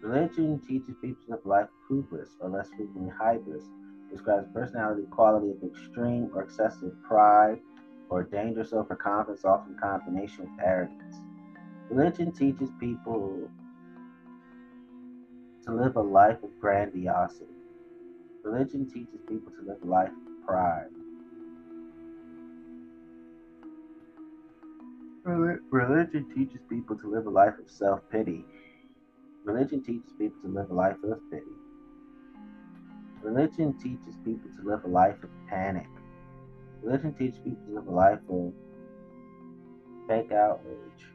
Religion 0.03 0.59
teaches 0.67 0.97
people 1.01 1.33
of 1.33 1.47
life 1.47 1.69
hubris, 1.89 2.31
or 2.41 2.51
less 2.51 2.69
frequently 2.77 3.13
hybris, 3.17 3.63
describes 4.11 4.49
personality 4.53 5.05
quality 5.11 5.53
of 5.53 5.63
extreme 5.63 6.29
or 6.35 6.43
excessive 6.43 6.93
pride 7.07 7.61
or 8.11 8.25
dangerous 8.25 8.73
overconfidence, 8.73 9.45
often 9.45 9.75
in 9.75 9.79
combination 9.79 10.41
with 10.43 10.65
arrogance. 10.65 11.17
Religion 11.89 12.33
teaches 12.33 12.69
people 12.81 13.49
to 15.65 15.73
live 15.73 15.95
a 15.95 16.01
life 16.01 16.43
of 16.43 16.51
grandiosity. 16.61 17.47
Religion 18.43 18.85
teaches 18.91 19.21
people 19.29 19.53
to 19.53 19.63
live 19.65 19.79
a 19.85 19.87
life 19.87 20.09
of 20.09 20.47
pride. 20.47 20.89
Religion 25.25 26.27
teaches 26.35 26.61
people 26.69 26.97
to 26.99 27.09
live 27.09 27.27
a 27.27 27.31
life 27.31 27.55
of 27.59 27.71
self 27.71 28.01
pity. 28.11 28.45
Religion 29.45 29.83
teaches 29.83 30.13
people 30.19 30.41
to 30.43 30.49
live 30.49 30.71
a 30.71 30.75
life 30.75 30.97
of 31.03 31.19
pity. 31.31 31.45
Religion 33.23 33.73
teaches 33.79 34.17
people 34.25 34.51
to 34.57 34.69
live 34.69 34.85
a 34.85 34.89
life 34.89 35.23
of 35.23 35.31
panic. 35.49 35.89
Religion 36.81 37.13
teaches 37.15 37.39
people 37.39 37.65
to 37.67 37.75
live 37.75 37.87
a 37.89 37.91
life 37.91 38.21
of 38.29 38.53
fake 40.07 40.31
outrage. 40.33 41.07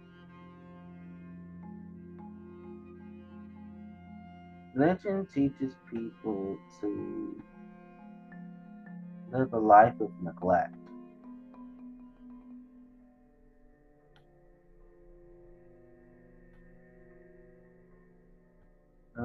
Religion 4.75 5.25
teaches 5.33 5.73
people 5.89 6.57
to 6.81 7.41
live 9.31 9.53
a 9.53 9.57
life 9.57 9.99
of 10.01 10.11
neglect. 10.21 10.75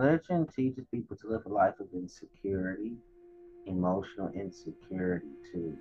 Religion 0.03 0.49
teaches 0.57 0.85
people 0.91 1.17
to 1.17 1.29
live 1.29 1.43
a 1.47 1.49
life 1.49 1.79
of 1.79 1.87
insecurity, 1.95 2.97
emotional 3.67 4.33
insecurity 4.35 5.29
too. 5.53 5.77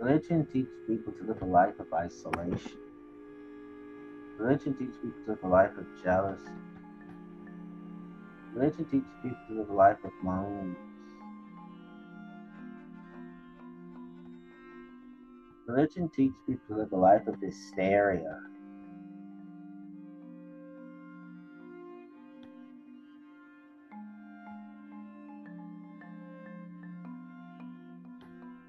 Religion 0.00 0.46
teaches 0.46 0.72
people 0.86 1.12
to 1.12 1.24
live 1.24 1.42
a 1.42 1.44
life 1.44 1.78
of 1.78 1.92
isolation. 1.92 2.78
Religion 4.38 4.74
teaches 4.78 4.96
people 4.96 5.20
to 5.26 5.30
live 5.32 5.44
a 5.44 5.48
life 5.48 5.76
of 5.76 5.84
jealousy. 6.02 6.44
Religion 8.54 8.86
teaches 8.86 9.12
people 9.22 9.38
to 9.46 9.54
live 9.58 9.68
a 9.68 9.74
life 9.74 9.98
of 10.02 10.12
loneliness. 10.24 10.78
Religion 15.66 16.08
teaches 16.08 16.38
people 16.46 16.68
to 16.68 16.80
live 16.80 16.92
a 16.92 16.96
life 16.96 17.26
of 17.26 17.34
hysteria. 17.42 18.47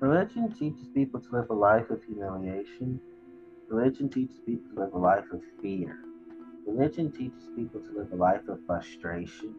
Religion 0.10 0.51
teaches 0.51 0.88
people 0.95 1.20
to 1.20 1.32
live 1.32 1.51
a 1.51 1.53
life 1.53 1.91
of 1.91 2.03
humiliation. 2.03 2.99
Religion 3.70 4.10
teaches 4.10 4.39
people 4.43 4.68
to 4.74 4.80
live 4.82 4.93
a 4.93 4.97
life 4.97 5.32
of 5.32 5.39
fear. 5.62 5.99
Religion 6.66 7.12
teaches 7.12 7.43
people 7.55 7.80
to 7.80 7.91
live 7.91 8.12
a 8.12 8.16
life 8.16 8.41
of 8.47 8.57
frustration. 8.66 9.53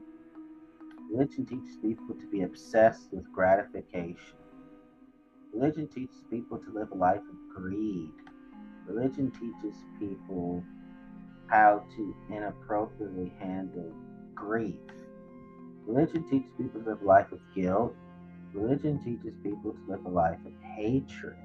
Religion 1.09 1.47
teaches 1.47 1.77
people 1.81 2.17
to 2.17 2.27
be 2.33 2.43
obsessed 2.43 3.13
with 3.13 3.31
gratification. 3.33 4.39
Religion 5.55 5.87
teaches 5.87 6.25
people 6.29 6.59
to 6.59 6.73
live 6.73 6.91
a 6.91 6.97
life 6.97 7.21
of 7.21 7.55
greed. 7.57 8.11
Religion 8.89 9.31
teaches 9.31 9.85
people 10.01 10.65
how 11.47 11.85
to 11.95 12.17
inappropriately 12.29 13.33
handle 13.39 13.95
grief. 14.35 14.81
Religion 15.87 16.29
teaches 16.29 16.51
people 16.59 16.81
to 16.81 16.89
live 16.89 17.03
a 17.03 17.07
life 17.07 17.31
of 17.31 17.39
guilt. 17.55 17.95
Religion 18.53 18.99
teaches 18.99 19.39
people 19.43 19.73
to 19.73 19.81
live 19.89 20.05
a 20.05 20.09
life 20.09 20.39
of 20.45 20.53
hatred. 20.77 21.37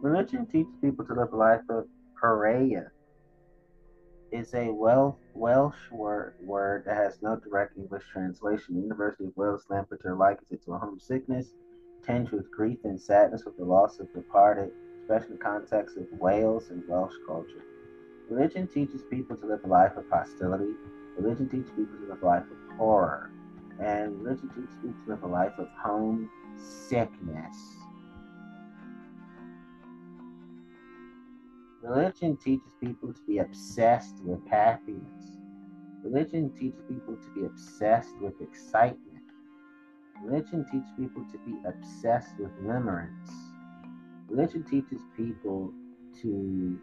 Religion 0.00 0.46
teaches 0.46 0.74
people 0.80 1.04
to 1.04 1.14
live 1.14 1.32
a 1.32 1.36
life 1.36 1.60
of 1.68 1.86
hiraeth. 2.22 2.90
It's 4.30 4.54
a 4.54 4.70
Welsh, 4.70 5.16
Welsh 5.34 5.76
word, 5.90 6.34
word 6.40 6.84
that 6.86 6.96
has 6.96 7.20
no 7.20 7.36
direct 7.36 7.76
English 7.76 8.04
translation. 8.12 8.76
The 8.76 8.80
University 8.80 9.26
of 9.26 9.36
Wales 9.36 9.64
Lampeter 9.68 10.16
likens 10.16 10.50
it 10.50 10.64
to 10.64 10.72
a 10.72 10.78
home 10.78 10.98
sickness, 10.98 11.48
tinged 12.06 12.30
with 12.30 12.50
grief 12.50 12.78
and 12.84 13.00
sadness 13.00 13.44
with 13.44 13.56
the 13.56 13.64
loss 13.64 13.98
of 13.98 14.12
departed, 14.14 14.70
especially 15.02 15.32
in 15.32 15.38
the 15.38 15.44
context 15.44 15.96
of 15.96 16.06
Wales 16.18 16.70
and 16.70 16.82
Welsh 16.88 17.14
culture. 17.26 17.64
Religion 18.32 18.66
teaches 18.66 19.02
people 19.10 19.36
to 19.36 19.44
live 19.44 19.60
a 19.62 19.66
life 19.66 19.94
of 19.98 20.08
hostility. 20.10 20.72
Religion 21.18 21.50
teaches 21.50 21.68
people 21.76 21.98
to 21.98 22.06
live 22.08 22.22
a 22.22 22.26
life 22.26 22.44
of 22.44 22.76
horror. 22.78 23.30
And 23.78 24.22
religion 24.22 24.48
teaches 24.48 24.74
people 24.80 25.04
to 25.04 25.10
live 25.10 25.22
a 25.22 25.26
life 25.26 25.52
of 25.58 25.68
homesickness. 25.76 27.56
Religion 31.82 32.38
teaches 32.38 32.72
people 32.80 33.12
to 33.12 33.20
be 33.28 33.36
obsessed 33.36 34.16
with 34.24 34.40
happiness. 34.48 35.36
Religion 36.02 36.50
teaches 36.58 36.80
people 36.88 37.16
to 37.16 37.30
be 37.34 37.44
obsessed 37.44 38.18
with 38.18 38.40
excitement. 38.40 39.26
Religion 40.24 40.64
teaches 40.72 40.88
people 40.98 41.22
to 41.30 41.38
be 41.44 41.54
obsessed 41.68 42.38
with 42.38 42.50
limerence. 42.62 43.28
Religion 44.30 44.64
teaches 44.64 45.02
people 45.18 45.70
to 46.22 46.80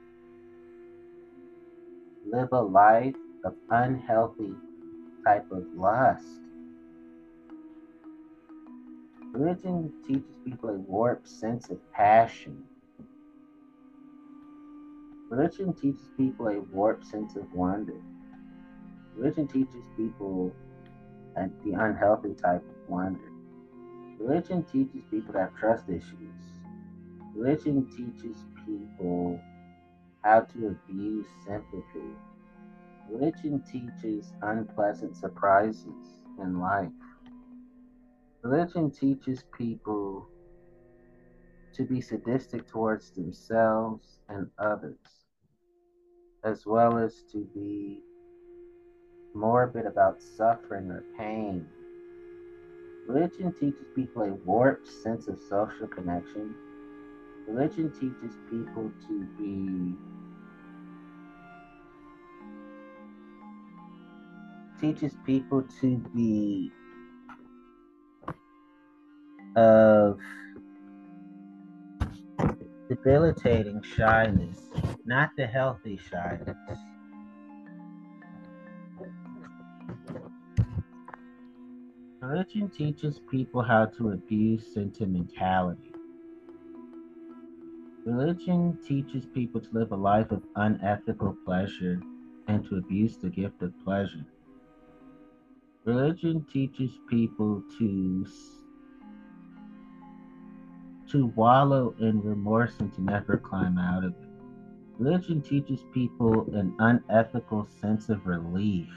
live 2.32 2.50
a 2.52 2.62
life 2.62 3.16
of 3.44 3.54
unhealthy 3.72 4.54
type 5.26 5.46
of 5.52 5.64
lust. 5.76 6.26
Religion 9.34 9.92
teaches 10.06 10.36
people 10.46 10.70
a 10.70 10.74
warped 10.74 11.28
sense 11.28 11.70
of 11.70 11.78
passion. 11.92 12.64
Religion 15.30 15.74
teaches 15.74 16.10
people 16.18 16.48
a 16.48 16.60
warped 16.60 17.06
sense 17.06 17.36
of 17.36 17.52
wonder. 17.54 18.00
Religion 19.16 19.48
teaches 19.48 19.84
people 19.98 20.54
the 21.36 21.74
unhealthy 21.74 22.34
type 22.34 22.62
of 22.62 22.90
wonder. 22.90 23.32
Religion 24.20 24.64
teaches 24.64 25.04
people 25.10 25.34
to 25.34 25.40
have 25.40 25.56
trust 25.56 25.90
issues. 25.90 26.42
Religion 27.34 27.88
teaches 27.90 28.46
people 28.66 29.40
how 30.24 30.42
to 30.42 30.68
abuse 30.68 31.28
sympathy. 31.46 32.16
Religion 33.10 33.62
teaches 33.62 34.34
unpleasant 34.42 35.16
surprises 35.16 36.22
in 36.40 36.60
life. 36.60 36.92
Religion 38.44 38.92
teaches 38.92 39.44
people 39.58 40.28
to 41.74 41.84
be 41.84 42.02
sadistic 42.02 42.68
towards 42.68 43.12
themselves 43.12 44.20
and 44.30 44.48
others, 44.58 44.98
as 46.44 46.66
well 46.66 46.98
as 46.98 47.24
to 47.32 47.48
be 47.54 48.00
morbid 49.34 49.86
about 49.86 50.22
suffering 50.22 50.90
or 50.90 51.04
pain. 51.18 51.66
Religion 53.08 53.54
teaches 53.54 53.86
people 53.96 54.24
a 54.24 54.34
warped 54.46 54.88
sense 54.88 55.28
of 55.28 55.40
social 55.50 55.88
connection 55.88 56.54
Religion 57.50 57.92
teaches 57.92 58.38
people 58.50 58.92
to 59.08 59.26
be 59.38 59.96
teaches 64.80 65.18
people 65.26 65.64
to 65.82 65.98
be 66.16 66.72
of 69.56 70.20
debilitating 72.88 73.82
shyness, 73.82 74.70
not 75.06 75.32
the 75.36 75.46
healthy 75.46 76.00
shyness. 76.10 76.56
Religion 82.22 82.70
teaches 82.70 83.20
people 83.30 83.64
how 83.64 83.86
to 83.86 84.12
abuse 84.12 84.72
sentimentality. 84.74 85.89
Religion 88.10 88.76
teaches 88.88 89.28
people 89.36 89.62
to 89.62 89.70
live 89.72 89.92
a 89.92 89.96
life 89.96 90.32
of 90.32 90.42
unethical 90.56 91.38
pleasure 91.46 92.02
and 92.48 92.66
to 92.66 92.78
abuse 92.78 93.18
the 93.18 93.30
gift 93.30 93.62
of 93.62 93.72
pleasure. 93.86 94.26
Religion 95.86 96.44
teaches 96.52 96.90
people 97.08 97.62
to 97.78 98.26
to 101.12 101.28
wallow 101.36 101.94
in 102.00 102.20
remorse 102.24 102.74
and 102.80 102.92
to 102.96 103.02
never 103.04 103.38
climb 103.38 103.78
out 103.78 104.04
of 104.04 104.14
it. 104.14 104.30
Religion 104.98 105.40
teaches 105.40 105.86
people 105.94 106.52
an 106.56 106.74
unethical 106.80 107.68
sense 107.80 108.10
of 108.10 108.26
relief. 108.26 108.92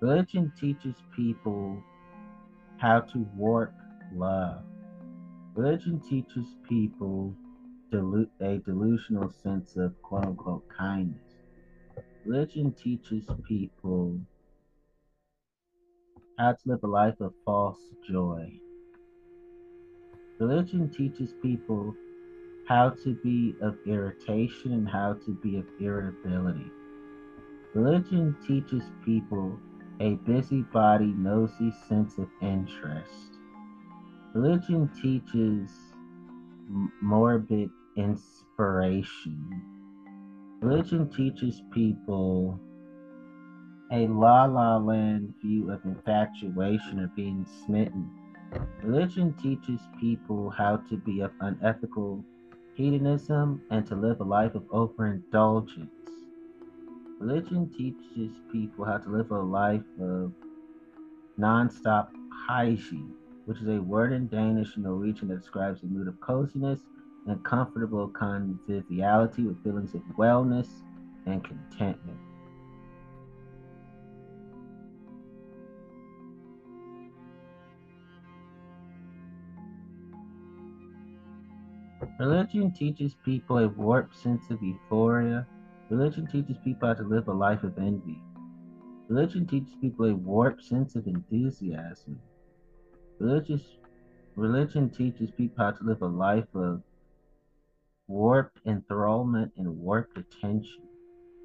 Religion 0.00 0.52
teaches 0.58 0.94
people 1.16 1.82
how 2.76 3.00
to 3.00 3.26
warp 3.34 3.74
love. 4.14 4.62
Religion 5.54 6.00
teaches 6.00 6.46
people 6.66 7.34
delu- 7.92 8.30
a 8.40 8.56
delusional 8.58 9.30
sense 9.30 9.76
of 9.76 10.00
quote 10.00 10.24
unquote 10.24 10.66
kindness. 10.68 11.42
Religion 12.24 12.72
teaches 12.72 13.26
people 13.46 14.18
how 16.38 16.52
to 16.52 16.58
live 16.64 16.82
a 16.82 16.86
life 16.86 17.20
of 17.20 17.34
false 17.44 17.80
joy. 18.08 18.50
Religion 20.38 20.88
teaches 20.88 21.34
people 21.42 21.94
how 22.66 22.88
to 22.88 23.14
be 23.22 23.54
of 23.60 23.76
irritation 23.86 24.72
and 24.72 24.88
how 24.88 25.12
to 25.12 25.34
be 25.42 25.58
of 25.58 25.66
irritability. 25.78 26.70
Religion 27.74 28.34
teaches 28.46 28.84
people 29.04 29.58
a 30.00 30.14
busybody, 30.14 31.12
nosy 31.16 31.70
sense 31.88 32.16
of 32.16 32.28
interest. 32.40 33.38
Religion 34.34 34.88
teaches 35.00 35.70
morbid 37.02 37.68
inspiration. 37.96 39.62
Religion 40.60 41.08
teaches 41.10 41.60
people 41.70 42.58
a 43.90 44.06
la 44.06 44.46
la 44.46 44.78
land 44.78 45.34
view 45.42 45.70
of 45.70 45.84
infatuation 45.84 47.00
or 47.00 47.08
being 47.14 47.44
smitten. 47.66 48.08
Religion 48.82 49.34
teaches 49.34 49.80
people 50.00 50.48
how 50.48 50.76
to 50.88 50.96
be 50.96 51.20
of 51.20 51.30
unethical 51.40 52.24
hedonism 52.74 53.60
and 53.70 53.86
to 53.86 53.94
live 53.94 54.20
a 54.20 54.24
life 54.24 54.54
of 54.54 54.64
overindulgence. 54.70 55.90
Religion 57.18 57.68
teaches 57.76 58.32
people 58.50 58.84
how 58.84 58.96
to 58.96 59.10
live 59.10 59.30
a 59.30 59.38
life 59.38 59.84
of 60.00 60.32
non-stop 61.36 62.12
hygge, 62.48 63.12
which 63.44 63.60
is 63.60 63.68
a 63.68 63.82
word 63.82 64.12
in 64.12 64.28
Danish 64.28 64.76
and 64.76 64.84
Norwegian 64.84 65.28
that 65.28 65.40
describes 65.40 65.82
a 65.82 65.86
mood 65.86 66.08
of 66.08 66.20
coziness 66.20 66.80
and 67.26 67.44
comfortable 67.44 68.08
conviviality 68.08 69.42
with 69.42 69.62
feelings 69.62 69.94
of 69.94 70.02
wellness 70.16 70.68
and 71.26 71.44
contentment. 71.44 72.18
Religion 82.18 82.70
teaches 82.70 83.16
people 83.24 83.58
a 83.58 83.68
warped 83.68 84.16
sense 84.16 84.50
of 84.50 84.62
euphoria. 84.62 85.46
Religion 85.90 86.26
teaches 86.26 86.56
people 86.62 86.88
how 86.88 86.94
to 86.94 87.02
live 87.02 87.28
a 87.28 87.32
life 87.32 87.64
of 87.64 87.76
envy. 87.78 88.20
Religion 89.08 89.46
teaches 89.46 89.74
people 89.80 90.06
a 90.06 90.14
warped 90.14 90.62
sense 90.62 90.94
of 90.94 91.06
enthusiasm. 91.06 92.20
Religious 93.22 93.62
religion 94.34 94.90
teaches 94.90 95.30
people 95.30 95.64
how 95.64 95.70
to 95.70 95.84
live 95.84 96.02
a 96.02 96.06
life 96.06 96.52
of 96.56 96.82
warped 98.08 98.58
enthrallment 98.66 99.52
and 99.56 99.78
warped 99.78 100.18
attention. 100.18 100.82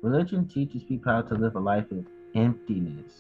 Religion 0.02 0.48
teaches 0.48 0.82
people 0.84 1.12
how 1.12 1.22
to 1.22 1.36
live 1.36 1.56
a 1.56 1.60
life 1.60 1.92
of 1.92 2.04
emptiness, 2.34 3.14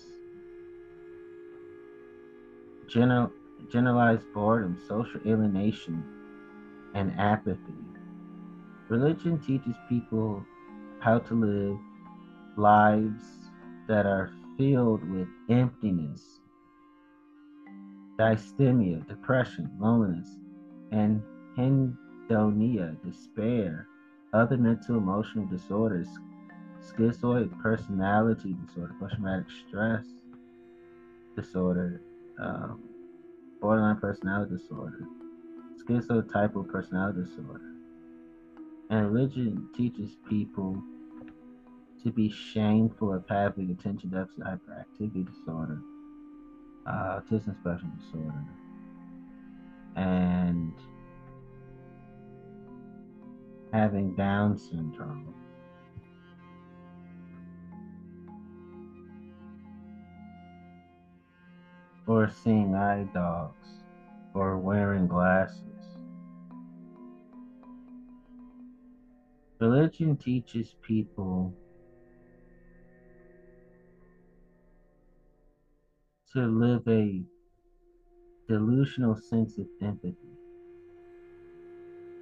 general, 2.89 3.31
generalized 3.71 4.25
boredom, 4.33 4.81
social 4.87 5.21
alienation, 5.27 6.03
and 6.95 7.13
apathy. 7.19 7.59
Religion 8.89 9.37
teaches 9.37 9.75
people 9.87 10.43
how 10.99 11.19
to 11.19 11.35
live 11.35 11.77
lives 12.57 13.21
that 13.87 14.07
are 14.07 14.31
filled 14.57 15.07
with 15.11 15.27
emptiness, 15.47 16.39
dysthymia, 18.17 19.07
depression, 19.07 19.69
loneliness, 19.79 20.27
and 20.91 21.21
hedonia, 21.57 22.95
despair, 23.03 23.87
other 24.33 24.57
mental 24.57 24.97
emotional 24.97 25.45
disorders, 25.45 26.07
schizoid 26.81 27.49
personality 27.61 28.55
disorder, 28.65 28.93
post-traumatic 28.99 29.45
stress 29.67 30.05
disorder, 31.35 32.01
um, 32.39 32.81
borderline 33.61 33.97
personality 33.97 34.57
disorder, 34.57 34.99
schizotypal 35.83 36.67
personality 36.67 37.21
disorder. 37.23 37.73
And 38.89 39.11
religion 39.11 39.67
teaches 39.75 40.17
people 40.29 40.81
to 42.03 42.11
be 42.11 42.29
shameful 42.29 43.13
of 43.13 43.25
having 43.27 43.69
attention 43.71 44.09
deficit 44.09 44.39
hyperactivity 44.39 45.27
disorder, 45.27 45.79
autism 46.87 47.55
spectrum 47.59 47.91
disorder, 47.99 48.45
and 49.95 50.73
having 53.73 54.15
Down 54.15 54.57
syndrome. 54.57 55.33
Or 62.07 62.29
seeing 62.29 62.73
eye 62.73 63.05
dogs, 63.13 63.67
or 64.33 64.57
wearing 64.57 65.07
glasses. 65.07 65.63
Religion 69.59 70.15
teaches 70.15 70.75
people 70.81 71.53
to 76.37 76.45
live 76.45 76.87
a 76.87 77.19
delusional 78.47 79.15
sense 79.15 79.57
of 79.57 79.65
empathy. 79.81 80.37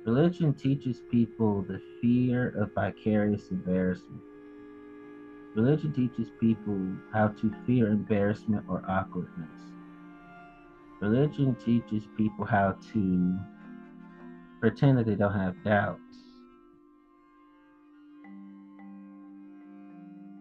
Religion 0.06 0.54
teaches 0.54 1.02
people 1.12 1.64
the 1.64 1.82
fear 2.02 2.58
of 2.58 2.74
vicarious 2.74 3.50
embarrassment. 3.52 4.22
Religion 5.54 5.92
teaches 5.92 6.32
people 6.40 6.80
how 7.12 7.28
to 7.28 7.54
fear 7.68 7.88
embarrassment 7.88 8.64
or 8.70 8.82
awkwardness. 8.88 9.60
Religion 11.02 11.54
teaches 11.56 12.08
people 12.16 12.46
how 12.46 12.74
to 12.94 13.38
pretend 14.62 14.98
that 14.98 15.08
they 15.08 15.16
don't 15.16 15.38
have 15.38 15.62
doubts. 15.66 16.00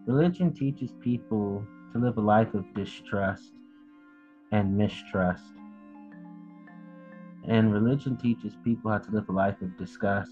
Religion 0.05 0.53
teaches 0.53 0.93
people 1.01 1.67
to 1.91 1.99
live 1.99 2.17
a 2.17 2.21
life 2.21 2.53
of 2.53 2.63
distrust 2.73 3.51
and 4.51 4.77
mistrust. 4.77 5.43
And 7.47 7.71
religion 7.71 8.17
teaches 8.17 8.55
people 8.63 8.91
how 8.91 8.97
to 8.97 9.11
live 9.11 9.29
a 9.29 9.31
life 9.31 9.61
of 9.61 9.77
disgust. 9.77 10.31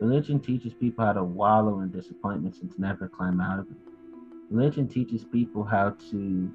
Religion 0.00 0.38
teaches 0.38 0.72
people 0.74 1.04
how 1.04 1.12
to 1.12 1.24
wallow 1.24 1.80
in 1.80 1.90
disappointments 1.90 2.60
and 2.60 2.70
to 2.72 2.80
never 2.80 3.08
climb 3.08 3.40
out 3.40 3.58
of 3.58 3.66
it. 3.66 3.76
Religion 4.50 4.88
teaches 4.88 5.24
people 5.24 5.64
how 5.64 5.90
to 6.10 6.50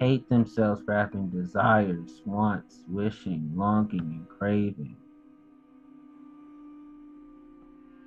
hate 0.00 0.28
themselves 0.28 0.82
for 0.84 0.94
having 0.94 1.28
desires, 1.28 2.22
wants, 2.24 2.84
wishing, 2.88 3.52
longing, 3.54 4.00
and 4.00 4.28
craving. 4.28 4.96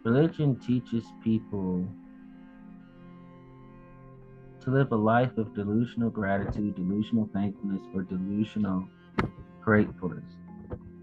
Religion 0.04 0.56
teaches 0.60 1.06
people 1.24 1.88
to 4.64 4.72
live 4.72 4.92
a 4.94 4.96
life 4.96 5.38
of 5.38 5.54
delusional 5.54 6.10
gratitude, 6.10 6.76
delusional 6.76 7.30
thankfulness, 7.34 7.82
or 7.94 8.04
delusional 8.04 8.88
gratefulness. 9.62 10.24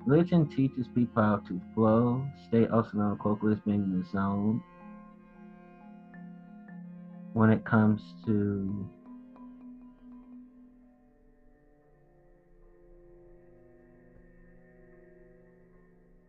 Religion 0.07 0.49
teaches 0.49 0.89
people 0.95 1.23
how 1.23 1.37
to 1.47 1.61
flow, 1.75 2.27
stay 2.49 2.67
also 2.69 2.97
known 2.97 3.19
as 3.53 3.59
being 3.61 3.83
in 3.83 4.01
the 4.01 4.07
zone 4.09 4.63
when 7.35 7.51
it 7.51 7.65
comes 7.65 8.01
to 8.25 8.89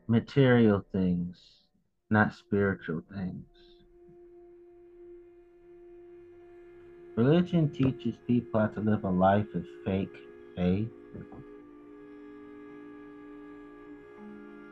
material 0.07 0.85
things, 0.91 1.37
not 2.09 2.33
spiritual 2.33 3.01
things. 3.15 3.50
Religion 7.21 7.69
teaches 7.69 8.15
people 8.25 8.59
how 8.59 8.65
to 8.65 8.79
live 8.79 9.03
a 9.03 9.09
life 9.11 9.45
of 9.53 9.63
fake 9.85 10.17
faith. 10.55 10.89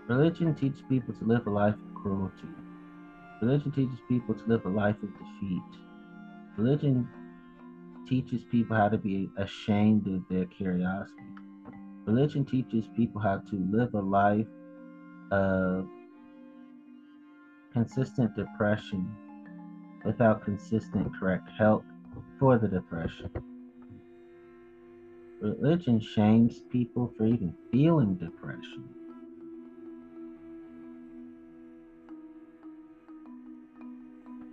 Religion 0.08 0.56
teaches 0.56 0.82
people 0.89 1.14
to 1.14 1.26
live 1.26 1.45
a 1.45 1.50
life 1.52 1.76
of 1.76 2.02
cruelty. 2.02 2.50
Religion 3.43 3.72
teaches 3.72 4.00
people 4.08 4.34
to 4.34 4.43
live 4.47 4.66
a 4.66 4.70
life 4.70 4.95
of 5.04 5.10
defeat. 5.14 5.72
Religion 6.58 7.08
teaches 8.08 8.41
people 8.45 8.76
how 8.76 8.89
to 8.89 8.97
be 8.97 9.30
ashamed 9.38 10.08
of 10.08 10.24
their 10.28 10.45
curiosity. 10.45 11.22
Religion 12.06 12.43
teaches 12.43 12.86
people 12.97 13.22
how 13.22 13.38
to 13.38 13.64
live 13.72 13.93
a 13.93 14.02
life 14.02 14.47
of 15.30 15.88
consistent 17.74 18.36
depression 18.36 19.08
without 20.04 20.43
consistent 20.43 21.08
correct 21.20 21.47
help 21.56 21.84
for 22.39 22.57
the 22.57 22.68
depression. 22.68 23.30
Religion 25.41 25.99
shames 25.99 26.62
people 26.70 27.14
for 27.18 27.26
even 27.26 27.53
feeling 27.72 28.16
depression. 28.16 28.84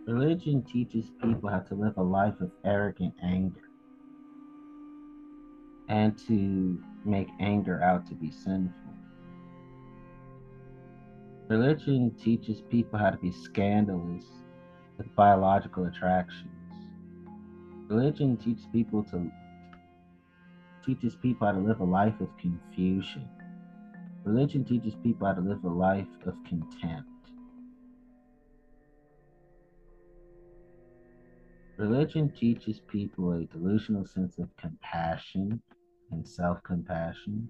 Religion 0.06 0.62
teaches 0.62 1.10
people 1.20 1.50
how 1.50 1.58
to 1.58 1.74
live 1.74 1.94
a 1.96 2.02
life 2.02 2.40
of 2.40 2.52
arrogant 2.64 3.12
anger 3.24 3.68
and 5.88 6.16
to 6.16 6.80
make 7.04 7.28
anger 7.40 7.82
out 7.82 8.06
to 8.06 8.14
be 8.14 8.30
sinful. 8.30 8.72
Religion 11.48 12.12
teaches 12.22 12.60
people 12.60 12.98
how 12.98 13.10
to 13.10 13.16
be 13.18 13.32
scandalous 13.32 14.24
with 14.98 15.12
biological 15.16 15.86
attractions. 15.86 16.55
Religion 17.88 18.36
teaches 18.36 18.66
people 18.72 19.04
to 19.04 19.30
teaches 20.84 21.14
people 21.16 21.46
how 21.46 21.52
to 21.52 21.60
live 21.60 21.80
a 21.80 21.84
life 21.84 22.20
of 22.20 22.28
confusion. 22.36 23.28
Religion 24.24 24.64
teaches 24.64 24.94
people 25.02 25.26
how 25.26 25.34
to 25.34 25.40
live 25.40 25.62
a 25.64 25.68
life 25.68 26.06
of 26.26 26.34
contempt. 26.48 27.08
Religion 31.76 32.28
teaches 32.30 32.80
people 32.80 33.32
a 33.32 33.44
delusional 33.44 34.04
sense 34.04 34.38
of 34.38 34.48
compassion 34.56 35.60
and 36.10 36.26
self 36.26 36.60
compassion. 36.64 37.48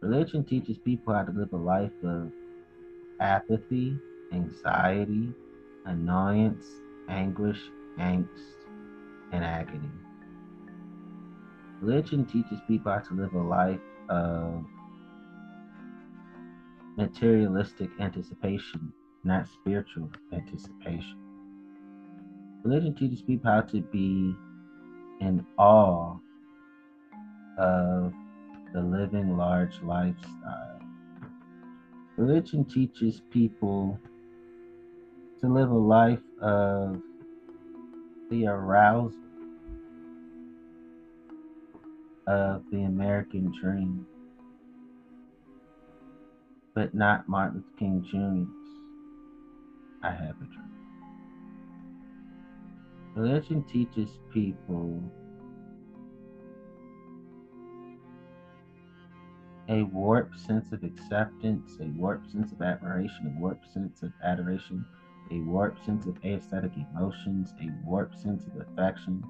Religion 0.00 0.42
teaches 0.42 0.78
people 0.78 1.12
how 1.12 1.24
to 1.24 1.32
live 1.32 1.52
a 1.52 1.56
life 1.56 1.92
of 2.02 2.32
apathy, 3.20 3.98
anxiety, 4.32 5.34
annoyance, 5.84 6.64
anguish, 7.08 7.60
angst, 7.98 8.59
and 9.32 9.44
agony. 9.44 9.90
Religion 11.80 12.24
teaches 12.26 12.60
people 12.68 12.92
how 12.92 12.98
to 12.98 13.14
live 13.14 13.32
a 13.34 13.38
life 13.38 13.80
of 14.08 14.64
materialistic 16.96 17.88
anticipation, 18.00 18.92
not 19.24 19.48
spiritual 19.48 20.10
anticipation. 20.32 21.16
Religion 22.62 22.94
teaches 22.94 23.22
people 23.22 23.50
how 23.50 23.62
to 23.62 23.80
be 23.80 24.34
in 25.20 25.46
awe 25.58 26.16
of 27.58 28.12
the 28.74 28.80
living 28.80 29.36
large 29.36 29.80
lifestyle. 29.82 30.80
Religion 32.16 32.64
teaches 32.64 33.22
people 33.30 33.98
to 35.40 35.48
live 35.48 35.70
a 35.70 35.74
life 35.74 36.20
of 36.42 37.00
the 38.30 38.46
arousal 38.46 39.18
of 42.28 42.62
the 42.70 42.82
American 42.82 43.52
dream, 43.60 44.06
but 46.74 46.94
not 46.94 47.28
Martin 47.28 47.58
Luther 47.58 47.78
King 47.78 48.02
Jr.'s 48.04 48.56
I 50.02 50.10
have 50.12 50.36
a 50.40 50.44
dream. 50.44 50.70
Religion 53.16 53.64
teaches 53.64 54.10
people 54.32 55.02
a 59.68 59.82
warped 59.84 60.38
sense 60.38 60.72
of 60.72 60.84
acceptance, 60.84 61.78
a 61.80 61.86
warped 61.98 62.30
sense 62.30 62.52
of 62.52 62.62
admiration, 62.62 63.34
a 63.36 63.40
warped 63.40 63.72
sense 63.72 64.02
of 64.02 64.12
adoration, 64.24 64.84
a 65.30 65.40
warped 65.40 65.84
sense 65.84 66.06
of 66.06 66.16
aesthetic 66.24 66.72
emotions, 66.76 67.54
a 67.60 67.70
warped 67.86 68.18
sense 68.20 68.46
of 68.46 68.56
affection. 68.60 69.22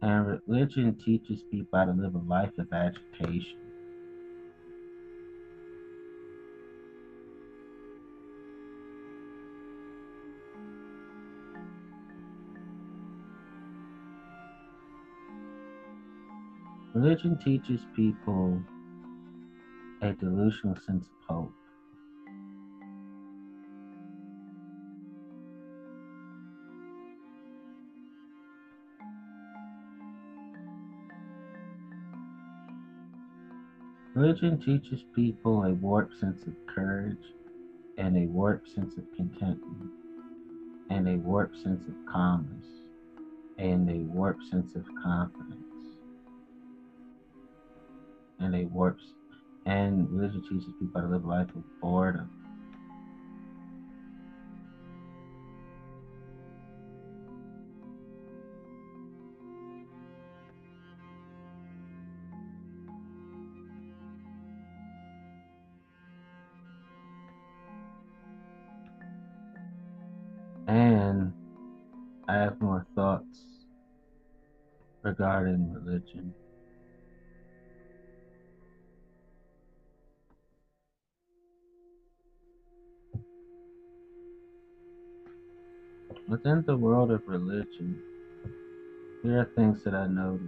And 0.00 0.40
religion 0.46 0.96
teaches 1.04 1.42
people 1.50 1.78
how 1.78 1.86
to 1.86 1.92
live 1.92 2.14
a 2.14 2.18
life 2.18 2.56
of 2.58 2.72
agitation. 2.72 3.67
Religion 16.98 17.38
teaches 17.38 17.86
people 17.94 18.60
a 20.02 20.12
delusional 20.14 20.74
sense 20.84 21.06
of 21.06 21.36
hope. 21.36 21.52
Religion 34.14 34.58
teaches 34.58 35.04
people 35.14 35.62
a 35.62 35.74
warped 35.74 36.18
sense 36.18 36.48
of 36.48 36.54
courage 36.66 37.16
and 37.96 38.16
a 38.16 38.26
warped 38.26 38.68
sense 38.74 38.98
of 38.98 39.04
contentment 39.14 39.92
and 40.90 41.06
a 41.08 41.14
warped 41.18 41.62
sense 41.62 41.86
of 41.86 41.94
calmness 42.12 42.66
and 43.56 43.88
a 43.88 44.00
warped 44.12 44.42
sense 44.50 44.74
of 44.74 44.84
confidence 45.00 45.67
and 48.54 48.64
a 48.64 48.68
warped 48.68 49.02
and 49.66 50.10
religion 50.10 50.42
teaches 50.42 50.72
people 50.78 51.00
how 51.00 51.06
to 51.06 51.12
live 51.12 51.24
life 51.26 51.48
of 51.54 51.62
boredom. 51.82 52.30
And 70.66 71.32
I 72.28 72.34
have 72.34 72.60
more 72.60 72.86
thoughts 72.94 73.26
regarding 75.02 75.72
religion. 75.72 76.34
Within 86.28 86.62
the 86.66 86.76
world 86.76 87.10
of 87.10 87.22
religion, 87.26 88.02
there 89.24 89.40
are 89.40 89.50
things 89.56 89.82
that 89.84 89.94
I 89.94 90.06
notice. 90.06 90.42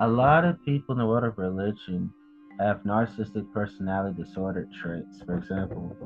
A 0.00 0.06
lot 0.06 0.44
of 0.44 0.62
people 0.66 0.92
in 0.94 0.98
the 0.98 1.06
world 1.06 1.24
of 1.24 1.38
religion 1.38 2.12
have 2.60 2.82
narcissistic 2.82 3.50
personality 3.54 4.22
disorder 4.22 4.68
traits. 4.82 5.22
For 5.24 5.38
example, 5.38 5.96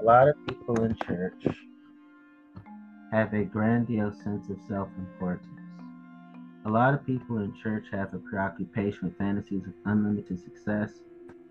a 0.00 0.02
lot 0.02 0.26
of 0.26 0.34
people 0.48 0.82
in 0.82 0.96
church 1.06 1.46
have 3.12 3.32
a 3.34 3.44
grandiose 3.44 4.20
sense 4.24 4.48
of 4.50 4.58
self 4.66 4.88
importance. 4.98 5.53
A 6.66 6.70
lot 6.70 6.94
of 6.94 7.04
people 7.04 7.38
in 7.38 7.52
church 7.54 7.84
have 7.92 8.14
a 8.14 8.18
preoccupation 8.18 9.00
with 9.08 9.18
fantasies 9.18 9.66
of 9.66 9.74
unlimited 9.84 10.38
success, 10.38 11.00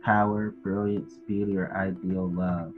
power, 0.04 0.56
brilliance, 0.64 1.20
beauty, 1.28 1.56
or 1.56 1.72
ideal 1.78 2.30
love. 2.30 2.74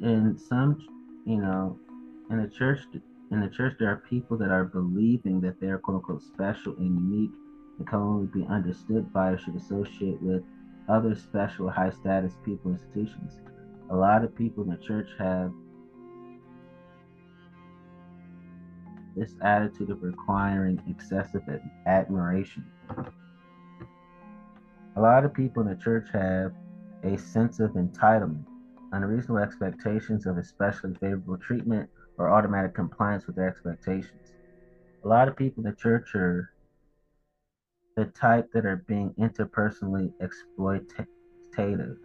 In 0.00 0.38
some, 0.38 0.78
you 1.26 1.36
know, 1.36 1.78
in 2.30 2.42
the 2.42 2.48
church, 2.48 2.80
in 3.30 3.40
the 3.40 3.48
church, 3.48 3.76
there 3.78 3.90
are 3.90 4.02
people 4.08 4.38
that 4.38 4.50
are 4.50 4.64
believing 4.64 5.40
that 5.42 5.60
they 5.60 5.66
are 5.66 5.78
quote 5.78 5.96
unquote 5.96 6.22
special 6.22 6.74
and 6.76 6.98
unique 6.98 7.32
and 7.78 7.86
can 7.86 7.98
only 7.98 8.26
be 8.28 8.46
understood 8.46 9.12
by 9.12 9.30
or 9.30 9.38
should 9.38 9.54
associate 9.54 10.20
with 10.22 10.42
other 10.88 11.14
special, 11.14 11.68
high 11.68 11.90
status 11.90 12.32
people 12.42 12.72
institutions. 12.72 13.40
A 13.90 13.96
lot 13.96 14.24
of 14.24 14.34
people 14.34 14.64
in 14.64 14.70
the 14.70 14.76
church 14.76 15.10
have 15.18 15.52
this 19.16 19.34
attitude 19.42 19.90
of 19.90 20.02
requiring 20.02 20.82
excessive 20.88 21.42
admiration. 21.86 22.64
A 24.96 25.00
lot 25.00 25.24
of 25.24 25.32
people 25.32 25.62
in 25.62 25.68
the 25.68 25.82
church 25.82 26.08
have 26.12 26.52
a 27.02 27.16
sense 27.18 27.60
of 27.60 27.72
entitlement, 27.72 28.44
unreasonable 28.92 29.42
expectations 29.42 30.26
of 30.26 30.36
especially 30.36 30.94
favorable 30.94 31.38
treatment, 31.38 31.88
or 32.18 32.30
automatic 32.30 32.74
compliance 32.74 33.26
with 33.26 33.36
their 33.36 33.48
expectations. 33.48 34.34
A 35.04 35.08
lot 35.08 35.28
of 35.28 35.36
people 35.36 35.64
in 35.64 35.70
the 35.70 35.76
church 35.76 36.14
are 36.14 36.50
the 37.96 38.04
type 38.06 38.50
that 38.52 38.66
are 38.66 38.76
being 38.76 39.12
interpersonally 39.18 40.12
exploitative, 40.20 41.96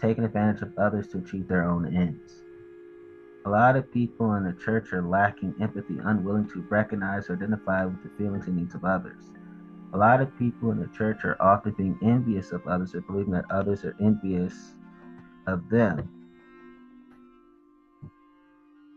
taking 0.00 0.24
advantage 0.24 0.62
of 0.62 0.76
others 0.78 1.08
to 1.08 1.18
achieve 1.18 1.48
their 1.48 1.64
own 1.68 1.94
ends. 1.94 2.42
A 3.48 3.50
lot 3.50 3.76
of 3.76 3.90
people 3.90 4.34
in 4.34 4.44
the 4.44 4.52
church 4.52 4.92
are 4.92 5.00
lacking 5.00 5.54
empathy, 5.58 5.96
unwilling 6.04 6.46
to 6.50 6.60
recognize 6.68 7.30
or 7.30 7.32
identify 7.32 7.86
with 7.86 8.02
the 8.02 8.10
feelings 8.18 8.46
and 8.46 8.58
needs 8.58 8.74
of 8.74 8.84
others. 8.84 9.32
A 9.94 9.96
lot 9.96 10.20
of 10.20 10.38
people 10.38 10.70
in 10.70 10.78
the 10.78 10.88
church 10.88 11.24
are 11.24 11.40
often 11.40 11.72
being 11.72 11.98
envious 12.02 12.52
of 12.52 12.66
others 12.66 12.94
or 12.94 13.00
believing 13.00 13.32
that 13.32 13.50
others 13.50 13.86
are 13.86 13.96
envious 14.02 14.74
of 15.46 15.66
them. 15.70 16.10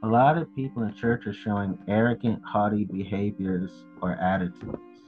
A 0.03 0.07
lot 0.07 0.37
of 0.37 0.53
people 0.53 0.83
in 0.83 0.93
church 0.95 1.27
are 1.27 1.33
showing 1.33 1.79
arrogant, 1.87 2.41
haughty 2.43 2.83
behaviors 2.83 3.71
or 4.01 4.15
attitudes. 4.15 5.05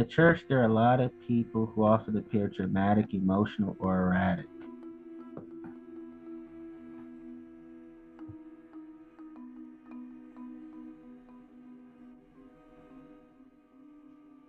The 0.00 0.06
church, 0.06 0.40
there 0.48 0.60
are 0.60 0.64
a 0.64 0.72
lot 0.72 0.98
of 0.98 1.10
people 1.28 1.66
who 1.66 1.84
often 1.84 2.16
appear 2.16 2.48
dramatic, 2.48 3.12
emotional, 3.12 3.76
or 3.78 4.04
erratic. 4.04 4.46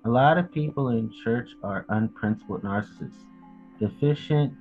A 0.05 0.09
lot 0.09 0.37
of 0.37 0.51
people 0.53 0.89
in 0.89 1.11
church 1.23 1.49
are 1.63 1.85
unprincipled 1.89 2.63
narcissists, 2.63 3.25
deficient, 3.77 4.53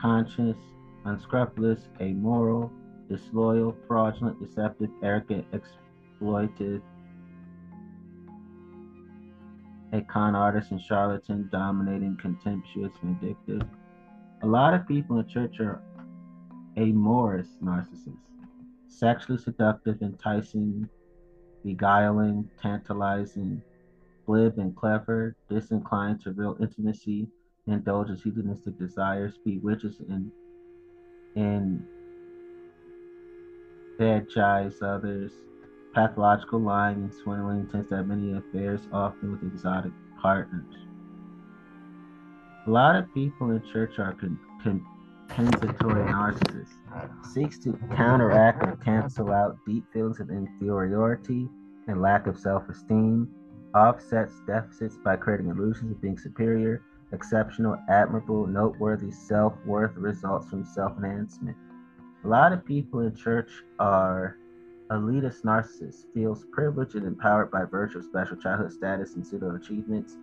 conscious, 0.00 0.56
unscrupulous, 1.04 1.88
amoral, 2.00 2.72
disloyal, 3.08 3.76
fraudulent, 3.88 4.38
deceptive, 4.40 4.90
arrogant, 5.02 5.44
exploitive, 5.50 6.80
a 9.92 10.00
con 10.02 10.34
artist 10.34 10.70
and 10.70 10.80
charlatan, 10.80 11.48
dominating, 11.50 12.16
contemptuous, 12.20 12.92
vindictive. 13.02 13.62
A 14.42 14.46
lot 14.46 14.74
of 14.74 14.86
people 14.86 15.18
in 15.18 15.26
church 15.26 15.60
are 15.60 15.82
amorous 16.76 17.48
narcissists, 17.62 18.16
sexually 18.88 19.38
seductive, 19.38 20.00
enticing, 20.02 20.88
beguiling, 21.64 22.48
tantalizing, 22.60 23.62
glib 24.26 24.58
and 24.58 24.76
clever, 24.76 25.34
disinclined 25.48 26.20
to 26.22 26.32
real 26.32 26.56
intimacy, 26.60 27.26
indulges 27.66 28.22
hedonistic 28.22 28.78
desires, 28.78 29.38
bewitches 29.44 30.00
and 30.08 30.30
and 31.36 31.84
badgize 33.98 34.82
others, 34.82 35.32
pathological 35.98 36.60
lying 36.60 36.98
and 36.98 37.12
swindling, 37.12 37.66
tends 37.66 37.88
to 37.88 37.96
have 37.96 38.06
many 38.06 38.32
affairs, 38.32 38.82
often 38.92 39.32
with 39.32 39.42
exotic 39.42 39.90
partners. 40.22 40.76
A 42.68 42.70
lot 42.70 42.94
of 42.94 43.12
people 43.14 43.50
in 43.50 43.60
church 43.72 43.98
are 43.98 44.12
con- 44.12 44.38
compensatory 44.62 46.04
narcissists, 46.04 46.76
seeks 47.34 47.58
to 47.58 47.76
counteract 47.96 48.64
or 48.64 48.76
cancel 48.76 49.32
out 49.32 49.58
deep 49.66 49.84
feelings 49.92 50.20
of 50.20 50.30
inferiority 50.30 51.48
and 51.88 52.00
lack 52.00 52.28
of 52.28 52.38
self-esteem, 52.38 53.28
offsets 53.74 54.40
deficits 54.46 54.98
by 55.04 55.16
creating 55.16 55.48
illusions 55.48 55.90
of 55.90 56.00
being 56.00 56.16
superior, 56.16 56.84
exceptional, 57.10 57.76
admirable, 57.88 58.46
noteworthy 58.46 59.10
self 59.10 59.54
worth 59.66 59.96
results 59.96 60.48
from 60.48 60.64
self 60.64 60.96
enhancement. 60.96 61.56
A 62.24 62.28
lot 62.28 62.52
of 62.52 62.64
people 62.64 63.00
in 63.00 63.16
church 63.16 63.50
are 63.80 64.36
elitist 64.90 65.42
narcissist 65.42 66.12
feels 66.14 66.44
privileged 66.52 66.94
and 66.94 67.06
empowered 67.06 67.50
by 67.50 67.64
virtue 67.64 67.98
of 67.98 68.04
special 68.04 68.36
childhood 68.36 68.72
status 68.72 69.14
and 69.14 69.26
pseudo 69.26 69.54
achievements, 69.54 70.16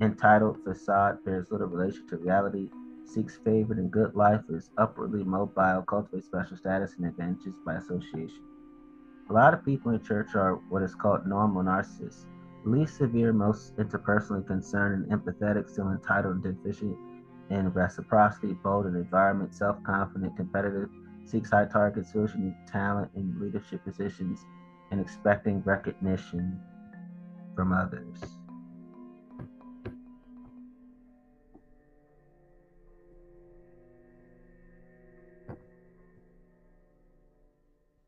entitled 0.00 0.62
facade 0.64 1.18
bears 1.24 1.50
little 1.50 1.66
relation 1.66 2.06
to 2.08 2.16
reality, 2.16 2.68
seeks 3.04 3.38
favored 3.44 3.78
and 3.78 3.90
good 3.90 4.14
life, 4.14 4.42
is 4.48 4.70
upwardly 4.78 5.24
mobile, 5.24 5.82
cultivates 5.82 6.26
special 6.26 6.56
status 6.56 6.94
and 6.98 7.06
advantages 7.06 7.56
by 7.64 7.74
association. 7.74 8.42
A 9.30 9.32
lot 9.32 9.54
of 9.54 9.64
people 9.64 9.92
in 9.92 10.02
church 10.02 10.34
are 10.34 10.56
what 10.68 10.82
is 10.82 10.94
called 10.94 11.26
normal 11.26 11.62
narcissists 11.62 12.26
least 12.66 12.96
severe, 12.96 13.32
most 13.32 13.76
interpersonally 13.76 14.46
concerned 14.46 15.06
and 15.06 15.20
empathetic, 15.20 15.68
still 15.68 15.90
entitled 15.90 16.44
and 16.44 16.56
deficient 16.56 16.96
in 17.50 17.72
reciprocity, 17.72 18.54
bold 18.54 18.86
in 18.86 18.96
environment, 18.96 19.54
self 19.54 19.82
confident, 19.84 20.36
competitive, 20.36 20.90
seeks 21.26 21.50
high 21.50 21.64
targets, 21.66 22.12
social 22.12 22.52
talent 22.70 23.10
in 23.14 23.38
leadership 23.40 23.84
positions, 23.84 24.40
and 24.90 25.00
expecting 25.00 25.62
recognition 25.62 26.60
from 27.54 27.72
others. 27.72 28.18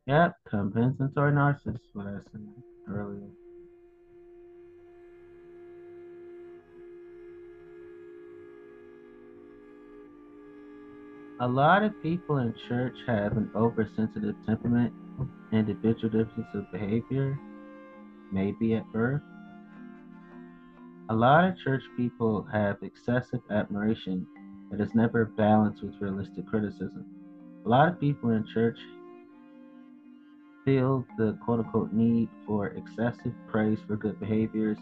Yep, 0.07 0.37
compensatory 0.49 1.33
narcissist, 1.33 1.81
what 1.93 2.07
I 2.07 2.17
said 2.31 2.41
earlier. 2.89 3.29
A 11.41 11.47
lot 11.47 11.85
of 11.85 12.03
people 12.03 12.39
in 12.39 12.53
church 12.69 12.97
have 13.07 13.37
an 13.37 13.49
oversensitive 13.55 14.35
temperament, 14.45 14.93
individual 15.53 16.09
differences 16.09 16.53
of 16.53 16.73
behavior, 16.73 17.39
maybe 18.33 18.75
at 18.75 18.91
birth. 18.93 19.23
A 21.11 21.15
lot 21.15 21.45
of 21.45 21.57
church 21.57 21.85
people 21.97 22.45
have 22.53 22.83
excessive 22.83 23.41
admiration 23.51 24.27
that 24.73 24.81
is 24.81 24.97
never 24.97 25.27
balanced 25.27 25.85
with 25.85 25.95
realistic 26.01 26.45
criticism. 26.49 27.05
A 27.65 27.69
lot 27.69 27.87
of 27.87 28.01
people 28.01 28.31
in 28.31 28.45
church 28.53 28.79
feel 30.65 31.07
the 31.19 31.39
quote 31.45 31.61
unquote 31.61 31.93
need 31.93 32.29
for 32.49 32.67
excessive 32.71 33.33
praise 33.47 33.79
for 33.87 33.95
good 33.95 34.19
behaviors 34.19 34.79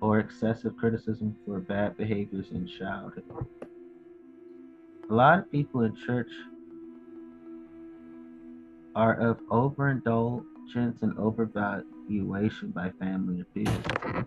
or 0.00 0.20
excessive 0.20 0.76
criticism 0.76 1.34
for 1.44 1.58
bad 1.58 1.96
behaviors 1.96 2.52
in 2.52 2.68
childhood. 2.78 3.24
A 5.10 5.14
lot 5.14 5.40
of 5.40 5.50
people 5.50 5.82
in 5.82 5.96
church 6.06 6.30
are 8.94 9.14
of 9.14 9.40
overindulgence 9.50 11.02
and 11.02 11.16
overvaluation 11.16 12.72
by 12.72 12.92
family 13.00 13.40
and 13.40 13.52
peers. 13.52 13.76
A 14.14 14.24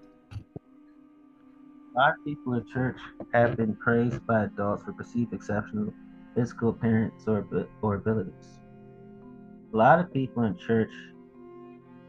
lot 1.96 2.16
of 2.20 2.26
people 2.26 2.56
in 2.56 2.66
church 2.74 2.98
have 3.34 3.56
been 3.56 3.78
praised 3.78 4.28
by 4.28 4.44
adults 4.44 4.84
for 4.84 4.92
perceived 4.92 5.32
exceptional 5.32 5.94
physical 6.36 6.72
appearance 6.72 7.24
or, 7.28 7.48
or 7.82 7.96
abilities. 7.96 8.60
A 9.74 9.78
lot 9.78 10.00
of 10.00 10.14
people 10.14 10.44
in 10.44 10.58
church 10.58 10.92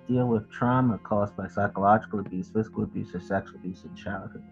deal 0.08 0.26
with 0.26 0.50
trauma 0.50 0.98
caused 0.98 1.36
by 1.36 1.46
psychological 1.46 2.18
abuse, 2.18 2.50
physical 2.50 2.82
abuse, 2.82 3.14
or 3.14 3.20
sexual 3.20 3.54
abuse 3.54 3.84
in 3.84 3.94
childhood. 3.94 4.42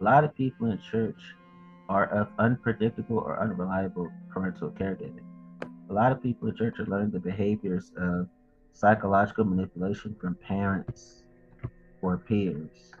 A 0.00 0.04
lot 0.04 0.24
of 0.24 0.34
people 0.34 0.72
in 0.72 0.80
church 0.80 1.36
are 1.88 2.06
of 2.06 2.28
unpredictable 2.38 3.18
or 3.18 3.40
unreliable 3.40 4.10
parental 4.28 4.70
caregiving. 4.70 5.24
A 5.90 5.92
lot 5.92 6.12
of 6.12 6.22
people 6.22 6.48
in 6.48 6.56
church 6.56 6.78
are 6.78 6.86
learning 6.86 7.10
the 7.10 7.18
behaviors 7.18 7.92
of 7.96 8.28
psychological 8.72 9.44
manipulation 9.44 10.14
from 10.20 10.34
parents 10.34 11.22
or 12.02 12.18
peers. 12.18 12.92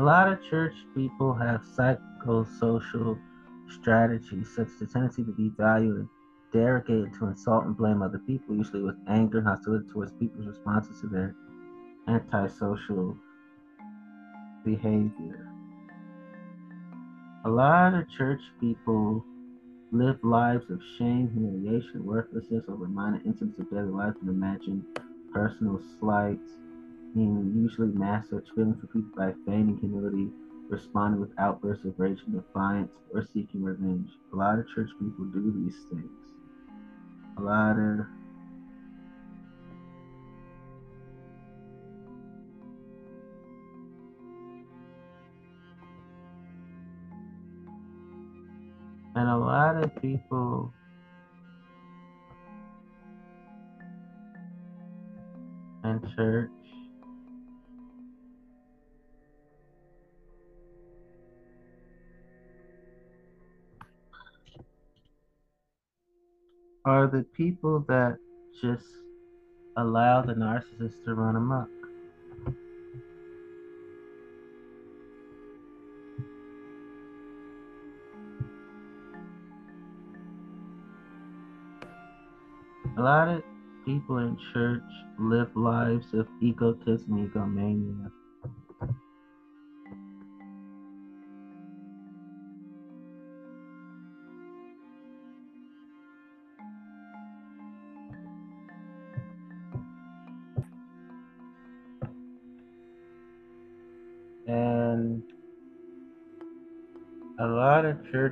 A 0.00 0.04
lot 0.04 0.32
of 0.32 0.40
church 0.48 0.74
people 0.94 1.34
have 1.34 1.62
psychosocial 1.62 3.18
strategies, 3.68 4.48
such 4.54 4.68
as 4.68 4.78
the 4.78 4.86
tendency 4.86 5.24
to 5.24 5.32
devalue 5.32 5.96
and 5.96 6.08
derogate 6.52 7.12
to 7.14 7.26
insult 7.26 7.64
and 7.64 7.76
blame 7.76 8.00
other 8.00 8.20
people, 8.20 8.54
usually 8.54 8.82
with 8.82 8.94
anger 9.08 9.38
and 9.38 9.48
hostility 9.48 9.88
towards 9.90 10.12
people's 10.12 10.46
responses 10.46 11.00
to 11.00 11.08
their 11.08 11.34
antisocial 12.06 13.16
behavior. 14.64 15.50
A 17.44 17.50
lot 17.50 17.94
of 17.94 18.08
church 18.08 18.40
people 18.60 19.24
live 19.90 20.22
lives 20.22 20.70
of 20.70 20.80
shame, 20.96 21.28
humiliation, 21.32 22.06
worthlessness, 22.06 22.62
over 22.68 22.86
minor 22.86 23.20
incidents 23.24 23.58
of 23.58 23.68
daily 23.68 23.88
life 23.88 24.14
and 24.20 24.30
imagine 24.30 24.84
personal 25.32 25.80
slights 25.98 26.52
usually 27.22 27.88
mask 27.88 28.30
such 28.30 28.44
feelings 28.54 28.80
for 28.80 28.86
people 28.88 29.10
by 29.16 29.32
feigning 29.46 29.78
humility, 29.80 30.28
responding 30.68 31.20
with 31.20 31.30
outbursts 31.38 31.84
of 31.84 31.94
rage 31.98 32.20
and 32.26 32.34
defiance, 32.34 32.92
or 33.12 33.26
seeking 33.32 33.62
revenge. 33.62 34.08
A 34.32 34.36
lot 34.36 34.58
of 34.58 34.66
church 34.74 34.90
people 34.98 35.24
do 35.26 35.52
these 35.64 35.76
things. 35.90 36.10
A 37.38 37.40
lot 37.40 37.78
of 37.78 38.06
and 49.14 49.28
a 49.28 49.36
lot 49.36 49.76
of 49.82 49.94
people 50.00 50.72
in 55.84 56.00
church 56.14 56.50
are 66.88 67.06
the 67.06 67.22
people 67.36 67.84
that 67.86 68.16
just 68.62 68.86
allow 69.76 70.22
the 70.22 70.32
narcissist 70.32 71.04
to 71.04 71.14
run 71.14 71.36
amok. 71.36 71.68
A 82.96 83.02
lot 83.02 83.28
of 83.28 83.42
people 83.84 84.18
in 84.18 84.38
church 84.54 84.82
live 85.18 85.54
lives 85.54 86.14
of 86.14 86.26
egotism, 86.40 87.22
egomania. 87.22 88.10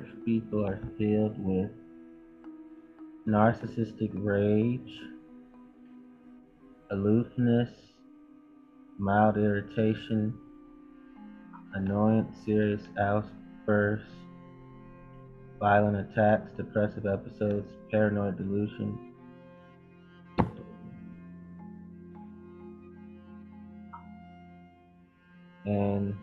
Church 0.07 0.17
people 0.25 0.65
are 0.67 0.79
filled 0.99 1.37
with 1.39 1.71
narcissistic 3.29 4.11
rage, 4.15 5.01
aloofness, 6.91 7.71
mild 8.99 9.37
irritation, 9.37 10.35
annoyance, 11.75 12.37
serious 12.45 12.83
outbursts, 13.01 14.07
violent 15.59 15.97
attacks, 15.97 16.51
depressive 16.57 17.07
episodes, 17.07 17.69
paranoid 17.91 18.37
delusion. 18.37 19.13
And 25.65 26.15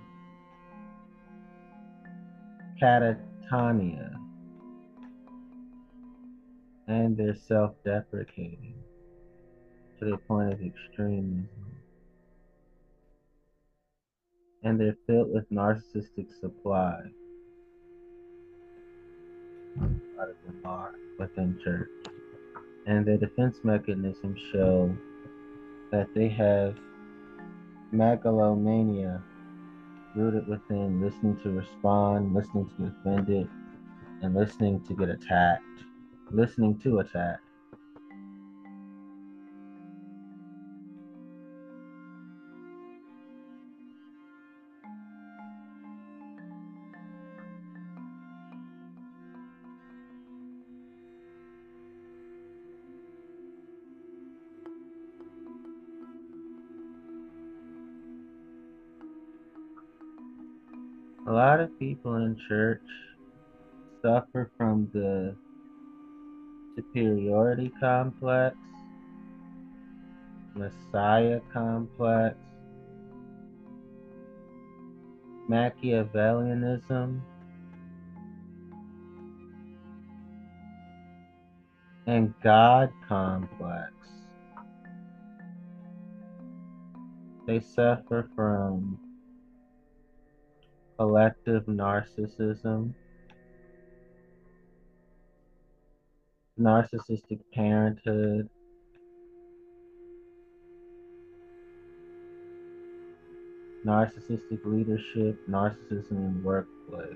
catatonia 3.51 4.13
and 6.87 7.15
they're 7.15 7.35
self 7.35 7.71
deprecating 7.85 8.75
to 9.99 10.05
the 10.05 10.17
point 10.17 10.51
of 10.51 10.59
extremism. 10.61 11.49
And 14.63 14.79
they're 14.79 14.97
filled 15.07 15.33
with 15.33 15.49
narcissistic 15.51 16.27
supply. 16.39 17.01
A 19.77 19.85
lot 20.17 20.29
of 20.29 20.35
them 20.45 20.61
are 20.63 20.93
within 21.19 21.59
church. 21.63 21.89
And 22.85 23.05
their 23.05 23.17
defense 23.17 23.57
mechanisms 23.63 24.39
show 24.51 24.95
that 25.91 26.07
they 26.15 26.29
have 26.29 26.75
megalomania 27.91 29.21
rooted 30.15 30.47
within 30.47 31.01
listening 31.01 31.39
to 31.43 31.51
respond, 31.51 32.33
listening 32.33 32.69
to 32.77 32.83
get 32.83 32.93
offended, 32.99 33.49
and 34.21 34.33
listening 34.33 34.81
to 34.85 34.93
get 34.93 35.09
attacked 35.09 35.63
listening 36.33 36.79
to 36.79 36.99
attack. 36.99 37.39
Lot 61.53 61.59
of 61.59 61.77
people 61.77 62.15
in 62.15 62.35
church 62.47 62.81
suffer 64.01 64.49
from 64.57 64.89
the 64.91 65.35
superiority 66.75 67.71
complex, 67.79 68.55
messiah 70.55 71.39
complex, 71.53 72.35
Machiavellianism, 75.47 77.21
and 82.07 82.33
God 82.43 82.91
complex. 83.07 83.93
They 87.45 87.59
suffer 87.59 88.27
from 88.35 88.97
collective 91.03 91.65
narcissism. 91.65 92.93
Narcissistic 96.57 97.39
parenthood, 97.53 98.47
narcissistic 103.85 104.59
leadership, 104.63 105.37
narcissism 105.49 106.11
in 106.11 106.41
workplace. 106.41 107.07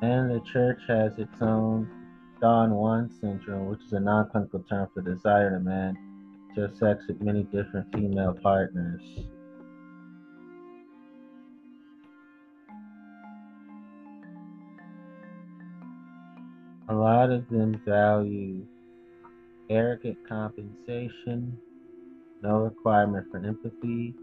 And 0.00 0.30
the 0.30 0.40
church 0.50 0.78
has 0.88 1.18
its 1.18 1.42
own 1.42 1.90
Don 2.40 2.70
Juan 2.72 3.10
syndrome, 3.20 3.66
which 3.66 3.80
is 3.84 3.92
a 3.92 4.00
non 4.00 4.30
clinical 4.30 4.60
term 4.60 4.88
for 4.94 5.02
desire 5.02 5.50
to 5.50 5.58
have 6.62 6.76
sex 6.76 7.04
with 7.08 7.20
many 7.20 7.42
different 7.44 7.86
female 7.94 8.34
partners. 8.42 9.02
A 16.88 16.94
lot 16.94 17.30
of 17.30 17.48
them 17.50 17.80
value 17.84 18.64
arrogant 19.70 20.16
compensation, 20.26 21.56
no 22.42 22.58
requirement 22.60 23.26
for 23.30 23.38
empathy, 23.44 24.14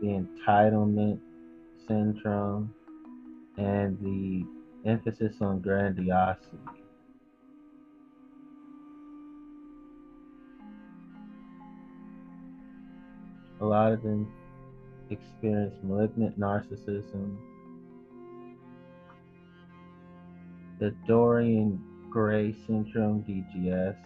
the 0.00 0.24
entitlement 0.46 1.18
syndrome, 1.88 2.72
and 3.56 3.98
the 4.00 4.44
emphasis 4.88 5.36
on 5.40 5.60
grandiosity. 5.60 6.79
A 13.60 13.66
lot 13.66 13.92
of 13.92 14.02
them 14.02 14.26
experience 15.10 15.74
malignant 15.82 16.40
narcissism, 16.40 17.36
the 20.78 20.94
Dorian 21.06 21.78
Gray 22.10 22.54
syndrome 22.66 23.22
(DGS), 23.24 23.96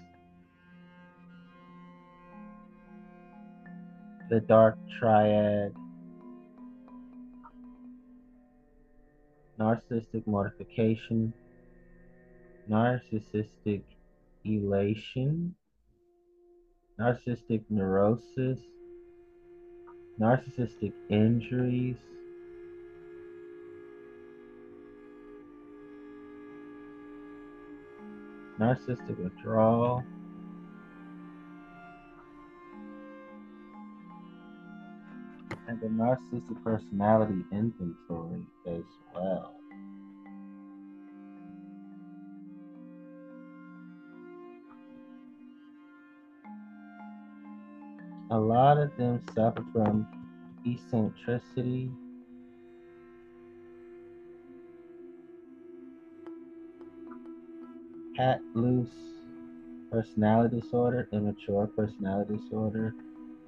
the 4.28 4.40
dark 4.40 4.76
triad, 4.98 5.72
narcissistic 9.60 10.26
mortification, 10.26 11.32
narcissistic 12.68 13.82
elation, 14.44 15.54
narcissistic 16.98 17.62
neurosis, 17.70 18.58
narcissistic 20.20 20.92
injuries, 21.10 21.96
narcissistic 28.60 29.18
withdrawal, 29.18 30.04
and 35.66 35.80
the 35.80 35.86
narcissistic 35.86 36.62
personality 36.62 37.44
inventory 37.50 38.46
as 38.66 38.84
well. 39.14 39.63
A 48.34 48.40
lot 48.40 48.78
of 48.78 48.90
them 48.96 49.22
suffer 49.32 49.64
from 49.72 50.08
eccentricity, 50.66 51.88
Pat 58.16 58.40
loose 58.54 58.88
personality 59.88 60.60
disorder, 60.60 61.08
immature 61.12 61.68
personality 61.68 62.38
disorder, 62.38 62.92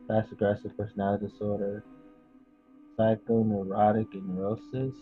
passive 0.07 0.31
aggressive 0.35 0.77
personality 0.77 1.27
disorder, 1.27 1.83
psychoneurotic 2.97 4.07
and 4.13 4.37
neurosis. 4.37 4.95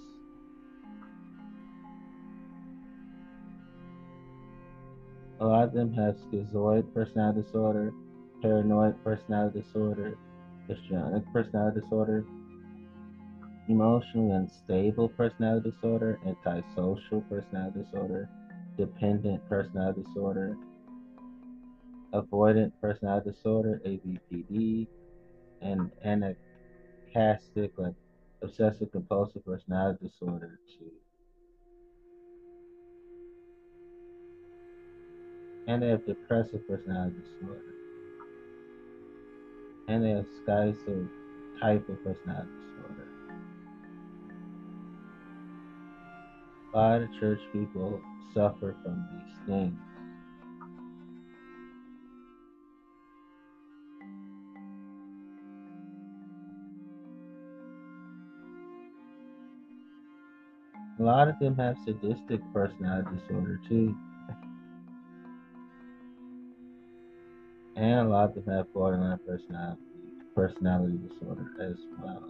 A 5.41 5.45
lot 5.45 5.65
of 5.65 5.73
them 5.75 5.93
have 5.93 6.17
schizoid 6.17 6.95
personality 6.95 7.43
disorder, 7.43 7.93
paranoid 8.45 9.03
personality 9.03 9.63
disorder, 9.63 10.19
histrionic 10.69 11.25
personality 11.33 11.81
disorder, 11.81 12.27
emotionally 13.69 14.33
unstable 14.33 15.09
personality 15.09 15.71
disorder, 15.71 16.21
antisocial 16.27 17.23
personality 17.23 17.81
disorder, 17.83 18.29
dependent 18.77 19.41
personality 19.49 20.03
disorder, 20.03 20.59
avoidant 22.13 22.71
personality 22.83 23.31
disorder, 23.31 23.81
ABPD, 23.87 24.87
and 25.63 25.91
anankastic, 26.05 27.71
like 27.79 27.95
obsessive 28.43 28.93
compulsive 28.93 29.43
personality 29.47 30.07
disorder, 30.07 30.61
too. 30.79 30.91
And 35.67 35.83
they 35.83 35.89
have 35.89 36.05
depressive 36.05 36.69
personality 36.69 37.17
disorder. 37.41 37.74
And 39.89 40.05
they 40.05 40.11
have 40.11 40.27
of 41.89 42.03
personality 42.03 42.51
disorder. 42.77 43.09
A 46.73 46.77
lot 46.77 47.03
of 47.03 47.09
church 47.21 47.41
people 47.53 48.01
suffer 48.35 48.75
from 48.83 49.07
these 49.13 49.47
things. 49.47 49.79
A 60.99 61.03
lot 61.03 61.29
of 61.29 61.39
them 61.41 61.57
have 61.57 61.77
sadistic 61.85 62.41
personality 62.53 63.17
disorder 63.19 63.61
too. 63.69 63.97
And 67.77 68.01
a 68.01 68.05
lot 68.05 68.37
of 68.37 68.45
them 68.45 68.55
have 68.55 68.73
borderline 68.73 69.19
personality 69.27 69.81
personality 70.35 70.99
disorder 71.09 71.47
as 71.61 71.77
well. 72.03 72.25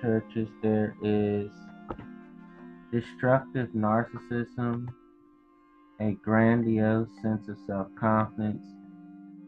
Churches, 0.00 0.48
there 0.62 0.96
is 1.02 1.50
destructive 2.92 3.68
narcissism, 3.70 4.88
a 6.00 6.12
grandiose 6.22 7.08
sense 7.22 7.48
of 7.48 7.58
self 7.66 7.88
confidence. 7.98 8.62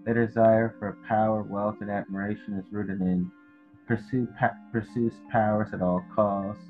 a 0.06 0.14
desire 0.14 0.74
for 0.78 0.96
power, 1.08 1.42
wealth, 1.42 1.76
and 1.80 1.90
admiration 1.90 2.54
is 2.54 2.64
rooted 2.72 3.00
in 3.00 3.30
pursue, 3.86 4.26
pa- 4.38 4.56
pursues 4.72 5.14
powers 5.30 5.70
at 5.72 5.82
all 5.82 6.02
costs, 6.14 6.64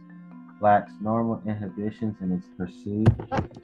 lacks 0.61 0.93
normal 1.01 1.43
inhibitions 1.47 2.17
in 2.21 2.33
its 2.33 2.47
pursuit. 2.57 3.09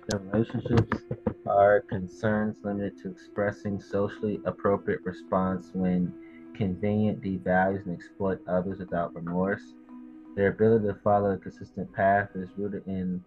The 0.08 0.18
relationships 0.18 1.02
are 1.46 1.80
concerns 1.82 2.58
limited 2.62 2.98
to 3.02 3.10
expressing 3.10 3.80
socially 3.80 4.40
appropriate 4.44 5.00
response 5.04 5.70
when 5.72 6.12
convenient, 6.54 7.22
devalues, 7.22 7.84
and 7.86 7.94
exploit 7.94 8.40
others 8.48 8.78
without 8.78 9.14
remorse. 9.14 9.62
Their 10.36 10.48
ability 10.48 10.88
to 10.88 10.94
follow 11.04 11.30
a 11.30 11.38
consistent 11.38 11.92
path 11.92 12.30
is 12.34 12.48
rooted 12.56 12.86
in 12.86 13.22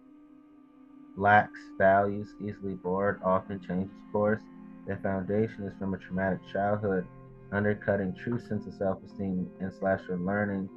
lacks 1.16 1.60
values, 1.78 2.28
easily 2.40 2.74
bored, 2.74 3.20
often 3.24 3.60
changes 3.66 3.96
course. 4.12 4.42
Their 4.86 4.98
foundation 4.98 5.64
is 5.64 5.72
from 5.78 5.94
a 5.94 5.98
traumatic 5.98 6.40
childhood, 6.52 7.06
undercutting 7.52 8.14
true 8.14 8.38
sense 8.38 8.66
of 8.66 8.74
self-esteem 8.74 9.50
and 9.60 9.72
slasher 9.72 10.16
learning 10.18 10.68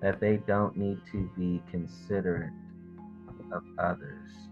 that 0.00 0.20
they 0.20 0.38
don't 0.38 0.76
need 0.76 0.98
to 1.12 1.28
be 1.36 1.62
considerate 1.70 2.52
of 3.52 3.62
others. 3.78 4.49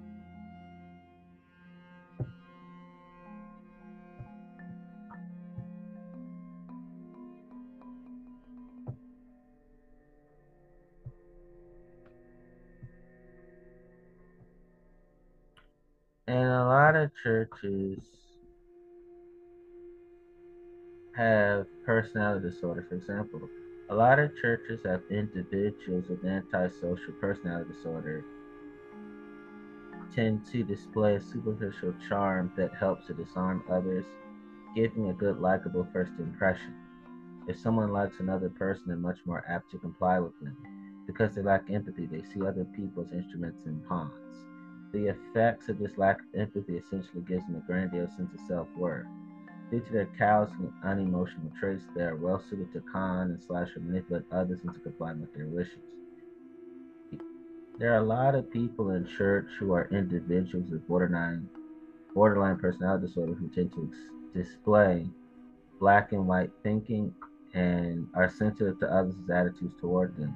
Of 16.98 17.10
churches 17.22 17.98
have 21.16 21.66
personality 21.84 22.50
disorder. 22.50 22.86
For 22.88 22.96
example, 22.96 23.48
a 23.90 23.94
lot 23.94 24.18
of 24.18 24.36
churches 24.36 24.80
have 24.84 25.02
individuals 25.10 26.04
with 26.08 26.24
antisocial 26.24 27.14
personality 27.20 27.72
disorder 27.72 28.24
tend 30.14 30.44
to 30.52 30.64
display 30.64 31.16
a 31.16 31.20
superficial 31.20 31.94
charm 32.08 32.52
that 32.56 32.74
helps 32.74 33.06
to 33.06 33.14
disarm 33.14 33.62
others, 33.70 34.04
giving 34.74 35.10
a 35.10 35.12
good, 35.12 35.38
likable 35.38 35.86
first 35.92 36.12
impression. 36.18 36.74
If 37.46 37.58
someone 37.58 37.92
likes 37.92 38.20
another 38.20 38.48
person, 38.48 38.84
they're 38.86 38.96
much 38.96 39.18
more 39.24 39.44
apt 39.48 39.70
to 39.70 39.78
comply 39.78 40.18
with 40.18 40.38
them. 40.40 40.56
Because 41.06 41.34
they 41.34 41.42
lack 41.42 41.70
empathy, 41.70 42.06
they 42.06 42.22
see 42.22 42.44
other 42.44 42.64
people 42.76 43.02
as 43.02 43.12
instruments 43.12 43.64
and 43.64 43.86
pawns. 43.86 44.12
The 44.92 45.08
effects 45.08 45.68
of 45.68 45.78
this 45.78 45.98
lack 45.98 46.20
of 46.20 46.40
empathy 46.40 46.76
essentially 46.76 47.22
gives 47.22 47.46
them 47.46 47.56
a 47.56 47.66
grandiose 47.66 48.16
sense 48.16 48.32
of 48.32 48.40
self 48.46 48.68
worth. 48.76 49.06
Due 49.70 49.80
to 49.80 49.92
their 49.92 50.06
callous 50.06 50.50
and 50.58 50.72
unemotional 50.82 51.52
traits, 51.60 51.84
they 51.94 52.02
are 52.02 52.16
well 52.16 52.42
suited 52.48 52.72
to 52.72 52.80
con 52.80 53.30
and 53.30 53.42
slash 53.42 53.76
or 53.76 53.80
manipulate 53.80 54.24
others 54.32 54.60
into 54.64 54.80
complying 54.80 55.20
with 55.20 55.34
their 55.34 55.46
wishes. 55.46 55.82
There 57.78 57.92
are 57.92 57.98
a 57.98 58.02
lot 58.02 58.34
of 58.34 58.50
people 58.50 58.90
in 58.90 59.06
church 59.06 59.46
who 59.58 59.72
are 59.72 59.88
individuals 59.90 60.70
with 60.70 60.86
borderline 60.88 61.48
borderline 62.14 62.56
personality 62.58 63.06
disorder 63.06 63.34
who 63.34 63.48
tend 63.50 63.72
to 63.74 63.88
ex- 63.92 64.48
display 64.48 65.06
black 65.78 66.12
and 66.12 66.26
white 66.26 66.50
thinking 66.62 67.14
and 67.54 68.08
are 68.14 68.28
sensitive 68.28 68.78
to 68.80 68.92
others' 68.92 69.14
attitudes 69.30 69.74
toward 69.80 70.16
them. 70.16 70.34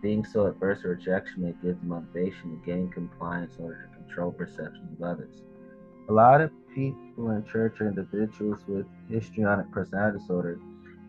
Being 0.00 0.24
so 0.24 0.46
adverse 0.46 0.82
to 0.82 0.88
rejection 0.88 1.42
may 1.42 1.54
give 1.62 1.82
motivation 1.82 2.50
to 2.50 2.66
gain 2.66 2.88
compliance 2.88 3.56
in 3.56 3.64
order 3.64 3.88
to 3.90 3.96
control 3.96 4.30
perceptions 4.30 4.92
of 4.92 5.02
others. 5.02 5.42
A 6.08 6.12
lot 6.12 6.40
of 6.40 6.52
people 6.72 7.30
in 7.30 7.44
church 7.44 7.80
are 7.80 7.88
individuals 7.88 8.60
with 8.68 8.86
histrionic 9.10 9.70
personality 9.72 10.18
disorder 10.18 10.60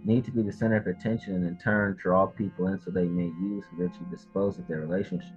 need 0.04 0.26
to 0.26 0.32
be 0.32 0.42
the 0.42 0.52
center 0.52 0.78
of 0.78 0.88
attention 0.88 1.36
and 1.36 1.46
in 1.46 1.58
turn 1.58 1.96
draw 2.02 2.26
people 2.26 2.68
in 2.68 2.80
so 2.80 2.90
they 2.90 3.06
may 3.06 3.26
use 3.26 3.66
eventually 3.74 4.08
dispose 4.10 4.58
of 4.58 4.68
their 4.68 4.80
relationship. 4.80 5.36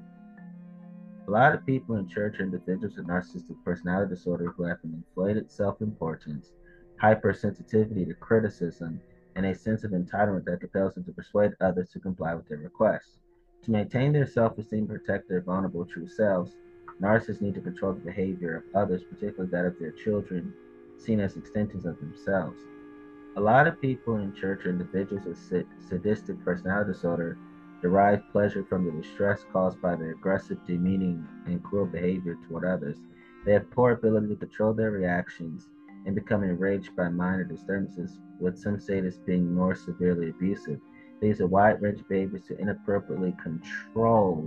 A 1.28 1.30
lot 1.30 1.54
of 1.54 1.66
people 1.66 1.96
in 1.96 2.08
church 2.08 2.40
are 2.40 2.44
individuals 2.44 2.96
with 2.96 3.06
narcissistic 3.06 3.62
personality 3.64 4.14
disorder 4.14 4.52
who 4.56 4.64
have 4.64 4.78
an 4.82 4.94
inflated 4.94 5.50
self 5.50 5.80
importance, 5.80 6.52
hypersensitivity 7.00 8.06
to 8.08 8.14
criticism, 8.14 9.00
and 9.36 9.46
a 9.46 9.54
sense 9.54 9.84
of 9.84 9.92
entitlement 9.92 10.44
that 10.46 10.60
compels 10.60 10.94
them 10.94 11.04
to 11.04 11.12
persuade 11.12 11.52
others 11.60 11.90
to 11.90 12.00
comply 12.00 12.34
with 12.34 12.48
their 12.48 12.58
requests. 12.58 13.18
To 13.62 13.70
maintain 13.70 14.12
their 14.12 14.26
self 14.26 14.58
esteem 14.58 14.80
and 14.80 14.88
protect 14.88 15.28
their 15.28 15.40
vulnerable 15.40 15.84
true 15.84 16.08
selves, 16.08 16.56
narcissists 17.00 17.40
need 17.40 17.54
to 17.54 17.60
control 17.60 17.92
the 17.92 18.00
behavior 18.00 18.56
of 18.56 18.64
others, 18.74 19.04
particularly 19.04 19.50
that 19.52 19.64
of 19.64 19.78
their 19.78 19.92
children, 19.92 20.52
seen 20.98 21.20
as 21.20 21.36
extensions 21.36 21.86
of 21.86 21.98
themselves. 22.00 22.60
A 23.36 23.40
lot 23.40 23.66
of 23.66 23.80
people 23.80 24.16
in 24.16 24.34
church 24.34 24.66
are 24.66 24.70
individuals 24.70 25.24
with 25.24 25.66
sadistic 25.88 26.44
personality 26.44 26.92
disorder 26.92 27.38
derive 27.80 28.22
pleasure 28.30 28.64
from 28.64 28.84
the 28.84 28.92
distress 28.92 29.44
caused 29.52 29.80
by 29.80 29.96
their 29.96 30.12
aggressive, 30.12 30.58
demeaning, 30.66 31.26
and 31.46 31.62
cruel 31.62 31.86
behavior 31.86 32.36
toward 32.46 32.64
others. 32.64 32.98
They 33.44 33.52
have 33.52 33.70
poor 33.70 33.92
ability 33.92 34.28
to 34.28 34.36
control 34.36 34.72
their 34.72 34.90
reactions 34.90 35.68
and 36.06 36.14
become 36.14 36.42
enraged 36.44 36.94
by 36.94 37.08
minor 37.08 37.44
disturbances, 37.44 38.18
with 38.38 38.58
some 38.58 38.76
sadists 38.76 39.24
being 39.24 39.52
more 39.54 39.74
severely 39.74 40.30
abusive. 40.30 40.80
They 41.22 41.28
use 41.28 41.38
a 41.38 41.46
wide 41.46 41.80
range 41.80 42.00
of 42.00 42.08
behaviors 42.08 42.42
to 42.48 42.58
inappropriately 42.58 43.36
control 43.40 44.44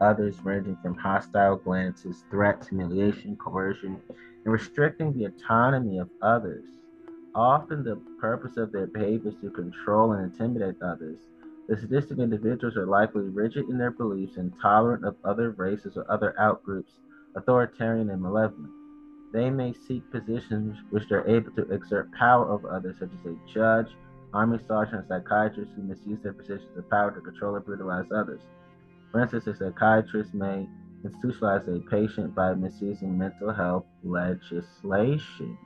others, 0.00 0.40
ranging 0.42 0.76
from 0.82 0.96
hostile 0.96 1.54
glances, 1.56 2.24
threats, 2.28 2.66
humiliation, 2.66 3.36
coercion, 3.36 4.02
and 4.44 4.52
restricting 4.52 5.12
the 5.12 5.26
autonomy 5.26 5.98
of 5.98 6.10
others. 6.20 6.64
Often, 7.36 7.84
the 7.84 8.00
purpose 8.20 8.56
of 8.56 8.72
their 8.72 8.88
behavior 8.88 9.30
is 9.30 9.36
to 9.42 9.50
control 9.50 10.14
and 10.14 10.24
intimidate 10.24 10.82
others. 10.82 11.20
The 11.68 11.76
sadistic 11.76 12.18
individuals 12.18 12.76
are 12.76 12.86
likely 12.86 13.22
rigid 13.22 13.68
in 13.68 13.78
their 13.78 13.92
beliefs, 13.92 14.38
intolerant 14.38 15.04
of 15.04 15.14
other 15.22 15.50
races 15.50 15.96
or 15.96 16.10
other 16.10 16.34
outgroups, 16.40 16.98
authoritarian 17.36 18.10
and 18.10 18.20
malevolent. 18.20 18.72
They 19.32 19.50
may 19.50 19.72
seek 19.72 20.10
positions 20.10 20.76
which 20.90 21.08
they're 21.08 21.28
able 21.28 21.52
to 21.52 21.70
exert 21.72 22.10
power 22.10 22.50
over 22.50 22.72
others, 22.72 22.96
such 22.98 23.10
as 23.12 23.26
a 23.26 23.36
judge, 23.52 23.94
army 24.36 24.58
sergeant, 24.68 24.98
and 24.98 25.08
psychiatrist 25.08 25.72
who 25.74 25.82
misuse 25.82 26.20
their 26.22 26.34
positions 26.34 26.76
of 26.76 26.88
power 26.90 27.10
to 27.10 27.20
control 27.20 27.56
and 27.56 27.64
brutalize 27.64 28.04
others. 28.14 28.42
For 29.10 29.22
instance, 29.22 29.46
a 29.46 29.56
psychiatrist 29.56 30.34
may 30.34 30.68
institutionalize 31.02 31.66
a 31.74 31.80
patient 31.88 32.34
by 32.34 32.52
misusing 32.54 33.16
mental 33.16 33.52
health 33.52 33.86
legislation. 34.04 35.56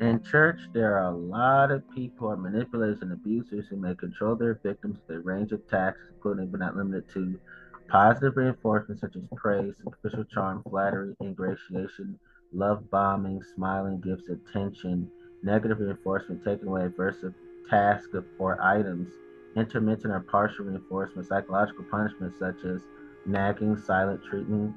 In 0.00 0.22
church, 0.22 0.60
there 0.72 0.96
are 0.96 1.10
a 1.10 1.16
lot 1.16 1.72
of 1.72 1.82
people 1.90 2.28
who 2.28 2.34
are 2.34 2.36
manipulators 2.36 2.98
and 3.00 3.12
abusers 3.12 3.66
who 3.68 3.76
may 3.76 3.94
control 3.94 4.36
their 4.36 4.60
victims 4.62 4.98
with 5.08 5.16
a 5.16 5.20
range 5.20 5.52
of 5.52 5.66
tactics, 5.68 6.06
including 6.14 6.48
but 6.48 6.60
not 6.60 6.76
limited 6.76 7.08
to 7.14 7.40
positive 7.88 8.36
reinforcement 8.36 9.00
such 9.00 9.16
as 9.16 9.22
praise, 9.34 9.74
superficial 9.82 10.24
charm, 10.24 10.62
flattery, 10.68 11.16
ingratiation, 11.20 12.18
love 12.52 12.88
bombing, 12.90 13.42
smiling, 13.54 14.00
gifts, 14.00 14.28
attention, 14.28 15.10
negative 15.46 15.78
reinforcement, 15.78 16.44
taking 16.44 16.68
away 16.68 16.82
aversive 16.82 17.32
tasks 17.70 18.14
or 18.38 18.60
items, 18.62 19.08
intermittent 19.56 20.12
or 20.12 20.20
partial 20.20 20.66
reinforcement, 20.66 21.26
psychological 21.26 21.84
punishment 21.90 22.34
such 22.38 22.64
as 22.64 22.82
nagging, 23.24 23.76
silent 23.76 24.20
treatment, 24.28 24.74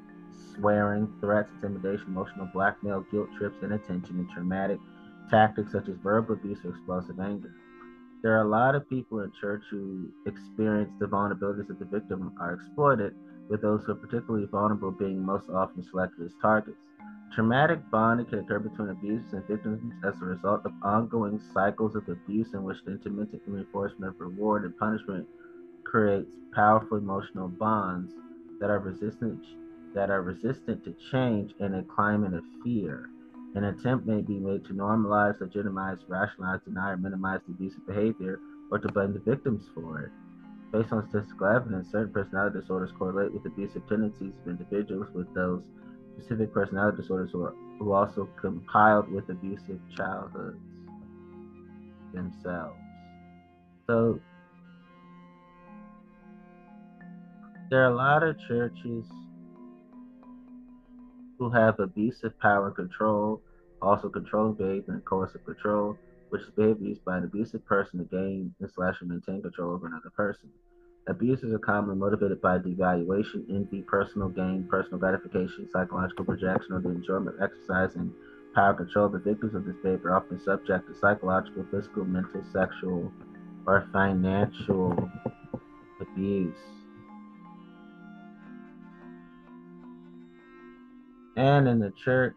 swearing, 0.54 1.12
threats, 1.20 1.50
intimidation, 1.62 2.06
emotional 2.08 2.48
blackmail, 2.54 3.04
guilt 3.10 3.28
trips, 3.36 3.56
inattention, 3.62 4.18
and 4.18 4.30
traumatic 4.30 4.78
tactics 5.28 5.72
such 5.72 5.88
as 5.88 5.96
verbal 6.02 6.34
abuse 6.34 6.58
or 6.64 6.70
explosive 6.70 7.20
anger. 7.20 7.52
There 8.22 8.36
are 8.36 8.42
a 8.42 8.48
lot 8.48 8.74
of 8.74 8.88
people 8.88 9.20
in 9.20 9.32
church 9.40 9.62
who 9.70 10.08
experience 10.26 10.92
the 10.98 11.06
vulnerabilities 11.06 11.70
of 11.70 11.78
the 11.78 11.84
victim 11.84 12.32
are 12.38 12.52
exploited, 12.52 13.14
with 13.48 13.62
those 13.62 13.82
who 13.84 13.92
are 13.92 13.96
particularly 13.96 14.46
vulnerable 14.46 14.90
being 14.92 15.24
most 15.24 15.48
often 15.50 15.82
selected 15.82 16.26
as 16.26 16.32
targets. 16.40 16.78
Traumatic 17.34 17.88
bonding 17.92 18.26
can 18.26 18.40
occur 18.40 18.58
between 18.58 18.88
abusers 18.88 19.32
and 19.32 19.46
victims 19.46 19.80
as 20.04 20.20
a 20.20 20.24
result 20.24 20.62
of 20.64 20.72
ongoing 20.82 21.40
cycles 21.54 21.94
of 21.94 22.08
abuse 22.08 22.54
in 22.54 22.64
which 22.64 22.78
the 22.84 22.92
intermittent 22.92 23.42
reinforcement 23.46 24.12
of 24.12 24.20
reward 24.20 24.64
and 24.64 24.76
punishment 24.76 25.28
creates 25.84 26.34
powerful 26.52 26.98
emotional 26.98 27.48
bonds 27.48 28.12
that 28.60 28.68
are 28.68 28.80
resistant 28.80 29.40
that 29.94 30.10
are 30.10 30.22
resistant 30.22 30.84
to 30.84 30.94
change 31.10 31.52
in 31.60 31.74
a 31.74 31.82
climate 31.84 32.34
of 32.34 32.44
fear. 32.64 33.10
An 33.54 33.64
attempt 33.64 34.06
may 34.06 34.20
be 34.20 34.38
made 34.38 34.64
to 34.66 34.72
normalize, 34.72 35.40
legitimize, 35.40 35.98
rationalize, 36.08 36.60
deny, 36.64 36.90
or 36.90 36.96
minimize 36.96 37.40
the 37.46 37.52
abusive 37.52 37.86
behavior 37.86 38.40
or 38.70 38.78
to 38.78 38.88
blame 38.92 39.12
the 39.12 39.18
victims 39.20 39.66
for 39.74 40.02
it. 40.02 40.12
Based 40.72 40.92
on 40.92 41.08
statistical 41.08 41.48
evidence, 41.48 41.90
certain 41.90 42.12
personality 42.12 42.60
disorders 42.60 42.92
correlate 42.92 43.32
with 43.32 43.46
abusive 43.46 43.88
tendencies 43.88 44.34
of 44.40 44.48
individuals 44.48 45.08
with 45.12 45.32
those 45.34 45.62
specific 46.16 46.52
personality 46.52 46.96
disorders 47.00 47.30
who, 47.32 47.44
are, 47.44 47.54
who 47.78 47.92
also 47.92 48.28
compiled 48.40 49.10
with 49.10 49.28
abusive 49.28 49.80
childhoods 49.96 50.58
themselves. 52.12 52.78
So 53.86 54.20
there 57.70 57.82
are 57.82 57.92
a 57.92 57.94
lot 57.94 58.22
of 58.22 58.36
churches 58.48 59.04
who 61.38 61.50
have 61.50 61.80
abusive 61.80 62.38
power 62.38 62.66
and 62.66 62.76
control, 62.76 63.40
also 63.80 64.08
controlling 64.08 64.54
behavior 64.54 64.94
and 64.94 65.04
coercive 65.04 65.44
control, 65.44 65.96
which 66.28 66.42
is 66.42 66.50
behavior 66.50 66.88
used 66.88 67.04
by 67.04 67.16
an 67.16 67.24
abusive 67.24 67.64
person 67.64 67.98
to 67.98 68.04
gain 68.04 68.54
and 68.60 68.70
slash 68.74 68.96
and 69.00 69.10
maintain 69.10 69.40
control 69.40 69.72
over 69.72 69.86
another 69.86 70.10
person. 70.10 70.50
Abuses 71.06 71.52
are 71.52 71.58
commonly 71.58 71.96
motivated 71.96 72.40
by 72.40 72.58
devaluation, 72.58 73.48
envy, 73.48 73.82
personal 73.82 74.28
gain, 74.28 74.66
personal 74.68 74.98
gratification, 74.98 75.68
psychological 75.72 76.24
projection, 76.24 76.74
or 76.74 76.80
the 76.80 76.90
enjoyment 76.90 77.36
of 77.36 77.42
exercising 77.42 78.12
power 78.54 78.74
control. 78.74 79.08
The 79.08 79.18
victims 79.18 79.54
of 79.54 79.64
this 79.64 79.76
behavior 79.82 80.10
are 80.10 80.16
often 80.16 80.38
subject 80.38 80.88
to 80.88 80.94
psychological, 80.94 81.66
physical, 81.70 82.04
mental, 82.04 82.42
sexual, 82.52 83.12
or 83.66 83.88
financial 83.92 85.10
abuse. 86.00 86.56
and 91.40 91.68
in 91.68 91.78
the 91.78 91.92
church. 92.04 92.36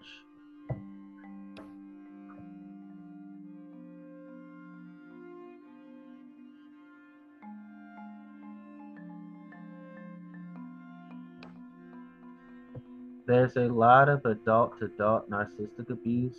There's 13.26 13.56
a 13.56 13.70
lot 13.70 14.10
of 14.10 14.26
adult 14.26 14.80
to 14.80 14.86
adult 14.86 15.30
narcissistic 15.30 15.90
abuse, 15.90 16.36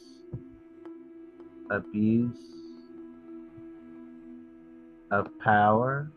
abuse 1.70 2.36
of 5.10 5.26
power, 5.38 6.10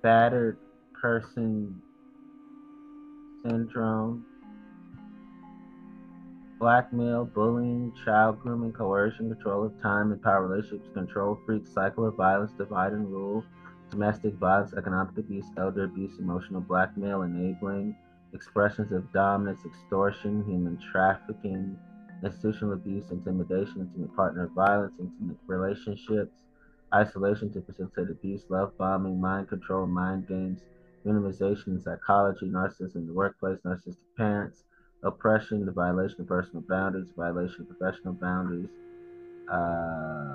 battered 0.00 0.58
person 0.92 1.82
syndrome, 3.42 4.24
blackmail, 6.60 7.24
bullying, 7.24 7.92
child 8.04 8.38
grooming, 8.40 8.72
coercion, 8.72 9.34
control 9.34 9.66
of 9.66 9.82
time 9.82 10.12
and 10.12 10.22
power 10.22 10.46
relationships, 10.46 10.88
control 10.94 11.38
freak, 11.44 11.66
cycle 11.66 12.06
of 12.06 12.14
violence, 12.14 12.52
divide 12.56 12.92
and 12.92 13.10
rule, 13.10 13.44
domestic 13.94 14.34
violence, 14.34 14.74
economic 14.76 15.16
abuse, 15.16 15.46
elder 15.56 15.84
abuse, 15.84 16.18
emotional 16.18 16.60
blackmail, 16.60 17.22
enabling, 17.22 17.94
expressions 18.32 18.90
of 18.90 19.10
dominance, 19.12 19.60
extortion, 19.64 20.44
human 20.44 20.76
trafficking, 20.90 21.78
institutional 22.22 22.74
abuse, 22.74 23.04
intimidation, 23.10 23.82
intimate 23.82 24.14
partner 24.16 24.50
violence, 24.54 24.92
intimate 24.98 25.36
relationships, 25.46 26.32
isolation 26.92 27.52
to 27.52 27.62
facilitate 27.62 28.10
abuse, 28.10 28.42
love 28.48 28.76
bombing, 28.78 29.20
mind 29.20 29.48
control, 29.48 29.86
mind 29.86 30.26
games, 30.26 30.60
minimization 31.06 31.68
in 31.68 31.80
psychology, 31.80 32.46
narcissism 32.46 32.96
in 32.96 33.06
the 33.06 33.12
workplace, 33.12 33.58
narcissistic 33.64 33.96
parents, 34.16 34.64
oppression, 35.04 35.64
the 35.64 35.72
violation 35.72 36.20
of 36.20 36.26
personal 36.26 36.64
boundaries, 36.68 37.08
violation 37.16 37.60
of 37.70 37.78
professional 37.78 38.14
boundaries, 38.14 38.68
uh, 39.48 40.34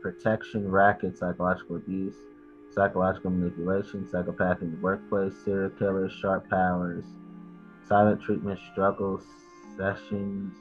protection, 0.00 0.70
racket, 0.70 1.18
psychological 1.18 1.76
abuse, 1.76 2.14
psychological 2.76 3.30
manipulation, 3.30 4.06
psychopath 4.10 4.60
in 4.60 4.70
the 4.70 4.76
workplace, 4.76 5.32
serial 5.44 5.70
killers, 5.70 6.12
sharp 6.12 6.48
powers, 6.50 7.04
silent 7.88 8.20
treatment, 8.20 8.60
struggles, 8.70 9.22
sessions, 9.78 10.52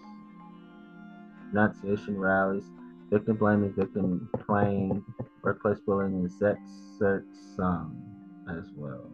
denunciation 1.52 2.18
rallies, 2.18 2.64
victim 3.12 3.36
blaming, 3.36 3.74
victim 3.74 4.30
playing, 4.46 5.04
workplace 5.42 5.80
bullying, 5.86 6.14
and 6.14 6.32
sex 6.32 6.58
search 6.98 7.26
some 7.56 8.02
as 8.50 8.64
well. 8.78 9.12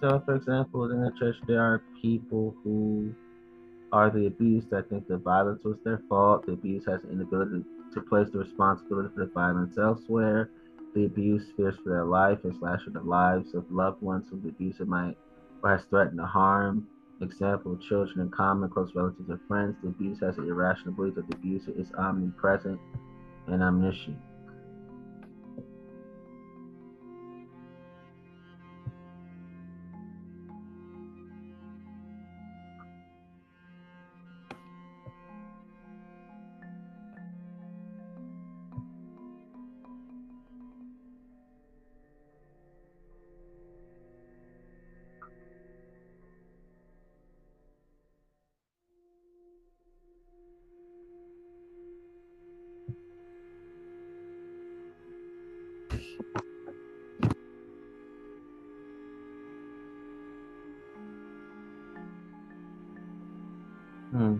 So, 0.00 0.20
for 0.24 0.34
example, 0.34 0.90
in 0.90 1.00
the 1.00 1.12
church, 1.16 1.36
there 1.46 1.62
are 1.62 1.80
people 2.00 2.56
who 2.64 3.14
are 3.92 4.10
the 4.10 4.26
abused 4.26 4.70
that 4.70 4.88
think 4.88 5.06
the 5.06 5.18
violence 5.18 5.62
was 5.64 5.76
their 5.84 6.02
fault. 6.08 6.46
The 6.46 6.52
abuse 6.52 6.84
has 6.86 7.02
an 7.04 7.10
inability 7.10 7.62
to 7.94 8.00
place 8.00 8.28
the 8.32 8.38
responsibility 8.38 9.10
for 9.14 9.26
the 9.26 9.32
violence 9.32 9.76
elsewhere. 9.76 10.50
The 10.94 11.04
abuse 11.04 11.44
fears 11.56 11.76
for 11.82 11.90
their 11.90 12.04
life 12.04 12.38
and 12.44 12.54
slash 12.58 12.84
for 12.84 12.90
the 12.90 13.00
lives 13.00 13.54
of 13.54 13.70
loved 13.70 14.02
ones 14.02 14.26
whom 14.30 14.42
the 14.42 14.48
abuser 14.48 14.86
might 14.86 15.16
or 15.62 15.76
has 15.76 15.84
threatened 15.90 16.18
to 16.18 16.26
harm. 16.26 16.86
Example, 17.20 17.78
children 17.88 18.20
in 18.20 18.30
common, 18.30 18.68
close 18.68 18.90
relatives 18.94 19.30
or 19.30 19.40
friends. 19.46 19.76
The 19.82 19.88
abuse 19.88 20.18
has 20.20 20.38
an 20.38 20.48
irrational 20.48 20.94
belief 20.94 21.14
that 21.14 21.28
the 21.28 21.36
abuser 21.36 21.72
is 21.78 21.86
omnipresent 21.96 22.80
and 23.46 23.62
omniscient. 23.62 24.18
Hmm. 64.12 64.36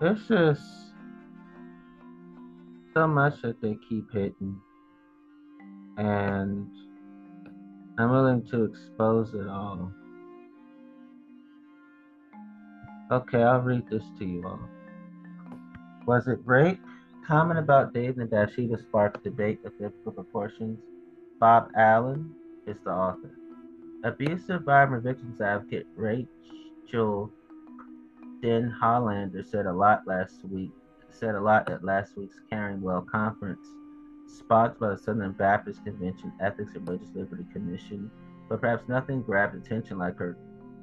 There's 0.00 0.26
just 0.26 0.62
so 2.94 3.06
much 3.06 3.42
that 3.42 3.60
they 3.60 3.76
keep 3.88 4.10
hitting, 4.12 4.60
and 5.98 6.68
I'm 7.98 8.10
willing 8.10 8.46
to 8.50 8.64
expose 8.64 9.34
it 9.34 9.46
all. 9.46 9.92
Okay, 13.10 13.42
I'll 13.42 13.60
read 13.60 13.88
this 13.90 14.02
to 14.18 14.24
you 14.24 14.46
all. 14.46 14.60
Was 16.06 16.26
it 16.26 16.38
rape? 16.44 16.80
Comment 17.26 17.58
about 17.58 17.94
David 17.94 18.18
and 18.18 18.28
Bathsheba 18.30 18.78
sparked 18.78 19.24
debate 19.24 19.58
of 19.64 19.72
biblical 19.78 20.12
proportions. 20.12 20.78
Bob 21.40 21.70
Allen 21.74 22.34
is 22.66 22.76
the 22.84 22.90
author. 22.90 23.30
Abuse 24.04 24.46
survivor 24.46 25.00
victims 25.00 25.40
advocate 25.40 25.86
Rachel 25.96 27.30
Denhollander 28.42 29.42
said 29.50 29.64
a 29.64 29.72
lot 29.72 30.06
last 30.06 30.44
week. 30.44 30.70
Said 31.08 31.34
a 31.34 31.40
lot 31.40 31.70
at 31.70 31.82
last 31.82 32.14
week's 32.18 32.40
Caring 32.50 32.82
Well 32.82 33.00
conference, 33.00 33.66
sponsored 34.26 34.80
by 34.80 34.90
the 34.90 34.98
Southern 34.98 35.32
Baptist 35.32 35.82
Convention 35.82 36.30
Ethics 36.42 36.74
and 36.74 36.86
Religious 36.86 37.14
Liberty 37.14 37.46
Commission. 37.54 38.10
But 38.50 38.60
perhaps 38.60 38.86
nothing 38.86 39.22
grabbed 39.22 39.54
attention 39.54 39.96
like 39.96 40.18
her 40.18 40.36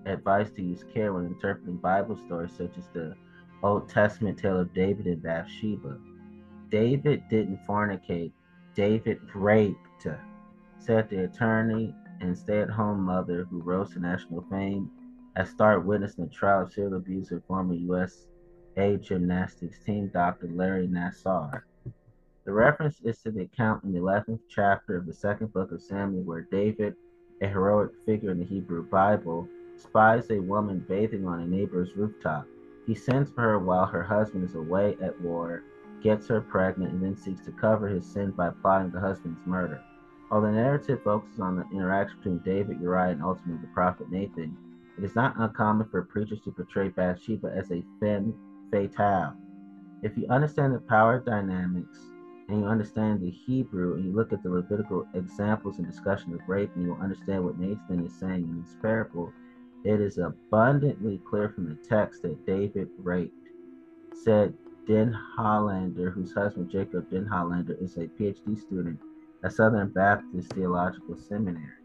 advice 0.08 0.50
to 0.56 0.64
use 0.64 0.84
care 0.92 1.14
when 1.14 1.28
interpreting 1.28 1.78
Bible 1.78 2.18
stories 2.26 2.54
such 2.58 2.76
as 2.80 2.88
the 2.94 3.14
Old 3.62 3.90
Testament 3.90 4.40
tale 4.40 4.60
of 4.60 4.74
David 4.74 5.06
and 5.06 5.22
Bathsheba. 5.22 6.00
David 6.72 7.28
didn't 7.30 7.60
fornicate, 7.68 8.32
David 8.76 9.20
raped, 9.36 10.08
said 10.80 11.10
the 11.10 11.26
attorney 11.26 11.94
and 12.22 12.38
stay 12.38 12.62
at 12.62 12.70
home 12.70 13.04
mother 13.04 13.46
who 13.50 13.62
rose 13.62 13.92
to 13.92 14.00
national 14.00 14.46
fame 14.50 14.90
as 15.36 15.50
star 15.50 15.82
witness 15.82 16.16
in 16.16 16.24
the 16.24 16.30
trial 16.30 16.64
of 16.64 16.72
serial 16.72 16.96
abuser 16.96 17.44
former 17.46 17.74
USA 17.74 18.98
gymnastics 18.98 19.80
team 19.84 20.10
Dr. 20.14 20.48
Larry 20.48 20.88
Nassar. 20.88 21.64
The 22.46 22.54
reference 22.54 23.02
is 23.02 23.22
to 23.24 23.32
the 23.32 23.42
account 23.42 23.84
in 23.84 23.92
the 23.92 24.00
11th 24.00 24.40
chapter 24.50 24.96
of 24.96 25.06
the 25.06 25.14
second 25.14 25.52
book 25.52 25.74
of 25.74 25.82
Samuel 25.82 26.24
where 26.24 26.48
David, 26.50 26.96
a 27.42 27.48
heroic 27.48 27.92
figure 28.06 28.32
in 28.32 28.40
the 28.40 28.46
Hebrew 28.46 28.88
Bible, 28.90 29.48
spies 29.76 30.30
a 30.32 30.40
woman 30.40 30.86
bathing 30.88 31.28
on 31.28 31.42
a 31.42 31.48
neighbor's 31.48 31.96
rooftop. 31.98 32.48
He 32.88 32.96
sends 32.96 33.30
for 33.30 33.42
her 33.42 33.60
while 33.60 33.86
her 33.86 34.04
husband 34.04 34.46
is 34.46 34.56
away 34.56 34.98
at 35.02 35.20
war, 35.22 35.64
gets 36.02 36.28
her 36.28 36.42
pregnant, 36.42 36.92
and 36.92 37.04
then 37.04 37.16
seeks 37.16 37.46
to 37.46 37.52
cover 37.52 37.88
his 37.88 38.06
sin 38.06 38.32
by 38.32 38.50
plotting 38.50 38.92
the 38.92 39.00
husband's 39.00 39.46
murder. 39.46 39.82
While 40.30 40.42
the 40.42 40.52
narrative 40.52 41.04
focuses 41.04 41.40
on 41.40 41.58
the 41.58 41.66
interaction 41.76 42.18
between 42.18 42.40
David, 42.40 42.80
Uriah, 42.80 43.12
and 43.12 43.24
ultimately 43.24 43.62
the 43.62 43.74
prophet 43.74 44.10
Nathan, 44.10 44.56
it 44.98 45.04
is 45.04 45.16
not 45.16 45.36
uncommon 45.38 45.88
for 45.90 46.04
preachers 46.04 46.40
to 46.46 46.52
portray 46.52 46.90
Bathsheba 46.90 47.52
as 47.56 47.72
a 47.72 47.84
femme 48.00 48.34
fatale. 48.72 49.34
If 50.02 50.18
you 50.18 50.28
understand 50.30 50.74
the 50.74 50.80
power 50.80 51.20
dynamics 51.20 52.00
and 52.48 52.62
you 52.62 52.66
understand 52.66 53.22
the 53.22 53.30
Hebrew 53.30 53.96
and 53.96 54.06
you 54.06 54.14
look 54.14 54.34
at 54.34 54.42
the 54.42 54.50
Levitical 54.50 55.06
examples 55.14 55.78
and 55.78 55.86
discussion 55.88 56.34
of 56.34 56.40
rape, 56.48 56.72
and 56.76 56.86
you 56.86 56.96
understand 56.96 57.44
what 57.44 57.60
Nathan 57.60 58.06
is 58.06 58.14
saying 58.20 58.44
in 58.44 58.62
this 58.62 58.76
parable, 58.82 59.32
it 59.84 60.00
is 60.00 60.18
abundantly 60.18 61.20
clear 61.30 61.50
from 61.50 61.68
the 61.68 61.76
text 61.76 62.22
that 62.22 62.46
David 62.46 62.90
raped. 62.98 63.50
Said 64.14 64.54
Denhollander, 64.92 66.12
whose 66.12 66.34
husband 66.34 66.70
Jacob 66.70 67.10
Denhollander 67.10 67.82
is 67.82 67.96
a 67.96 68.08
PhD 68.08 68.60
student 68.60 69.00
at 69.42 69.54
Southern 69.54 69.88
Baptist 69.88 70.52
Theological 70.52 71.16
Seminary. 71.16 71.80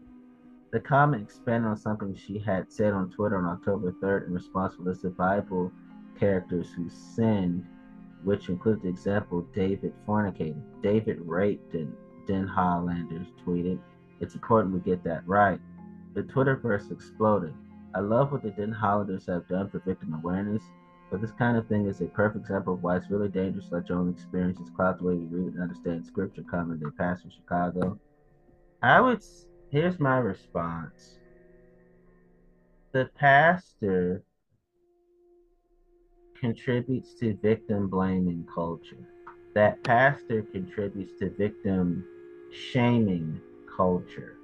The 0.73 0.81
comment 0.81 1.23
expanded 1.23 1.69
on 1.69 1.77
something 1.77 2.13
she 2.13 2.37
had 2.37 2.69
said 2.69 2.91
on 2.91 3.09
Twitter 3.09 3.37
on 3.37 3.45
October 3.45 3.93
3rd 3.93 4.27
in 4.27 4.33
response 4.33 4.75
to 4.75 4.81
listed 4.81 5.15
Bible 5.15 5.71
characters 6.19 6.73
who 6.75 6.89
sinned, 6.89 7.65
which 8.25 8.49
included 8.49 8.83
the 8.83 8.89
example 8.89 9.47
David 9.55 9.93
fornicated. 10.05 10.61
David 10.83 11.19
raped, 11.21 11.75
and 11.75 11.93
Denhollander 12.27 13.25
tweeted, 13.45 13.79
It's 14.19 14.35
important 14.35 14.73
we 14.73 14.81
get 14.81 15.01
that 15.05 15.25
right. 15.25 15.61
The 16.13 16.23
Twitterverse 16.23 16.91
exploded. 16.91 17.53
I 17.95 18.01
love 18.01 18.33
what 18.33 18.43
the 18.43 18.51
Denhollanders 18.51 19.27
have 19.27 19.47
done 19.47 19.69
for 19.69 19.79
victim 19.79 20.13
awareness, 20.13 20.63
but 21.09 21.21
this 21.21 21.31
kind 21.31 21.57
of 21.57 21.67
thing 21.67 21.87
is 21.87 22.01
a 22.01 22.05
perfect 22.05 22.43
example 22.45 22.73
of 22.73 22.83
why 22.83 22.97
it's 22.97 23.09
really 23.09 23.29
dangerous 23.29 23.69
to 23.69 23.75
let 23.75 23.89
your 23.89 23.99
own 23.99 24.09
experiences 24.09 24.69
cloud 24.75 24.99
the 24.99 25.03
way 25.05 25.13
we 25.15 25.25
read 25.25 25.53
and 25.53 25.61
understand 25.61 26.05
scripture, 26.05 26.43
commented 26.49 26.87
a 26.87 26.91
pastor 26.91 27.29
Chicago. 27.29 27.97
I 28.81 28.99
would, 28.99 29.23
here's 29.71 29.99
my 29.99 30.17
response. 30.17 31.19
The 32.91 33.09
pastor 33.17 34.23
contributes 36.39 37.13
to 37.15 37.37
victim 37.41 37.87
blaming 37.87 38.45
culture. 38.53 39.07
That 39.55 39.83
pastor 39.83 40.43
contributes 40.43 41.13
to 41.19 41.29
victim 41.31 42.05
shaming 42.51 43.39
culture. 43.75 44.37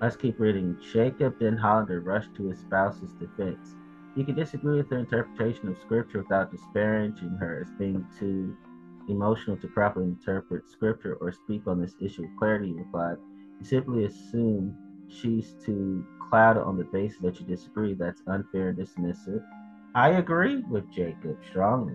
Let's 0.00 0.16
keep 0.16 0.38
reading. 0.38 0.76
Jacob 0.92 1.38
Denhollander 1.40 2.04
rushed 2.04 2.34
to 2.36 2.48
his 2.48 2.60
spouse's 2.60 3.12
defense. 3.14 3.74
You 4.18 4.24
can 4.24 4.34
disagree 4.34 4.78
with 4.78 4.90
her 4.90 4.98
interpretation 4.98 5.68
of 5.68 5.78
scripture 5.78 6.18
without 6.18 6.50
disparaging 6.50 7.36
her 7.38 7.64
as 7.64 7.70
being 7.78 8.04
too 8.18 8.56
emotional 9.08 9.56
to 9.58 9.68
properly 9.68 10.06
interpret 10.06 10.68
scripture 10.68 11.14
or 11.20 11.30
speak 11.30 11.68
on 11.68 11.80
this 11.80 11.94
issue 12.00 12.22
with 12.22 12.36
clarity, 12.36 12.72
replied. 12.72 13.18
You 13.60 13.64
simply 13.64 14.06
assume 14.06 14.74
she's 15.06 15.54
too 15.64 16.04
cloud 16.30 16.56
it 16.56 16.64
on 16.64 16.76
the 16.76 16.82
basis 16.82 17.20
that 17.20 17.38
you 17.38 17.46
disagree. 17.46 17.94
That's 17.94 18.20
unfair 18.26 18.70
and 18.70 18.78
dismissive. 18.78 19.40
I 19.94 20.08
agree 20.08 20.64
with 20.68 20.90
Jacob 20.90 21.38
strongly. 21.48 21.94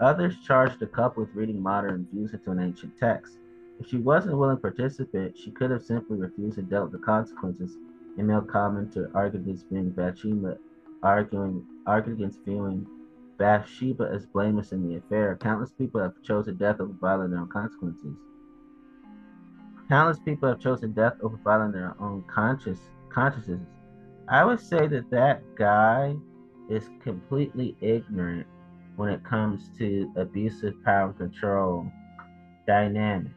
Others 0.00 0.38
charged 0.42 0.78
the 0.78 0.86
couple 0.86 1.24
with 1.24 1.34
reading 1.34 1.62
modern 1.62 2.08
views 2.14 2.32
into 2.32 2.50
an 2.50 2.60
ancient 2.60 2.96
text. 2.96 3.36
If 3.78 3.88
she 3.88 3.98
wasn't 3.98 4.32
a 4.32 4.38
willing 4.38 4.56
participant, 4.56 5.36
she 5.36 5.50
could 5.50 5.70
have 5.70 5.82
simply 5.82 6.16
refused 6.16 6.56
and 6.56 6.70
dealt 6.70 6.90
with 6.90 6.98
the 6.98 7.06
consequences. 7.06 7.76
Male 8.16 8.40
commenter 8.40 9.10
argued 9.14 9.42
against 9.42 9.68
viewing 9.68 9.90
Bathsheba, 9.90 10.56
arguing 11.06 11.64
argued 11.86 12.18
against 12.18 12.44
viewing 12.44 12.86
Bathsheba 13.38 14.10
as 14.12 14.26
blameless 14.26 14.72
in 14.72 14.88
the 14.88 14.96
affair. 14.96 15.36
Countless 15.40 15.70
people 15.70 16.00
have 16.00 16.20
chosen 16.22 16.56
death 16.56 16.80
over 16.80 16.92
violating 17.00 17.32
their 17.32 17.40
own 17.40 17.48
consequences. 17.48 18.16
Countless 19.88 20.18
people 20.18 20.48
have 20.48 20.58
chosen 20.58 20.92
death 20.92 21.14
over 21.22 21.36
violating 21.44 21.72
their 21.80 21.94
own 22.00 22.24
conscious 22.26 22.78
consciences. 23.08 23.60
I 24.28 24.44
would 24.44 24.60
say 24.60 24.88
that 24.88 25.10
that 25.10 25.42
guy 25.56 26.16
is 26.68 26.88
completely 27.02 27.76
ignorant 27.80 28.46
when 28.96 29.10
it 29.10 29.22
comes 29.22 29.70
to 29.78 30.12
abusive 30.16 30.74
power 30.82 31.08
and 31.08 31.16
control 31.16 31.86
dynamics 32.66 33.36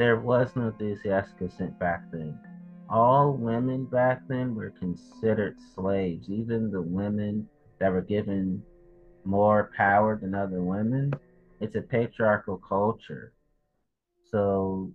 there 0.00 0.16
was 0.16 0.56
no 0.56 0.68
enthusiastic 0.68 1.36
consent 1.36 1.78
back 1.78 2.10
then. 2.10 2.38
All 2.90 3.32
women 3.34 3.84
back 3.84 4.22
then 4.26 4.56
were 4.56 4.70
considered 4.70 5.56
slaves. 5.74 6.28
Even 6.28 6.72
the 6.72 6.82
women 6.82 7.48
that 7.78 7.92
were 7.92 8.02
given 8.02 8.62
more 9.24 9.70
power 9.76 10.16
than 10.16 10.34
other 10.34 10.60
women, 10.60 11.12
it's 11.60 11.76
a 11.76 11.82
patriarchal 11.82 12.56
culture. 12.56 13.32
So 14.30 14.90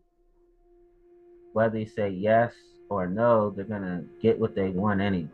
whether 1.54 1.80
you 1.80 1.88
say 1.88 2.10
yes 2.10 2.54
or 2.90 3.08
no, 3.08 3.50
they're 3.50 3.64
gonna 3.64 4.04
get 4.22 4.38
what 4.38 4.56
they 4.56 4.70
want 4.70 5.00
anyway. 5.00 5.30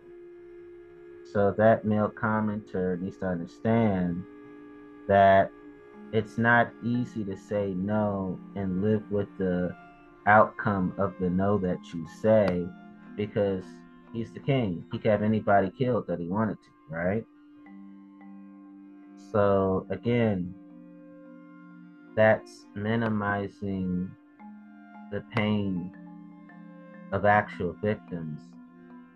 So 1.33 1.51
that 1.57 1.83
male 1.83 2.09
commenter 2.09 3.01
needs 3.01 3.17
to 3.19 3.25
understand 3.25 4.23
that 5.07 5.49
it's 6.13 6.37
not 6.37 6.71
easy 6.83 7.23
to 7.23 7.35
say 7.37 7.73
no 7.75 8.37
and 8.55 8.83
live 8.83 9.09
with 9.09 9.29
the 9.37 9.75
outcome 10.27 10.93
of 10.97 11.13
the 11.19 11.29
no 11.29 11.57
that 11.57 11.79
you 11.93 12.07
say 12.21 12.65
because 13.15 13.63
he's 14.13 14.31
the 14.31 14.39
king. 14.39 14.83
He 14.91 14.97
could 14.99 15.11
have 15.11 15.23
anybody 15.23 15.71
killed 15.77 16.07
that 16.07 16.19
he 16.19 16.27
wanted 16.27 16.57
to, 16.61 16.95
right? 16.95 17.25
So 19.31 19.85
again, 19.89 20.53
that's 22.15 22.65
minimizing 22.75 24.09
the 25.11 25.23
pain 25.35 25.91
of 27.11 27.25
actual 27.25 27.75
victims. 27.81 28.41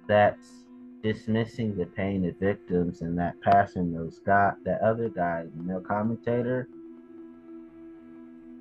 That's 0.08 0.66
dismissing 1.04 1.76
the 1.76 1.86
pain 1.86 2.26
of 2.28 2.36
victims 2.40 3.02
and 3.02 3.18
that 3.20 3.40
passing 3.42 3.94
those 3.94 4.20
guy 4.26 4.54
that 4.66 4.82
other 4.82 5.10
guy, 5.10 5.44
the 5.44 5.64
male 5.64 5.82
commentator, 5.82 6.68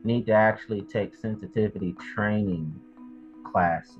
need 0.04 0.26
to 0.26 0.32
actually 0.32 0.82
take 0.82 1.14
sensitivity 1.14 1.94
training 2.14 2.78
classes. 3.50 3.98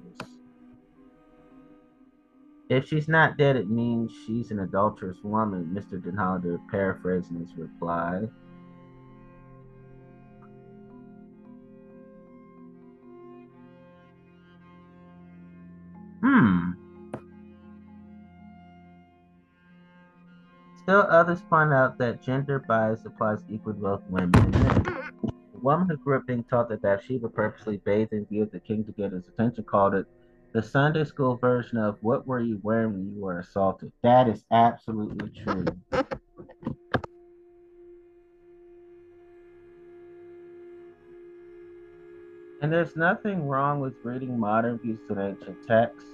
If 2.68 2.89
she's 2.89 3.09
not 3.09 3.36
dead, 3.36 3.56
it 3.56 3.68
means 3.68 4.10
she's 4.26 4.51
an 4.51 4.60
adulterous 4.60 5.18
woman, 5.22 5.66
Mr. 5.74 6.01
Denholder 6.01 6.59
paraphrasing 6.70 7.40
his 7.40 7.55
reply. 7.56 8.22
Hmm. 16.22 16.70
Still, 20.82 21.06
others 21.10 21.43
point 21.43 21.72
out 21.72 21.98
that 21.98 22.22
gender 22.22 22.59
bias 22.66 23.05
applies 23.05 23.40
equally 23.51 23.76
to 23.76 23.82
both 23.82 24.02
women 24.09 24.35
and 24.36 24.52
men. 24.52 25.34
Woman 25.65 25.89
who 25.89 25.97
grew 25.97 26.19
up 26.19 26.27
being 26.27 26.45
taught 26.45 26.69
that 26.69 26.82
Bathsheba 26.82 27.27
purposely 27.31 27.78
bathed 27.78 28.12
in 28.12 28.27
view 28.27 28.43
of 28.43 28.51
the 28.51 28.61
king 28.61 28.85
to 28.85 28.93
get 28.93 29.12
his 29.12 29.27
attention 29.28 29.65
called 29.65 29.95
it 29.95 30.05
the 30.53 30.62
Sunday 30.62 31.05
school 31.05 31.36
version 31.36 31.78
of 31.78 31.97
What 32.03 32.27
Were 32.27 32.41
You 32.41 32.61
Wearing 32.62 32.93
When 32.93 33.15
You 33.15 33.23
Were 33.23 33.39
Assaulted? 33.39 33.91
That 34.03 34.28
is 34.28 34.45
absolutely 34.51 35.31
true. 35.31 35.65
And 42.61 42.70
there's 42.70 42.95
nothing 42.95 43.49
wrong 43.49 43.81
with 43.81 43.95
reading 44.03 44.39
modern 44.39 44.78
views 44.78 45.01
of 45.09 45.19
ancient 45.19 45.66
texts 45.66 46.11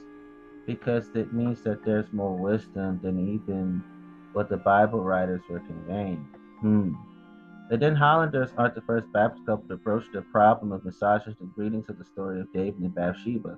because 0.64 1.08
it 1.16 1.32
means 1.32 1.60
that 1.62 1.84
there's 1.84 2.12
more 2.12 2.36
wisdom 2.36 3.00
than 3.02 3.18
even 3.18 3.82
what 4.32 4.48
the 4.48 4.58
Bible 4.58 5.02
writers 5.02 5.42
were 5.50 5.58
conveying. 5.58 6.24
Hmm. 6.60 6.94
The 7.70 7.78
Denhollanders 7.78 8.50
aren't 8.58 8.74
the 8.74 8.80
first 8.80 9.12
Baptist 9.12 9.46
couple 9.46 9.68
to 9.68 9.74
approach 9.74 10.02
the 10.12 10.22
problem 10.22 10.72
of 10.72 10.84
misogynist 10.84 11.40
and 11.40 11.52
readings 11.54 11.88
of 11.88 11.98
the 11.98 12.04
story 12.04 12.40
of 12.40 12.52
David 12.52 12.80
and 12.80 12.92
Bathsheba. 12.92 13.56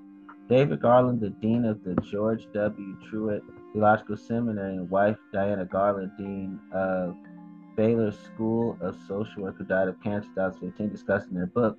David 0.50 0.82
Garland, 0.82 1.22
the 1.22 1.30
dean 1.30 1.64
of 1.64 1.82
the 1.82 1.94
George 2.02 2.46
W. 2.52 2.98
Truett 3.08 3.42
Theological 3.72 4.18
Seminary, 4.18 4.76
and 4.76 4.90
wife 4.90 5.16
Diana 5.32 5.64
Garland, 5.64 6.10
dean 6.18 6.60
of 6.74 7.16
Baylor 7.74 8.12
School 8.12 8.76
of 8.82 8.98
Social 9.08 9.44
Work, 9.44 9.56
who 9.56 9.64
died 9.64 9.88
of 9.88 9.98
cancer 10.02 10.28
in 10.28 10.34
2015, 10.34 10.90
discussed 10.90 11.28
in 11.28 11.34
their 11.34 11.46
book 11.46 11.78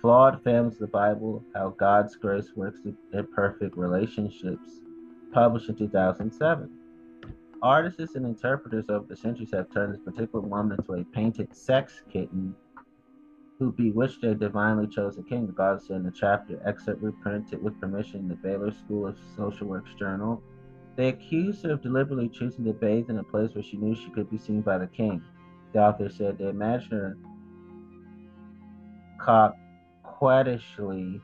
Flawed 0.00 0.42
Families 0.42 0.74
of 0.74 0.80
the 0.80 0.86
Bible 0.88 1.44
How 1.54 1.68
God's 1.78 2.16
Grace 2.16 2.56
Works 2.56 2.80
in 2.86 3.26
Perfect 3.32 3.76
Relationships, 3.76 4.80
published 5.32 5.68
in 5.68 5.76
2007. 5.76 6.77
Artists 7.62 8.14
and 8.14 8.24
interpreters 8.24 8.84
over 8.88 9.06
the 9.06 9.16
centuries 9.16 9.50
have 9.52 9.70
turned 9.70 9.94
this 9.94 10.00
particular 10.02 10.46
woman 10.46 10.78
into 10.78 10.92
a 10.92 11.04
painted 11.04 11.54
sex 11.54 12.02
kitten 12.10 12.54
who 13.58 13.72
bewitched 13.72 14.22
a 14.22 14.34
divinely 14.34 14.86
chosen 14.86 15.24
king, 15.24 15.46
the 15.46 15.52
God 15.52 15.82
said 15.82 15.96
in 15.96 16.04
the 16.04 16.12
chapter, 16.12 16.60
excerpt 16.64 17.02
reprinted 17.02 17.60
with 17.60 17.80
permission 17.80 18.20
in 18.20 18.28
the 18.28 18.36
Baylor 18.36 18.70
School 18.70 19.08
of 19.08 19.18
Social 19.36 19.66
Work's 19.66 19.94
journal. 19.94 20.40
They 20.94 21.08
accused 21.08 21.64
her 21.64 21.72
of 21.72 21.82
deliberately 21.82 22.28
choosing 22.28 22.64
to 22.64 22.72
bathe 22.72 23.10
in 23.10 23.18
a 23.18 23.24
place 23.24 23.52
where 23.54 23.64
she 23.64 23.76
knew 23.76 23.96
she 23.96 24.10
could 24.10 24.30
be 24.30 24.38
seen 24.38 24.62
by 24.62 24.78
the 24.78 24.86
king. 24.86 25.20
The 25.72 25.80
author 25.80 26.08
said 26.08 26.38
they 26.38 26.48
imagined 26.48 26.92
her 26.92 27.16
coquettishly 30.04 31.20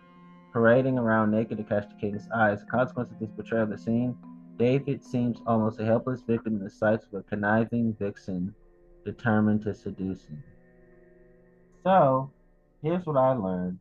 parading 0.52 0.98
around 0.98 1.30
naked 1.30 1.58
to 1.58 1.64
catch 1.64 1.88
the 1.88 1.94
king's 2.00 2.28
eyes. 2.34 2.62
A 2.62 2.66
consequence 2.66 3.12
of 3.12 3.20
this 3.20 3.30
portrayal 3.30 3.64
of 3.64 3.70
the 3.70 3.78
scene, 3.78 4.16
David 4.58 5.02
seems 5.02 5.38
almost 5.46 5.80
a 5.80 5.84
helpless 5.84 6.20
victim 6.22 6.56
in 6.56 6.64
the 6.64 6.70
sights 6.70 7.06
of 7.06 7.14
a 7.14 7.22
conniving 7.22 7.94
vixen 7.94 8.54
determined 9.04 9.62
to 9.62 9.74
seduce 9.74 10.24
him. 10.26 10.42
So, 11.82 12.30
here's 12.82 13.04
what 13.04 13.16
I 13.16 13.32
learned. 13.32 13.78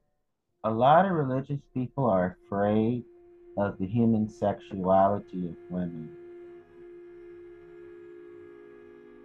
A 0.63 0.71
lot 0.71 1.05
of 1.05 1.11
religious 1.11 1.61
people 1.73 2.05
are 2.05 2.37
afraid 2.45 3.03
of 3.57 3.77
the 3.77 3.85
human 3.85 4.27
sexuality 4.27 5.49
of 5.49 5.55
women. 5.69 6.09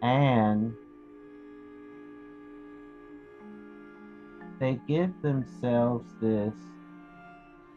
And 0.02 0.74
they 4.60 4.78
give 4.86 5.10
themselves 5.22 6.04
this 6.20 6.54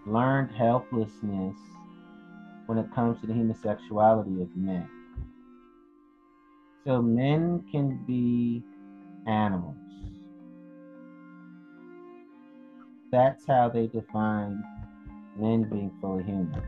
learned 0.06 0.52
helplessness 0.52 1.58
when 2.72 2.80
it 2.80 2.90
comes 2.96 3.20
to 3.20 3.28
the 3.28 3.34
homosexuality 3.34 4.42
of 4.42 4.48
men. 4.56 4.88
So 6.86 7.02
men 7.02 7.66
can 7.70 8.02
be 8.08 8.64
animals. 9.28 9.76
That's 13.12 13.46
how 13.46 13.68
they 13.68 13.88
define 13.88 14.64
men 15.36 15.64
being 15.64 15.92
fully 16.00 16.24
human. 16.24 16.64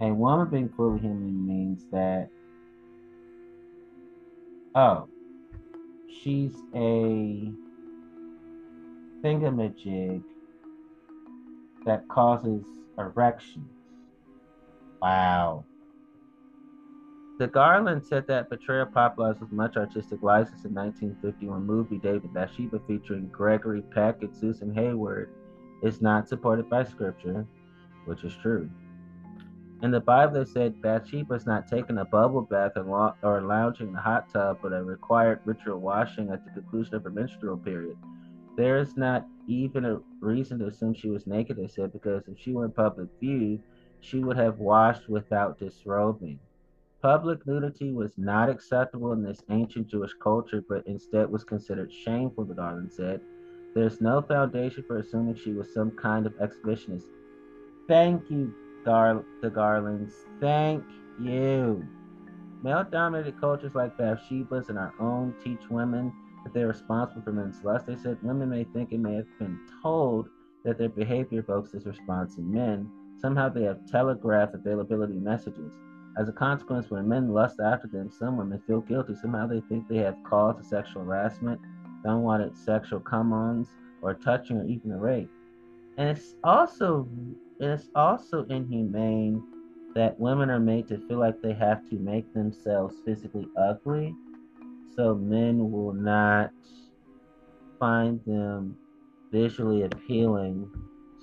A 0.00 0.14
woman 0.14 0.48
being 0.48 0.68
fully 0.76 1.00
human 1.00 1.44
means 1.44 1.86
that, 1.90 2.28
oh, 4.76 5.08
she's 6.22 6.54
a 6.76 7.50
thingamajig 9.20 10.22
that 11.84 12.06
causes 12.06 12.64
erections. 12.96 13.73
Wow. 15.04 15.66
The 17.38 17.46
Garland 17.46 18.02
said 18.06 18.26
that 18.28 18.48
Betrayal 18.48 18.86
popularized 18.86 19.42
with 19.42 19.52
much 19.52 19.76
artistic 19.76 20.22
license 20.22 20.64
in 20.64 20.72
1951 20.72 21.66
movie 21.66 21.98
David 21.98 22.32
Bathsheba 22.32 22.80
featuring 22.86 23.28
Gregory 23.28 23.82
Peck 23.82 24.22
and 24.22 24.34
Susan 24.34 24.72
Hayward 24.74 25.28
is 25.82 26.00
not 26.00 26.26
supported 26.26 26.70
by 26.70 26.84
scripture, 26.84 27.44
which 28.06 28.24
is 28.24 28.34
true. 28.40 28.70
In 29.82 29.90
the 29.90 30.00
Bible, 30.00 30.38
it 30.38 30.48
said 30.48 30.80
Bathsheba 30.80 31.34
is 31.34 31.44
not 31.44 31.68
taking 31.68 31.98
a 31.98 32.06
bubble 32.06 32.40
bath 32.40 32.72
or, 32.78 33.42
lounging 33.42 33.88
in 33.88 33.96
a 33.96 34.00
hot 34.00 34.32
tub, 34.32 34.60
but 34.62 34.72
a 34.72 34.82
required 34.82 35.40
ritual 35.44 35.80
washing 35.80 36.30
at 36.30 36.42
the 36.46 36.50
conclusion 36.52 36.94
of 36.94 37.04
her 37.04 37.10
menstrual 37.10 37.58
period. 37.58 37.98
There 38.56 38.78
is 38.78 38.96
not 38.96 39.26
even 39.48 39.84
a 39.84 40.00
reason 40.20 40.60
to 40.60 40.68
assume 40.68 40.94
she 40.94 41.10
was 41.10 41.26
naked, 41.26 41.58
they 41.58 41.68
said, 41.68 41.92
because 41.92 42.22
if 42.26 42.38
she 42.38 42.52
were 42.52 42.64
in 42.64 42.72
public 42.72 43.10
view, 43.20 43.60
she 44.04 44.20
would 44.20 44.36
have 44.36 44.58
washed 44.58 45.08
without 45.08 45.58
disrobing. 45.58 46.38
Public 47.02 47.46
nudity 47.46 47.92
was 47.92 48.12
not 48.16 48.48
acceptable 48.48 49.12
in 49.12 49.22
this 49.22 49.42
ancient 49.50 49.88
Jewish 49.88 50.12
culture, 50.22 50.64
but 50.68 50.86
instead 50.86 51.30
was 51.30 51.44
considered 51.44 51.92
shameful, 51.92 52.44
the 52.44 52.54
Garland 52.54 52.92
said. 52.92 53.20
There's 53.74 54.00
no 54.00 54.22
foundation 54.22 54.84
for 54.86 54.98
assuming 54.98 55.34
she 55.34 55.52
was 55.52 55.72
some 55.74 55.90
kind 55.90 56.26
of 56.26 56.34
exhibitionist. 56.34 57.04
Thank 57.88 58.30
you, 58.30 58.54
Gar- 58.84 59.24
the 59.42 59.50
Garlands. 59.50 60.14
Thank 60.40 60.84
you. 61.20 61.86
Male 62.62 62.86
dominated 62.90 63.38
cultures 63.38 63.74
like 63.74 63.98
Bathsheba's 63.98 64.70
and 64.70 64.78
our 64.78 64.94
own 64.98 65.34
teach 65.44 65.68
women 65.68 66.12
that 66.44 66.54
they're 66.54 66.68
responsible 66.68 67.22
for 67.22 67.32
men's 67.32 67.62
lust. 67.62 67.86
They 67.86 67.96
said 67.96 68.16
women 68.22 68.48
may 68.48 68.64
think 68.64 68.92
and 68.92 69.02
may 69.02 69.16
have 69.16 69.38
been 69.38 69.58
told 69.82 70.28
that 70.64 70.78
their 70.78 70.88
behavior 70.88 71.40
evokes 71.40 71.72
this 71.72 71.84
response 71.84 72.38
in 72.38 72.50
men. 72.50 72.90
Somehow 73.24 73.48
they 73.48 73.62
have 73.62 73.86
telegraphed 73.86 74.54
availability 74.54 75.14
messages. 75.14 75.72
As 76.18 76.28
a 76.28 76.32
consequence, 76.32 76.90
when 76.90 77.08
men 77.08 77.32
lust 77.32 77.58
after 77.58 77.88
them, 77.88 78.10
some 78.10 78.36
women 78.36 78.60
feel 78.66 78.82
guilty. 78.82 79.14
Somehow 79.14 79.46
they 79.46 79.62
think 79.62 79.88
they 79.88 79.96
have 79.96 80.18
caused 80.24 80.60
a 80.60 80.62
sexual 80.62 81.06
harassment, 81.06 81.58
unwanted 82.04 82.54
sexual 82.54 83.00
come-ons, 83.00 83.68
or 84.02 84.12
touching, 84.12 84.58
or 84.58 84.66
even 84.66 84.92
a 84.92 84.98
rape. 84.98 85.30
And 85.96 86.10
it's 86.10 86.34
also 86.44 87.08
it's 87.58 87.88
also 87.94 88.44
inhumane 88.50 89.42
that 89.94 90.20
women 90.20 90.50
are 90.50 90.60
made 90.60 90.86
to 90.88 90.98
feel 91.08 91.18
like 91.18 91.40
they 91.40 91.54
have 91.54 91.88
to 91.88 91.94
make 91.96 92.30
themselves 92.34 92.96
physically 93.06 93.48
ugly, 93.56 94.14
so 94.94 95.14
men 95.14 95.72
will 95.72 95.94
not 95.94 96.50
find 97.80 98.20
them 98.26 98.76
visually 99.32 99.84
appealing, 99.84 100.70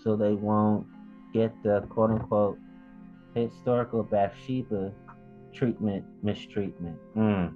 so 0.03 0.15
they 0.15 0.33
won't 0.33 0.87
get 1.33 1.51
the 1.63 1.81
quote 1.89 2.11
unquote 2.11 2.57
historical 3.35 4.03
Bathsheba 4.03 4.91
treatment, 5.53 6.05
mistreatment. 6.23 6.97
Mm. 7.15 7.53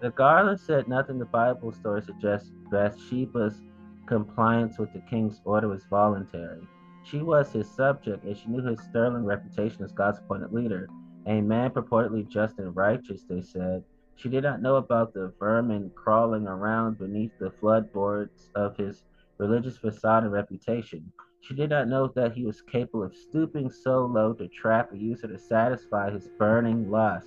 The 0.00 0.10
Garland 0.10 0.60
said 0.60 0.88
nothing 0.88 1.18
the 1.18 1.26
Bible 1.26 1.72
story 1.72 2.02
suggests 2.02 2.50
Bathsheba's 2.70 3.60
compliance 4.06 4.78
with 4.78 4.92
the 4.92 5.00
king's 5.00 5.40
order 5.44 5.68
was 5.68 5.84
voluntary. 5.90 6.60
She 7.04 7.18
was 7.18 7.52
his 7.52 7.70
subject, 7.70 8.24
and 8.24 8.36
she 8.36 8.48
knew 8.48 8.62
his 8.62 8.80
sterling 8.80 9.24
reputation 9.24 9.84
as 9.84 9.92
God's 9.92 10.18
appointed 10.18 10.52
leader, 10.52 10.88
a 11.26 11.40
man 11.40 11.70
purportedly 11.70 12.28
just 12.28 12.58
and 12.58 12.74
righteous, 12.74 13.24
they 13.28 13.40
said. 13.40 13.82
She 14.16 14.28
did 14.28 14.44
not 14.44 14.60
know 14.60 14.76
about 14.76 15.14
the 15.14 15.32
vermin 15.38 15.90
crawling 15.94 16.46
around 16.46 16.98
beneath 16.98 17.32
the 17.38 17.50
floodboards 17.50 18.50
of 18.54 18.76
his 18.76 19.02
religious 19.38 19.78
facade 19.78 20.24
and 20.24 20.32
reputation. 20.32 21.10
She 21.40 21.54
did 21.54 21.70
not 21.70 21.88
know 21.88 22.08
that 22.08 22.32
he 22.34 22.44
was 22.44 22.60
capable 22.62 23.02
of 23.02 23.16
stooping 23.16 23.70
so 23.70 24.04
low 24.04 24.32
to 24.34 24.48
trap 24.48 24.92
a 24.92 24.98
user 24.98 25.26
to 25.26 25.38
satisfy 25.38 26.10
his 26.10 26.28
burning 26.38 26.90
lust. 26.90 27.26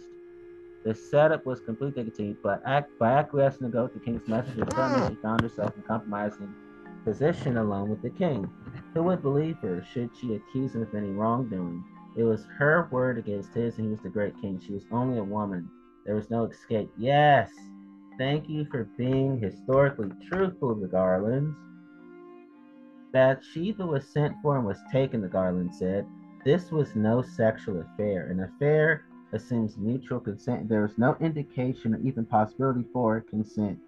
The 0.84 0.94
setup 0.94 1.46
was 1.46 1.62
complete, 1.62 1.96
they 1.96 2.04
continued, 2.04 2.38
but 2.44 2.62
act, 2.66 2.92
by 3.00 3.14
acquiescing 3.14 3.68
to 3.68 3.74
go 3.74 3.88
to 3.88 3.94
the 3.94 4.04
king's 4.04 4.28
messenger, 4.28 4.66
suddenly 4.72 5.16
she 5.16 5.22
found 5.22 5.42
herself 5.42 5.76
in 5.76 5.84
compromising 5.84 6.54
position 7.04 7.58
alone 7.58 7.90
with 7.90 8.02
the 8.02 8.10
king. 8.10 8.50
Who 8.94 9.04
would 9.04 9.22
believe 9.22 9.58
her 9.60 9.84
should 9.84 10.12
she 10.16 10.36
accuse 10.36 10.76
him 10.76 10.84
of 10.84 10.94
any 10.94 11.10
wrongdoing? 11.10 11.84
It 12.16 12.24
was 12.24 12.46
her 12.58 12.88
word 12.92 13.18
against 13.18 13.54
his, 13.54 13.78
and 13.78 13.86
he 13.86 13.92
was 13.92 14.02
the 14.02 14.10
great 14.10 14.40
king. 14.40 14.60
She 14.60 14.74
was 14.74 14.86
only 14.92 15.18
a 15.18 15.24
woman. 15.24 15.70
There 16.06 16.16
was 16.16 16.30
no 16.30 16.46
escape. 16.46 16.92
Yes, 16.98 17.50
thank 18.18 18.48
you 18.48 18.66
for 18.70 18.84
being 18.98 19.40
historically 19.40 20.12
truthful, 20.30 20.76
the 20.76 20.88
Garlands. 20.88 21.56
Bathsheba 23.14 23.86
was 23.86 24.08
sent 24.08 24.36
for 24.42 24.58
and 24.58 24.66
was 24.66 24.80
taken, 24.92 25.22
the 25.22 25.28
Garland 25.28 25.74
said. 25.74 26.08
This 26.44 26.72
was 26.72 26.96
no 26.96 27.22
sexual 27.22 27.80
affair. 27.80 28.28
An 28.28 28.40
affair 28.42 29.06
assumes 29.32 29.78
mutual 29.78 30.20
consent. 30.20 30.68
There 30.68 30.82
was 30.82 30.98
no 30.98 31.16
indication 31.22 31.94
or 31.94 32.00
even 32.00 32.26
possibility 32.26 32.86
for 32.92 33.22
consent. 33.22 33.80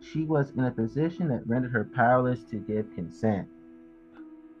She 0.00 0.24
was 0.24 0.50
in 0.50 0.64
a 0.64 0.70
position 0.70 1.28
that 1.28 1.46
rendered 1.46 1.72
her 1.72 1.88
powerless 1.94 2.42
to 2.50 2.56
give 2.56 2.92
consent. 2.94 3.48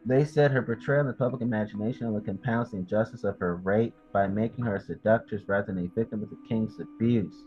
They 0.06 0.24
said 0.24 0.52
her 0.52 0.62
portrayal 0.62 1.02
in 1.02 1.06
the 1.08 1.12
public 1.12 1.42
imagination 1.42 2.06
only 2.06 2.22
compounds 2.22 2.70
the 2.70 2.78
injustice 2.78 3.24
of 3.24 3.38
her 3.38 3.56
rape 3.56 3.94
by 4.12 4.28
making 4.28 4.64
her 4.64 4.76
a 4.76 4.80
seductress 4.80 5.48
rather 5.48 5.72
than 5.72 5.84
a 5.84 5.88
victim 5.88 6.22
of 6.22 6.30
the 6.30 6.38
king's 6.48 6.78
abuse. 6.78 7.44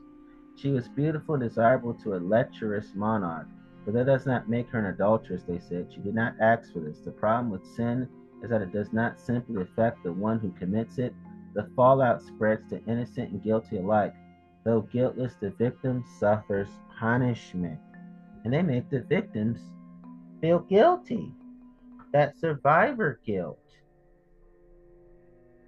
She 0.56 0.72
was 0.72 0.88
beautiful 0.90 1.36
and 1.36 1.44
desirable 1.44 1.94
to 1.96 2.16
a 2.16 2.18
lecherous 2.18 2.94
monarch, 2.96 3.48
but 3.86 3.94
that 3.94 4.08
does 4.08 4.26
not 4.26 4.50
make 4.50 4.68
her 4.70 4.80
an 4.80 4.94
adulteress, 4.94 5.44
they 5.44 5.60
said. 5.60 5.88
She 5.94 6.02
did 6.02 6.16
not 6.16 6.34
ask 6.42 6.74
for 6.74 6.80
this. 6.80 7.00
The 7.00 7.12
problem 7.12 7.52
with 7.52 7.66
sin 7.76 8.10
is 8.44 8.50
that 8.50 8.62
it 8.62 8.74
does 8.74 8.92
not 8.92 9.20
simply 9.20 9.62
affect 9.62 10.04
the 10.04 10.12
one 10.12 10.40
who 10.40 10.52
commits 10.52 10.98
it, 10.98 11.14
the 11.54 11.70
fallout 11.76 12.22
spreads 12.22 12.68
to 12.70 12.84
innocent 12.86 13.32
and 13.32 13.44
guilty 13.44 13.78
alike. 13.78 14.14
Though 14.66 14.82
guiltless, 14.82 15.36
the 15.40 15.52
victim 15.52 16.04
suffers 16.20 16.68
punishment. 17.00 17.80
And 18.44 18.54
they 18.54 18.62
make 18.62 18.90
the 18.90 19.02
victims 19.02 19.60
feel 20.42 20.60
guilty. 20.60 21.32
That 22.12 22.38
survivor 22.40 23.20
guilt. 23.26 23.60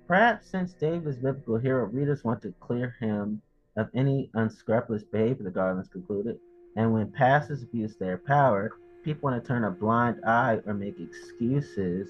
Perhaps 0.08 0.50
since 0.50 0.74
David 0.74 1.08
is 1.08 1.18
biblical 1.18 1.58
hero, 1.58 1.86
readers 1.86 2.24
want 2.24 2.42
to 2.42 2.54
clear 2.60 2.96
him 3.00 3.42
of 3.76 3.90
any 3.94 4.32
unscrupulous 4.34 5.04
behavior, 5.04 5.44
the 5.44 5.52
Garlands 5.52 5.90
concluded. 5.90 6.38
And 6.78 6.94
when 6.94 7.08
pastors 7.08 7.64
abuse 7.64 7.96
their 7.96 8.20
power, 8.20 8.72
people 9.04 9.30
want 9.30 9.44
to 9.44 9.48
turn 9.48 9.64
a 9.64 9.72
blind 9.72 10.24
eye 10.26 10.60
or 10.68 10.76
make 10.76 11.00
excuses 11.00 12.08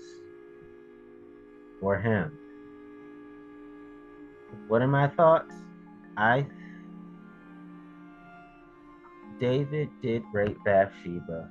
for 1.80 1.98
him. 1.98 2.38
What 4.68 4.82
are 4.82 4.88
my 4.88 5.08
thoughts? 5.08 5.56
I 6.18 6.46
David 9.40 9.90
did 10.02 10.24
rape 10.34 10.58
Bathsheba. 10.66 11.50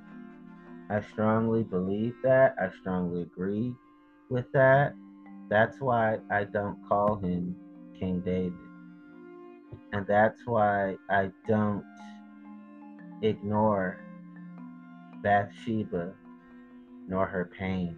I 0.91 1.01
strongly 1.01 1.63
believe 1.63 2.13
that. 2.23 2.55
I 2.61 2.69
strongly 2.81 3.23
agree 3.23 3.73
with 4.29 4.45
that. 4.51 4.93
That's 5.49 5.79
why 5.79 6.19
I 6.29 6.43
don't 6.43 6.77
call 6.87 7.15
him 7.15 7.55
King 7.97 8.21
David. 8.21 8.53
And 9.93 10.05
that's 10.05 10.45
why 10.45 10.97
I 11.09 11.31
don't 11.47 11.83
ignore 13.21 13.99
Bathsheba 15.23 16.13
nor 17.07 17.25
her 17.25 17.49
pain. 17.57 17.95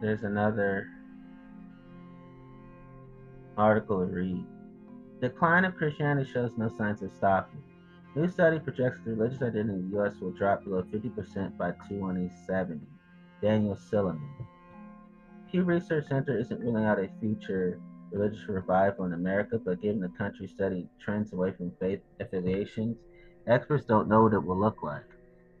There's 0.00 0.22
another 0.22 0.88
article 3.56 4.06
to 4.06 4.12
read. 4.12 4.44
Decline 5.20 5.64
of 5.64 5.74
Christianity 5.74 6.30
shows 6.30 6.52
no 6.56 6.68
signs 6.68 7.02
of 7.02 7.10
stopping. 7.12 7.60
New 8.14 8.28
study 8.28 8.60
projects 8.60 9.00
the 9.04 9.10
religious 9.10 9.42
identity 9.42 9.74
in 9.74 9.90
the 9.90 9.96
U.S. 9.96 10.14
will 10.20 10.30
drop 10.30 10.62
below 10.62 10.82
50% 10.82 11.56
by 11.58 11.72
2070. 11.88 12.80
Daniel 13.42 13.74
Silliman. 13.76 14.20
Pew 15.50 15.64
Research 15.64 16.06
Center 16.08 16.38
isn't 16.38 16.60
ruling 16.60 16.84
out 16.84 17.00
a 17.00 17.08
future 17.20 17.80
religious 18.12 18.48
revival 18.48 19.06
in 19.06 19.12
America, 19.12 19.58
but 19.58 19.82
given 19.82 20.00
the 20.00 20.08
country's 20.16 20.50
studying 20.50 20.88
trends 21.00 21.32
away 21.32 21.52
from 21.52 21.72
faith 21.80 22.00
affiliations, 22.20 22.96
experts 23.46 23.84
don't 23.84 24.08
know 24.08 24.22
what 24.22 24.34
it 24.34 24.44
will 24.44 24.58
look 24.58 24.82
like. 24.82 25.04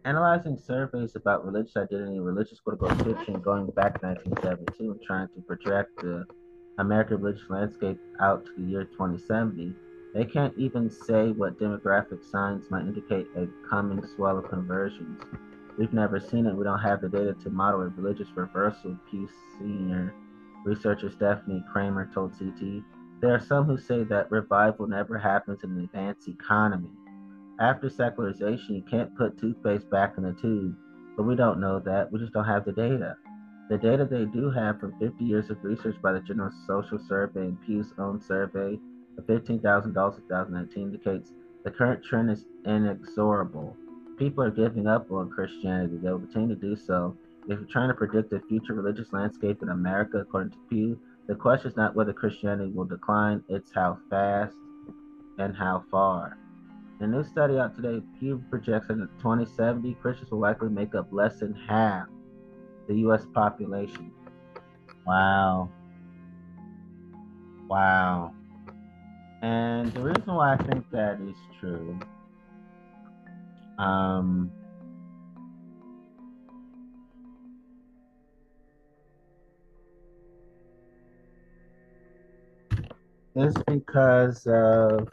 Analyzing 0.04 0.56
surveys 0.56 1.16
about 1.16 1.44
religious 1.44 1.76
identity 1.76 2.16
and 2.16 2.24
religious 2.24 2.60
political 2.60 2.88
fiction 3.04 3.40
going 3.40 3.66
back 3.66 4.00
to 4.00 4.06
1972 4.06 4.92
and 4.92 5.02
trying 5.02 5.28
to 5.28 5.40
project 5.42 5.90
the 6.00 6.24
American 6.78 7.20
religious 7.20 7.48
landscape 7.50 7.98
out 8.20 8.46
to 8.46 8.52
the 8.56 8.62
year 8.62 8.84
2070, 8.84 9.74
they 10.14 10.24
can't 10.24 10.56
even 10.56 10.88
say 10.90 11.30
what 11.30 11.58
demographic 11.58 12.24
signs 12.24 12.70
might 12.70 12.82
indicate 12.82 13.26
a 13.36 13.46
coming 13.68 14.04
swell 14.16 14.38
of 14.38 14.48
conversions. 14.48 15.22
We've 15.76 15.92
never 15.92 16.18
seen 16.18 16.46
it. 16.46 16.54
We 16.54 16.64
don't 16.64 16.80
have 16.80 17.02
the 17.02 17.08
data 17.08 17.34
to 17.42 17.50
model 17.50 17.82
a 17.82 17.88
religious 17.88 18.28
reversal, 18.34 18.96
Pew 19.10 19.28
senior 19.58 20.14
researcher 20.64 21.10
Stephanie 21.10 21.64
Kramer 21.72 22.10
told 22.12 22.36
CT. 22.38 22.82
There 23.20 23.34
are 23.34 23.40
some 23.40 23.64
who 23.64 23.78
say 23.78 24.04
that 24.04 24.30
revival 24.30 24.86
never 24.86 25.18
happens 25.18 25.62
in 25.64 25.70
an 25.70 25.84
advanced 25.84 26.28
economy. 26.28 26.90
After 27.60 27.88
secularization, 27.90 28.76
you 28.76 28.82
can't 28.88 29.16
put 29.16 29.38
toothpaste 29.38 29.90
back 29.90 30.14
in 30.16 30.24
the 30.24 30.32
tube, 30.32 30.76
but 31.16 31.24
we 31.24 31.34
don't 31.34 31.60
know 31.60 31.80
that. 31.80 32.10
We 32.12 32.20
just 32.20 32.32
don't 32.32 32.44
have 32.44 32.64
the 32.64 32.72
data. 32.72 33.16
The 33.68 33.76
data 33.76 34.06
they 34.06 34.24
do 34.24 34.50
have 34.50 34.80
from 34.80 34.98
50 34.98 35.22
years 35.22 35.50
of 35.50 35.62
research 35.62 35.96
by 36.00 36.12
the 36.12 36.20
General 36.20 36.50
Social 36.66 36.98
Survey 36.98 37.42
and 37.42 37.60
Pew's 37.66 37.92
own 37.98 38.18
survey 38.18 38.78
of 39.18 39.26
$15,000 39.26 39.86
in 39.86 39.92
2019 39.92 40.82
indicates 40.84 41.32
the 41.64 41.70
current 41.70 42.02
trend 42.02 42.30
is 42.30 42.46
inexorable. 42.64 43.76
People 44.16 44.42
are 44.42 44.50
giving 44.50 44.86
up 44.86 45.10
on 45.10 45.28
Christianity. 45.28 45.98
They 45.98 46.10
will 46.10 46.20
continue 46.20 46.54
to 46.54 46.60
do 46.60 46.76
so. 46.76 47.14
If 47.42 47.58
you're 47.58 47.68
trying 47.68 47.88
to 47.88 47.94
predict 47.94 48.30
the 48.30 48.40
future 48.48 48.72
religious 48.72 49.12
landscape 49.12 49.62
in 49.62 49.68
America, 49.68 50.18
according 50.18 50.52
to 50.52 50.58
Pew, 50.70 50.98
the 51.26 51.34
question 51.34 51.70
is 51.70 51.76
not 51.76 51.94
whether 51.94 52.14
Christianity 52.14 52.70
will 52.70 52.86
decline, 52.86 53.44
it's 53.50 53.70
how 53.74 53.98
fast 54.08 54.56
and 55.38 55.54
how 55.54 55.84
far. 55.90 56.38
A 57.00 57.06
new 57.06 57.22
study 57.22 57.58
out 57.58 57.76
today, 57.76 58.02
Pew 58.18 58.42
projects 58.48 58.88
that 58.88 58.94
in 58.94 59.08
2070, 59.18 59.94
Christians 60.00 60.30
will 60.30 60.40
likely 60.40 60.70
make 60.70 60.94
up 60.94 61.08
less 61.12 61.40
than 61.40 61.54
half 61.54 62.06
the 62.88 62.94
U.S. 62.96 63.24
population. 63.34 64.12
Wow. 65.06 65.70
Wow. 67.68 68.32
And 69.42 69.92
the 69.92 70.00
reason 70.00 70.34
why 70.34 70.54
I 70.54 70.56
think 70.56 70.90
that 70.90 71.20
is 71.20 71.36
true, 71.60 71.98
um, 73.78 74.50
is 83.36 83.54
because 83.66 84.46
of 84.46 85.08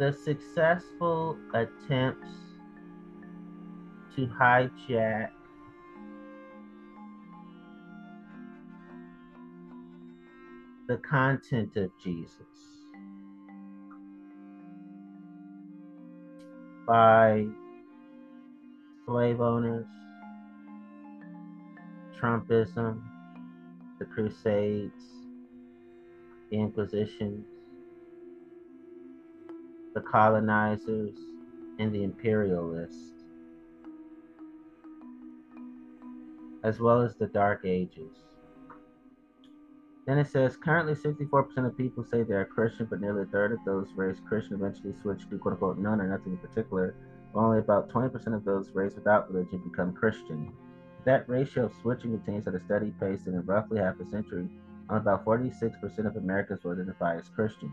the 0.00 0.14
successful 0.24 1.36
attempts 1.52 2.30
to 4.16 4.26
hijack 4.28 5.28
the 10.88 10.96
content 11.06 11.76
of 11.76 11.90
Jesus 12.02 12.46
by 16.86 17.44
slave 19.04 19.42
owners, 19.42 19.84
Trumpism, 22.18 23.02
the 23.98 24.06
Crusades, 24.06 25.04
the 26.50 26.56
Inquisitions, 26.58 27.49
the 29.94 30.00
colonizers, 30.00 31.16
and 31.78 31.94
the 31.94 32.04
imperialists, 32.04 33.12
as 36.62 36.78
well 36.78 37.00
as 37.00 37.16
the 37.16 37.26
Dark 37.26 37.64
Ages. 37.64 38.12
Then 40.06 40.18
it 40.18 40.26
says 40.26 40.56
currently 40.56 40.94
64% 40.94 41.66
of 41.66 41.76
people 41.76 42.04
say 42.04 42.22
they 42.22 42.34
are 42.34 42.44
Christian, 42.44 42.86
but 42.90 43.00
nearly 43.00 43.22
a 43.22 43.26
third 43.26 43.52
of 43.52 43.58
those 43.64 43.92
raised 43.94 44.24
Christian 44.26 44.54
eventually 44.54 44.92
switch 44.92 45.28
to 45.28 45.38
quote 45.38 45.52
unquote 45.54 45.78
none 45.78 46.00
or 46.00 46.08
nothing 46.08 46.32
in 46.32 46.38
particular. 46.38 46.94
Only 47.34 47.60
about 47.60 47.90
20% 47.90 48.34
of 48.34 48.44
those 48.44 48.70
raised 48.70 48.96
without 48.96 49.32
religion 49.32 49.58
become 49.58 49.92
Christian. 49.92 50.52
That 51.04 51.28
ratio 51.28 51.66
of 51.66 51.72
switching 51.80 52.10
continues 52.10 52.46
at 52.46 52.54
a 52.54 52.60
steady 52.60 52.92
pace, 53.00 53.26
and 53.26 53.36
in 53.36 53.46
roughly 53.46 53.78
half 53.78 54.00
a 54.00 54.04
century, 54.04 54.48
only 54.88 55.00
about 55.00 55.24
46% 55.24 56.06
of 56.06 56.16
Americans 56.16 56.64
will 56.64 56.72
identify 56.72 57.16
as 57.16 57.28
Christian. 57.28 57.70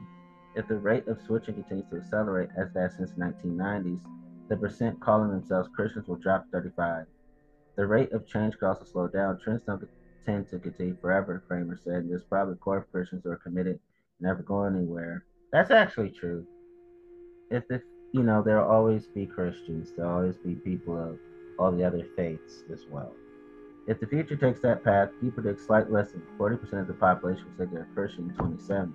If 0.58 0.68
the 0.68 0.80
rate 0.80 1.08
of 1.08 1.22
switching 1.22 1.54
continues 1.54 1.86
to 1.92 1.98
accelerate 1.98 2.50
as 2.58 2.74
that 2.74 2.92
since 2.94 3.12
1990s, 3.12 4.02
the 4.50 4.58
percent 4.58 5.00
calling 5.00 5.30
themselves 5.30 5.70
Christians 5.76 6.08
will 6.08 6.16
drop 6.16 6.46
35. 6.52 7.06
The 7.76 7.86
rate 7.86 8.12
of 8.12 8.26
change 8.26 8.58
could 8.58 8.68
also 8.68 8.84
slow 8.84 9.08
down. 9.08 9.40
Trends 9.40 9.62
don't 9.62 9.88
tend 10.26 10.50
to 10.50 10.58
continue 10.58 10.98
forever, 11.00 11.44
Kramer 11.48 11.78
said. 11.78 12.10
There's 12.10 12.24
probably 12.24 12.56
core 12.56 12.88
Christians 12.92 13.22
who 13.24 13.30
are 13.30 13.38
committed, 13.38 13.80
never 14.20 14.42
going 14.42 14.76
anywhere. 14.76 15.26
That's 15.54 15.70
actually 15.70 16.10
true. 16.10 16.44
If 17.52 17.68
the 17.68 17.84
you 18.12 18.24
know, 18.24 18.42
there'll 18.42 18.68
always 18.68 19.06
be 19.06 19.28
Christians, 19.28 19.92
there'll 19.96 20.12
always 20.12 20.38
be 20.38 20.56
people 20.56 20.98
of 20.98 21.20
all 21.60 21.72
the 21.72 21.84
other 21.84 22.04
faiths 22.16 22.64
as 22.74 22.86
well. 22.90 23.14
If 23.88 24.00
the 24.00 24.08
future 24.08 24.36
takes 24.36 24.62
that 24.62 24.84
path, 24.84 25.10
he 25.22 25.30
predicts 25.30 25.68
slightly 25.68 25.94
less 25.94 26.14
than 26.14 26.24
40% 26.40 26.82
of 26.82 26.88
the 26.88 26.94
population 26.94 27.46
will 27.46 27.66
say 27.66 27.72
they're 27.72 27.88
Christian 27.94 28.24
in 28.24 28.30
2070. 28.30 28.94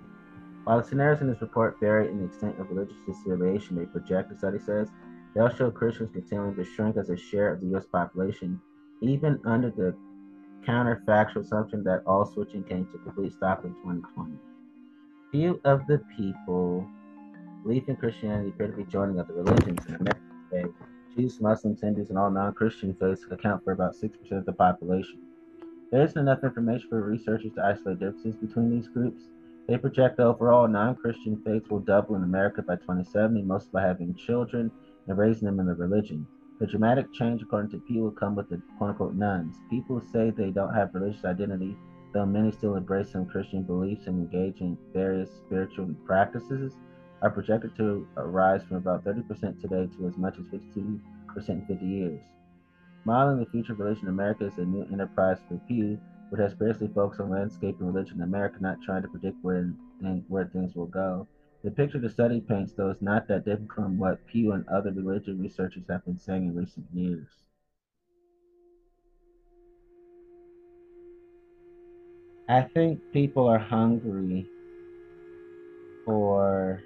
While 0.63 0.77
the 0.81 0.87
scenarios 0.87 1.21
in 1.21 1.27
this 1.27 1.41
report 1.41 1.79
vary 1.79 2.07
in 2.07 2.19
the 2.19 2.25
extent 2.25 2.59
of 2.59 2.69
religious 2.69 2.95
affiliation 3.07 3.75
they 3.75 3.85
project, 3.85 4.29
the 4.29 4.37
study 4.37 4.59
says, 4.59 4.89
they'll 5.35 5.49
show 5.49 5.69
Christians 5.69 6.11
continuing 6.13 6.55
to 6.55 6.63
shrink 6.63 6.95
as 6.95 7.09
a 7.09 7.17
share 7.17 7.51
of 7.51 7.59
the 7.59 7.67
U.S. 7.67 7.85
population, 7.85 8.61
even 9.01 9.39
under 9.45 9.69
the 9.69 9.93
counterfactual 10.65 11.43
assumption 11.43 11.83
that 11.83 12.03
all 12.05 12.25
switching 12.25 12.63
came 12.63 12.85
to 12.85 12.95
a 12.95 12.99
complete 12.99 13.33
stop 13.33 13.65
in 13.65 13.73
2020. 13.75 14.37
Few 15.31 15.59
of 15.65 15.85
the 15.87 16.01
people 16.15 16.87
believing 17.63 17.97
Christianity 17.97 18.49
appear 18.49 18.67
to 18.67 18.77
be 18.77 18.83
joining 18.85 19.19
other 19.19 19.33
religions 19.33 19.85
in 19.87 19.95
America 19.95 20.21
today. 20.49 20.69
Jews, 21.15 21.41
Muslims, 21.41 21.81
Hindus, 21.81 22.09
and 22.09 22.17
all 22.17 22.31
non-Christian 22.31 22.95
faiths 22.99 23.25
account 23.29 23.63
for 23.63 23.73
about 23.73 23.95
6% 23.95 24.13
of 24.31 24.45
the 24.45 24.53
population. 24.53 25.21
There 25.91 26.03
isn't 26.03 26.17
enough 26.17 26.43
information 26.43 26.89
for 26.89 27.01
researchers 27.01 27.51
to 27.55 27.63
isolate 27.63 27.99
differences 27.99 28.35
between 28.35 28.71
these 28.71 28.87
groups. 28.87 29.23
They 29.67 29.77
project 29.77 30.17
the 30.17 30.25
overall 30.25 30.67
non-Christian 30.67 31.41
faiths 31.45 31.69
will 31.69 31.79
double 31.79 32.15
in 32.15 32.23
America 32.23 32.61
by 32.61 32.75
2070, 32.75 33.43
mostly 33.43 33.69
by 33.71 33.81
having 33.81 34.13
children 34.15 34.69
and 35.07 35.17
raising 35.17 35.45
them 35.45 35.59
in 35.59 35.67
the 35.67 35.73
religion. 35.73 36.27
The 36.59 36.67
dramatic 36.67 37.11
change, 37.13 37.41
according 37.41 37.71
to 37.71 37.79
Pew, 37.79 38.03
will 38.03 38.11
come 38.11 38.35
with 38.35 38.49
the 38.49 38.61
quote-unquote 38.77 39.15
nones. 39.15 39.55
People 39.69 40.01
say 40.11 40.29
they 40.29 40.51
don't 40.51 40.73
have 40.73 40.93
religious 40.93 41.25
identity, 41.25 41.77
though 42.13 42.25
many 42.25 42.51
still 42.51 42.75
embrace 42.75 43.11
some 43.11 43.25
Christian 43.25 43.63
beliefs 43.63 44.07
and 44.07 44.19
engage 44.19 44.61
in 44.61 44.77
various 44.93 45.29
spiritual 45.45 45.93
practices, 46.05 46.73
are 47.21 47.31
projected 47.31 47.75
to 47.77 48.05
rise 48.17 48.63
from 48.63 48.77
about 48.77 49.05
30% 49.05 49.61
today 49.61 49.87
to 49.97 50.07
as 50.07 50.17
much 50.17 50.37
as 50.37 50.45
52% 50.47 50.99
in 51.49 51.65
50 51.65 51.85
years. 51.85 52.21
Modeling 53.05 53.39
the 53.39 53.49
future 53.49 53.73
of 53.73 53.79
religion 53.79 54.07
in 54.07 54.13
America 54.13 54.45
is 54.45 54.57
a 54.57 54.65
new 54.65 54.85
enterprise 54.91 55.39
for 55.47 55.59
Pew, 55.67 55.97
which 56.33 56.41
has 56.41 56.55
previously 56.55 56.89
focused 56.95 57.21
on 57.21 57.29
landscape 57.29 57.79
and 57.79 57.93
religion 57.93 58.17
in 58.17 58.23
America, 58.23 58.55
not 58.59 58.81
trying 58.81 59.03
to 59.03 59.07
predict 59.07 59.37
where, 59.43 59.71
where 60.29 60.45
things 60.45 60.73
will 60.73 60.87
go. 60.87 61.27
The 61.63 61.69
picture 61.69 61.99
the 61.99 62.09
study 62.09 62.41
paints, 62.41 62.73
though, 62.73 62.89
is 62.89 63.03
not 63.03 63.27
that 63.27 63.45
different 63.45 63.71
from 63.71 63.99
what 63.99 64.25
Pew 64.25 64.53
and 64.53 64.67
other 64.67 64.91
religion 64.91 65.39
researchers 65.39 65.83
have 65.87 66.03
been 66.05 66.17
saying 66.17 66.45
in 66.45 66.55
recent 66.55 66.87
years. 66.91 67.27
I 72.49 72.63
think 72.63 72.99
people 73.11 73.47
are 73.47 73.59
hungry 73.59 74.47
for 76.03 76.81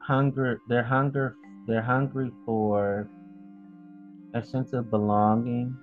hunger 0.00 0.60
they're 0.68 0.82
hunger 0.82 1.36
they're 1.66 1.82
hungry 1.82 2.30
for 2.44 3.08
a 4.34 4.42
sense 4.42 4.72
of 4.72 4.90
belonging 4.90 5.76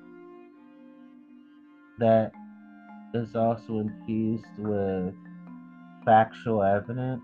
that 2.00 2.32
is 3.14 3.36
also 3.36 3.80
infused 3.80 4.46
with 4.58 5.14
factual 6.06 6.64
evidence. 6.64 7.22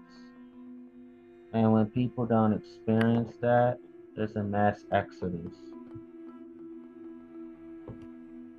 And 1.53 1.71
when 1.71 1.85
people 1.87 2.25
don't 2.25 2.53
experience 2.53 3.33
that, 3.41 3.77
there's 4.15 4.35
a 4.35 4.43
mass 4.43 4.85
exodus. 4.91 5.53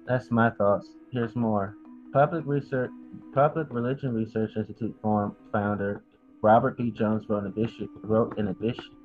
That's 0.06 0.31
my 0.31 0.51
thoughts. 0.51 0.89
Here's 1.11 1.35
more. 1.35 1.77
Public 2.12 2.44
research, 2.47 2.90
Public 3.32 3.66
Religion 3.70 4.15
Research 4.15 4.52
Institute 4.56 4.94
form, 5.02 5.35
founder 5.52 6.02
Robert 6.44 6.76
P. 6.76 6.90
Jones 6.90 7.26
wrote 7.26 7.44
an, 7.44 7.54
wrote 8.02 8.36
an, 8.36 8.54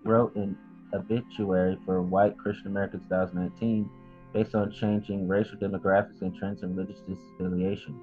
wrote 0.04 0.36
an 0.36 0.58
obituary 0.94 1.78
for 1.86 2.02
white 2.02 2.38
Christian 2.38 2.68
Americans 2.68 3.04
2019 3.04 3.90
based 4.34 4.56
on 4.56 4.70
changing 4.74 5.26
racial 5.26 5.58
demographics 5.58 6.22
and 6.22 6.36
trends 6.36 6.64
in 6.64 6.76
religious 6.76 7.02
disaffiliation. 7.08 7.98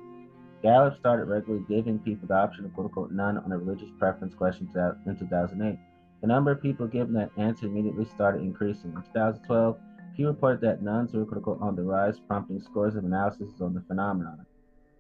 Gallup 0.63 0.99
started 0.99 1.27
regularly 1.27 1.67
giving 1.69 1.99
people 1.99 2.27
the 2.27 2.35
option 2.35 2.65
of 2.65 2.73
quote 2.73 2.87
unquote 2.87 3.11
none 3.11 3.37
on 3.37 3.53
a 3.53 3.59
religious 3.59 3.91
preference 3.99 4.35
question 4.35 4.71
in 5.05 5.19
2008. 5.19 5.79
The 6.23 6.27
number 6.27 6.53
of 6.53 6.63
people 6.63 6.87
given 6.87 7.13
that 7.13 7.31
answer 7.37 7.67
immediately 7.67 8.07
started 8.07 8.41
increasing. 8.41 8.95
In 8.97 9.03
2012, 9.03 9.77
Pew 10.17 10.29
reported 10.29 10.63
that 10.63 10.83
nones 10.83 11.13
were 11.13 11.27
unquote 11.31 11.61
on 11.61 11.77
the 11.77 11.83
rise, 11.83 12.19
prompting 12.21 12.63
scores 12.63 12.97
of 12.97 13.05
analyses 13.05 13.61
on 13.61 13.75
the 13.75 13.83
phenomenon. 13.83 14.47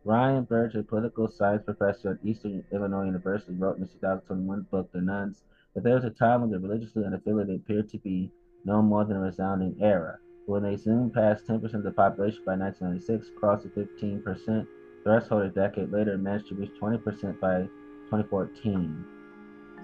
Ryan 0.06 0.44
Burge, 0.44 0.76
a 0.76 0.84
political 0.84 1.28
science 1.28 1.64
professor 1.64 2.12
at 2.12 2.24
Eastern 2.24 2.62
Illinois 2.72 3.06
University, 3.06 3.54
wrote 3.54 3.74
in 3.74 3.82
his 3.82 3.90
2021 3.94 4.64
book, 4.70 4.88
The 4.92 5.00
Nones, 5.00 5.42
that 5.74 5.82
there 5.82 5.96
was 5.96 6.04
a 6.04 6.10
time 6.10 6.42
when 6.42 6.50
the 6.52 6.60
religiously 6.60 7.02
unaffiliated 7.02 7.56
appeared 7.56 7.88
to 7.88 7.98
be 7.98 8.30
no 8.64 8.80
more 8.80 9.04
than 9.04 9.16
a 9.16 9.20
resounding 9.20 9.76
error. 9.82 10.20
When 10.46 10.62
they 10.62 10.76
soon 10.76 11.10
passed 11.10 11.48
10% 11.48 11.74
of 11.74 11.82
the 11.82 11.90
population 11.90 12.44
by 12.46 12.54
1996, 12.54 13.32
crossed 13.36 13.64
the 13.64 13.70
15% 13.70 14.64
threshold 15.02 15.42
a 15.42 15.48
decade 15.48 15.90
later, 15.90 16.12
and 16.12 16.22
managed 16.22 16.50
to 16.50 16.54
reach 16.54 16.70
20% 16.80 17.40
by 17.40 17.62
2014. 18.04 19.04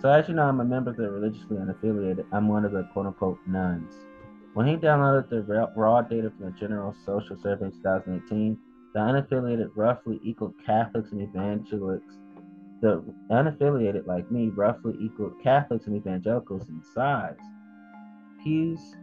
So, 0.01 0.09
as 0.09 0.29
you 0.29 0.35
know, 0.35 0.45
I'm 0.45 0.61
a 0.61 0.65
member 0.65 0.91
of 0.91 0.99
the 0.99 1.11
religiously 1.11 1.57
unaffiliated. 1.57 2.27
I'm 2.31 2.47
one 2.47 2.65
of 2.65 2.71
the 2.71 2.85
quote 2.93 3.07
unquote 3.07 3.41
nones. 3.45 3.97
When 4.55 4.69
he 4.69 4.77
downloaded 4.77 5.31
the 5.31 5.69
raw 5.75 6.01
data 6.03 6.31
from 6.31 6.47
the 6.47 6.53
General 6.53 6.95
Social 7.05 7.37
Survey 7.37 7.65
in 7.65 7.73
2018, 7.73 8.57
the 8.93 9.01
unaffiliated 9.01 9.71
roughly 9.75 10.21
equal 10.23 10.55
Catholics 10.65 11.13
and 11.13 11.23
evangelicals. 11.23 12.03
The 12.81 13.03
unaffiliated, 13.31 14.07
like 14.07 14.31
me, 14.31 14.49
roughly 14.49 14.97
equal 15.01 15.31
Catholics 15.43 15.87
and 15.87 15.97
evangelicals 15.97 16.69
in 16.69 16.83
size. 16.83 17.39
Pew's 18.43 18.97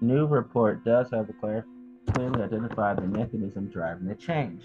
new 0.00 0.26
report 0.26 0.84
does 0.84 1.10
have 1.12 1.28
a 1.28 1.64
clearly 2.12 2.42
identify 2.42 2.94
the 2.94 3.02
mechanism 3.02 3.68
driving 3.68 4.08
the 4.08 4.16
change. 4.16 4.64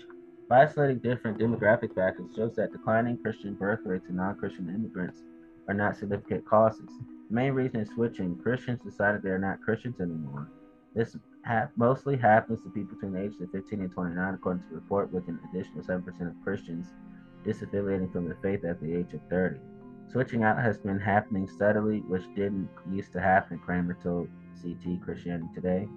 By 0.49 0.63
isolating 0.63 0.99
different 0.99 1.37
demographic 1.37 1.93
factors 1.93 2.31
shows 2.35 2.55
that 2.55 2.71
declining 2.71 3.17
Christian 3.17 3.53
birth 3.53 3.81
rates 3.85 4.07
and 4.07 4.17
non-Christian 4.17 4.69
immigrants 4.69 5.21
are 5.67 5.73
not 5.73 5.97
significant 5.97 6.45
causes. 6.45 6.89
The 7.29 7.35
main 7.35 7.51
reason 7.51 7.81
is 7.81 7.89
switching. 7.89 8.37
Christians 8.37 8.79
decided 8.81 9.21
they 9.21 9.29
are 9.29 9.37
not 9.37 9.61
Christians 9.61 9.99
anymore. 9.99 10.49
This 10.95 11.15
ha- 11.47 11.69
mostly 11.77 12.17
happens 12.17 12.61
to 12.61 12.69
people 12.69 12.95
between 12.95 13.13
the 13.13 13.23
ages 13.23 13.41
of 13.41 13.51
15 13.51 13.81
and 13.81 13.91
29, 13.91 14.33
according 14.33 14.63
to 14.63 14.69
the 14.69 14.75
report, 14.75 15.11
with 15.11 15.27
an 15.27 15.39
additional 15.49 15.83
7% 15.83 16.07
of 16.27 16.43
Christians 16.43 16.87
disaffiliating 17.45 18.11
from 18.11 18.27
the 18.27 18.35
faith 18.41 18.65
at 18.65 18.81
the 18.81 18.93
age 18.93 19.13
of 19.13 19.21
30. 19.29 19.59
Switching 20.11 20.43
out 20.43 20.61
has 20.61 20.77
been 20.77 20.99
happening 20.99 21.47
steadily, 21.47 21.99
which 22.07 22.23
didn't 22.35 22.69
used 22.91 23.13
to 23.13 23.21
happen, 23.21 23.59
Kramer 23.59 23.97
told 24.03 24.27
CT 24.61 25.01
Christianity 25.03 25.47
Today. 25.55 25.87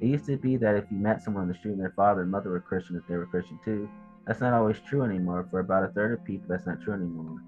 It 0.00 0.06
used 0.06 0.26
to 0.26 0.36
be 0.36 0.56
that 0.56 0.76
if 0.76 0.84
you 0.90 0.96
met 0.96 1.22
someone 1.22 1.42
on 1.42 1.48
the 1.48 1.54
street 1.54 1.72
and 1.72 1.80
their 1.80 1.92
father 1.94 2.22
and 2.22 2.30
mother 2.30 2.50
were 2.50 2.60
Christian, 2.60 2.96
that 2.96 3.06
they 3.08 3.16
were 3.16 3.26
Christian 3.26 3.58
too. 3.64 3.88
That's 4.26 4.40
not 4.40 4.54
always 4.54 4.80
true 4.80 5.02
anymore. 5.02 5.46
For 5.50 5.60
about 5.60 5.84
a 5.84 5.88
third 5.88 6.12
of 6.12 6.24
people, 6.24 6.46
that's 6.48 6.66
not 6.66 6.80
true 6.80 6.94
anymore. 6.94 7.38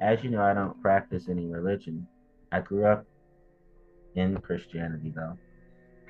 As 0.00 0.24
you 0.24 0.30
know, 0.30 0.42
I 0.42 0.54
don't 0.54 0.80
practice 0.82 1.28
any 1.28 1.46
religion. 1.46 2.06
I 2.50 2.60
grew 2.60 2.86
up 2.86 3.06
in 4.16 4.36
Christianity, 4.38 5.12
though. 5.14 5.38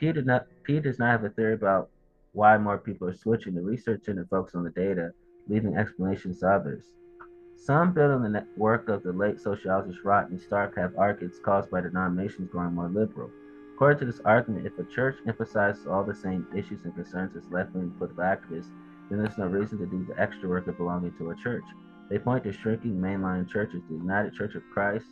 Pew, 0.01 0.15
did 0.15 0.25
not, 0.25 0.47
Pew 0.63 0.81
does 0.81 0.99
not 0.99 1.11
have 1.11 1.25
a 1.25 1.29
theory 1.29 1.53
about 1.53 1.91
why 2.33 2.57
more 2.57 2.79
people 2.79 3.07
are 3.07 3.15
switching. 3.15 3.55
The 3.55 3.61
research 3.61 4.03
to 4.07 4.27
focus 4.31 4.55
on 4.55 4.65
the 4.65 4.71
data, 4.71 5.13
leaving 5.47 5.77
explanations 5.77 6.41
to 6.41 6.49
others. 6.49 6.85
Some 7.57 7.93
build 7.93 8.13
on 8.13 8.33
the 8.33 8.47
work 8.57 8.89
of 8.89 9.03
the 9.03 9.13
late 9.13 9.39
sociologist 9.39 10.03
Rodney 10.03 10.39
Stark 10.39 10.75
have 10.79 10.97
argued 10.97 11.31
it's 11.31 11.39
caused 11.39 11.71
by 11.71 11.83
denominations 11.83 12.49
growing 12.51 12.75
more 12.75 12.89
liberal. 12.89 13.31
According 13.75 13.99
to 13.99 14.07
this 14.07 14.23
argument, 14.25 14.67
if 14.67 14.79
a 14.79 14.91
church 14.91 15.17
emphasizes 15.29 15.87
all 15.87 16.03
the 16.03 16.15
same 16.15 16.47
issues 16.57 16.83
and 16.85 16.95
concerns 16.95 17.37
as 17.37 17.51
left-wing 17.51 17.91
political 17.99 18.25
activists, 18.25 18.73
then 19.11 19.19
there's 19.19 19.37
no 19.37 19.49
reason 19.49 19.77
to 19.81 19.87
do 19.87 20.07
the 20.07 20.19
extra 20.19 20.49
work 20.49 20.67
of 20.67 20.79
belonging 20.79 21.13
to 21.19 21.29
a 21.31 21.37
church. 21.37 21.65
They 22.09 22.19
point 22.19 22.45
to 22.45 22.53
shrinking 22.53 22.99
mainline 22.99 23.51
churches. 23.51 23.83
The 23.87 23.97
United 23.97 24.33
Church 24.33 24.55
of 24.55 24.63
Christ, 24.73 25.07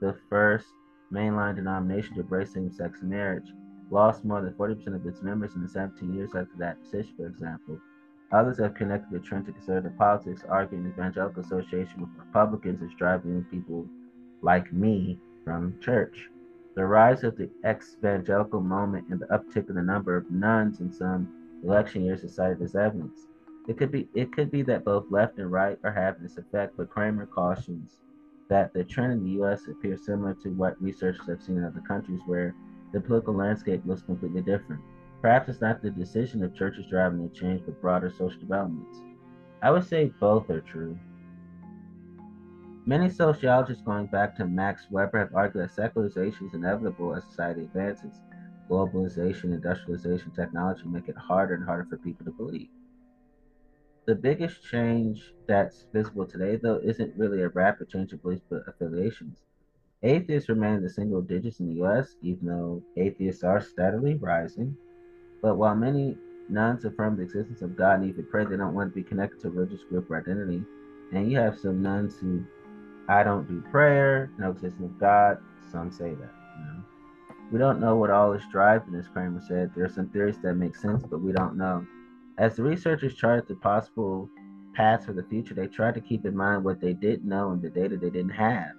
the 0.00 0.16
first 0.28 0.66
mainline 1.12 1.54
denomination 1.54 2.14
to 2.14 2.22
embrace 2.22 2.52
same-sex 2.52 2.98
marriage, 3.00 3.46
lost 3.90 4.24
more 4.24 4.40
than 4.40 4.52
40% 4.54 4.94
of 4.94 5.06
its 5.06 5.22
members 5.22 5.54
in 5.54 5.62
the 5.62 5.68
17 5.68 6.14
years 6.14 6.30
after 6.30 6.56
that 6.58 6.82
decision, 6.82 7.14
for 7.16 7.26
example. 7.26 7.78
Others 8.32 8.58
have 8.58 8.74
connected 8.74 9.12
the 9.12 9.24
trend 9.24 9.46
to 9.46 9.52
conservative 9.52 9.96
politics, 9.96 10.44
arguing 10.48 10.86
evangelical 10.86 11.42
association 11.42 12.00
with 12.00 12.10
Republicans 12.18 12.82
is 12.82 12.96
driving 12.98 13.44
people 13.50 13.86
like 14.42 14.72
me 14.72 15.18
from 15.44 15.78
church. 15.80 16.30
The 16.74 16.84
rise 16.84 17.22
of 17.22 17.36
the 17.36 17.48
evangelical 17.64 18.60
moment 18.60 19.06
and 19.08 19.20
the 19.20 19.26
uptick 19.26 19.68
in 19.68 19.76
the 19.76 19.82
number 19.82 20.16
of 20.16 20.30
nones 20.30 20.80
in 20.80 20.92
some 20.92 21.28
election 21.62 22.04
years 22.04 22.24
is 22.24 22.34
cited 22.34 22.60
as 22.60 22.74
evidence. 22.74 23.28
It 23.68 23.78
could 23.78 23.92
be 23.92 24.08
it 24.14 24.32
could 24.32 24.50
be 24.50 24.62
that 24.62 24.84
both 24.84 25.10
left 25.10 25.38
and 25.38 25.50
right 25.50 25.78
are 25.84 25.92
having 25.92 26.22
this 26.24 26.36
effect, 26.36 26.76
but 26.76 26.90
Kramer 26.90 27.26
cautions 27.26 28.00
that 28.48 28.74
the 28.74 28.84
trend 28.84 29.12
in 29.12 29.24
the 29.24 29.30
U.S. 29.30 29.68
appears 29.68 30.04
similar 30.04 30.34
to 30.42 30.50
what 30.50 30.80
researchers 30.82 31.26
have 31.28 31.42
seen 31.42 31.58
in 31.58 31.64
other 31.64 31.80
countries 31.80 32.20
where 32.26 32.54
the 32.94 33.00
political 33.00 33.34
landscape 33.34 33.82
looks 33.84 34.02
completely 34.02 34.40
different. 34.40 34.82
Perhaps 35.20 35.48
it's 35.48 35.60
not 35.60 35.82
the 35.82 35.90
decision 35.90 36.42
of 36.44 36.54
churches 36.54 36.86
driving 36.88 37.22
the 37.22 37.28
change, 37.34 37.62
but 37.66 37.80
broader 37.80 38.08
social 38.08 38.40
developments. 38.40 38.98
I 39.62 39.70
would 39.70 39.84
say 39.84 40.12
both 40.20 40.48
are 40.50 40.60
true. 40.60 40.98
Many 42.86 43.08
sociologists, 43.10 43.82
going 43.82 44.06
back 44.06 44.36
to 44.36 44.46
Max 44.46 44.88
Weber, 44.90 45.18
have 45.18 45.34
argued 45.34 45.64
that 45.64 45.72
secularization 45.72 46.46
is 46.46 46.54
inevitable 46.54 47.14
as 47.16 47.24
society 47.24 47.62
advances. 47.64 48.20
Globalization, 48.70 49.52
industrialization, 49.54 50.32
technology 50.32 50.86
make 50.86 51.08
it 51.08 51.16
harder 51.16 51.54
and 51.54 51.64
harder 51.64 51.84
for 51.84 51.96
people 51.98 52.24
to 52.26 52.32
believe. 52.32 52.68
The 54.06 54.14
biggest 54.14 54.62
change 54.62 55.34
that's 55.48 55.86
visible 55.92 56.26
today, 56.26 56.56
though, 56.56 56.78
isn't 56.78 57.16
really 57.16 57.42
a 57.42 57.48
rapid 57.48 57.88
change 57.88 58.12
of 58.12 58.22
beliefs 58.22 58.44
but 58.48 58.62
affiliations. 58.68 59.42
Atheists 60.04 60.50
remain 60.50 60.74
in 60.74 60.82
the 60.82 60.90
single 60.90 61.22
digits 61.22 61.60
in 61.60 61.66
the 61.66 61.82
US, 61.82 62.16
even 62.22 62.46
though 62.46 62.82
atheists 62.98 63.42
are 63.42 63.60
steadily 63.60 64.16
rising. 64.16 64.76
But 65.40 65.56
while 65.56 65.74
many 65.74 66.18
nones 66.50 66.84
affirm 66.84 67.16
the 67.16 67.22
existence 67.22 67.62
of 67.62 67.74
God 67.74 68.00
and 68.00 68.10
even 68.10 68.26
pray, 68.30 68.44
they 68.44 68.58
don't 68.58 68.74
want 68.74 68.90
to 68.90 68.94
be 68.94 69.02
connected 69.02 69.40
to 69.40 69.50
religious 69.50 69.82
group 69.84 70.10
or 70.10 70.20
identity. 70.20 70.62
And 71.12 71.32
you 71.32 71.38
have 71.38 71.58
some 71.58 71.82
nones 71.82 72.18
who, 72.18 72.44
I 73.08 73.22
don't 73.22 73.48
do 73.48 73.62
prayer, 73.70 74.30
no 74.38 74.50
existence 74.50 74.84
of 74.84 75.00
God. 75.00 75.38
Some 75.72 75.90
say 75.90 76.10
that. 76.10 76.34
You 76.58 76.64
know? 76.66 76.82
We 77.50 77.58
don't 77.58 77.80
know 77.80 77.96
what 77.96 78.10
all 78.10 78.34
is 78.34 78.42
driving 78.52 78.92
this, 78.92 79.08
Kramer 79.08 79.40
said. 79.40 79.70
There 79.74 79.86
are 79.86 79.88
some 79.88 80.10
theories 80.10 80.38
that 80.42 80.52
make 80.54 80.76
sense, 80.76 81.02
but 81.02 81.22
we 81.22 81.32
don't 81.32 81.56
know. 81.56 81.86
As 82.36 82.56
the 82.56 82.62
researchers 82.62 83.14
charted 83.14 83.48
the 83.48 83.54
possible 83.54 84.28
paths 84.74 85.06
for 85.06 85.14
the 85.14 85.22
future, 85.22 85.54
they 85.54 85.66
tried 85.66 85.94
to 85.94 86.00
keep 86.02 86.26
in 86.26 86.36
mind 86.36 86.62
what 86.62 86.80
they 86.80 86.92
didn't 86.92 87.26
know 87.26 87.52
and 87.52 87.62
the 87.62 87.70
data 87.70 87.96
they 87.96 88.10
didn't 88.10 88.30
have. 88.30 88.72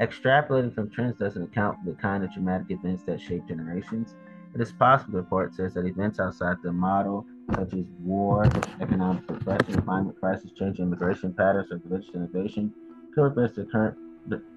Extrapolating 0.00 0.74
from 0.74 0.90
trends 0.90 1.18
doesn't 1.18 1.42
account 1.42 1.78
for 1.78 1.90
the 1.90 1.96
kind 1.96 2.22
of 2.22 2.32
dramatic 2.32 2.70
events 2.70 3.02
that 3.04 3.20
shape 3.20 3.46
generations. 3.48 4.14
It 4.54 4.60
is 4.60 4.72
possible, 4.72 5.12
the 5.12 5.18
report 5.18 5.54
says, 5.54 5.74
that 5.74 5.86
events 5.86 6.20
outside 6.20 6.56
the 6.62 6.72
model, 6.72 7.26
such 7.54 7.72
as 7.72 7.84
war, 8.00 8.44
economic 8.80 9.26
depression, 9.26 9.80
climate 9.82 10.16
crisis, 10.20 10.50
change 10.58 10.78
in 10.78 10.86
immigration 10.86 11.32
patterns, 11.32 11.70
or 11.70 11.80
religious 11.84 12.14
innovation, 12.14 12.72
could 13.14 13.22
reverse 13.22 13.54
the 13.54 13.64
current 13.64 13.96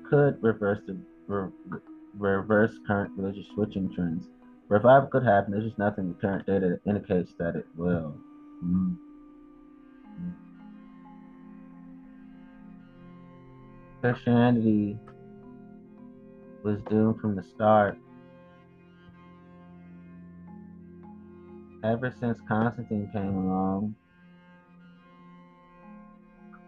could 0.09 0.41
reverse 0.41 0.79
the 0.87 0.97
re, 1.27 1.49
reverse 2.17 2.71
current 2.87 3.11
religious 3.15 3.45
switching 3.53 3.93
trends. 3.93 4.27
Revival 4.67 5.07
could 5.09 5.23
happen. 5.23 5.51
There's 5.51 5.65
just 5.65 5.77
nothing 5.77 6.05
in 6.05 6.13
the 6.13 6.19
current 6.19 6.45
data 6.45 6.69
that 6.69 6.89
indicates 6.89 7.33
that 7.37 7.55
it 7.55 7.67
will. 7.75 8.15
Mm. 8.63 8.97
Christianity 14.01 14.97
was 16.63 16.81
doomed 16.83 17.19
from 17.19 17.35
the 17.35 17.43
start. 17.43 17.97
Ever 21.83 22.13
since 22.19 22.39
Constantine 22.47 23.09
came 23.13 23.35
along, 23.35 23.95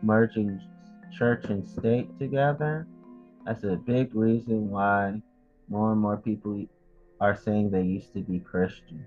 merging 0.02 0.60
church 1.18 1.46
and 1.46 1.68
state 1.68 2.18
together, 2.18 2.88
that's 3.46 3.64
a 3.64 3.76
big 3.76 4.16
reason 4.16 4.70
why 4.70 5.22
more 5.68 5.92
and 5.92 6.02
more 6.02 6.18
people 6.18 6.66
are 7.20 7.36
saying 7.36 7.70
they 7.70 7.84
used 7.84 8.14
to 8.14 8.22
be 8.22 8.40
Christian. 8.40 9.06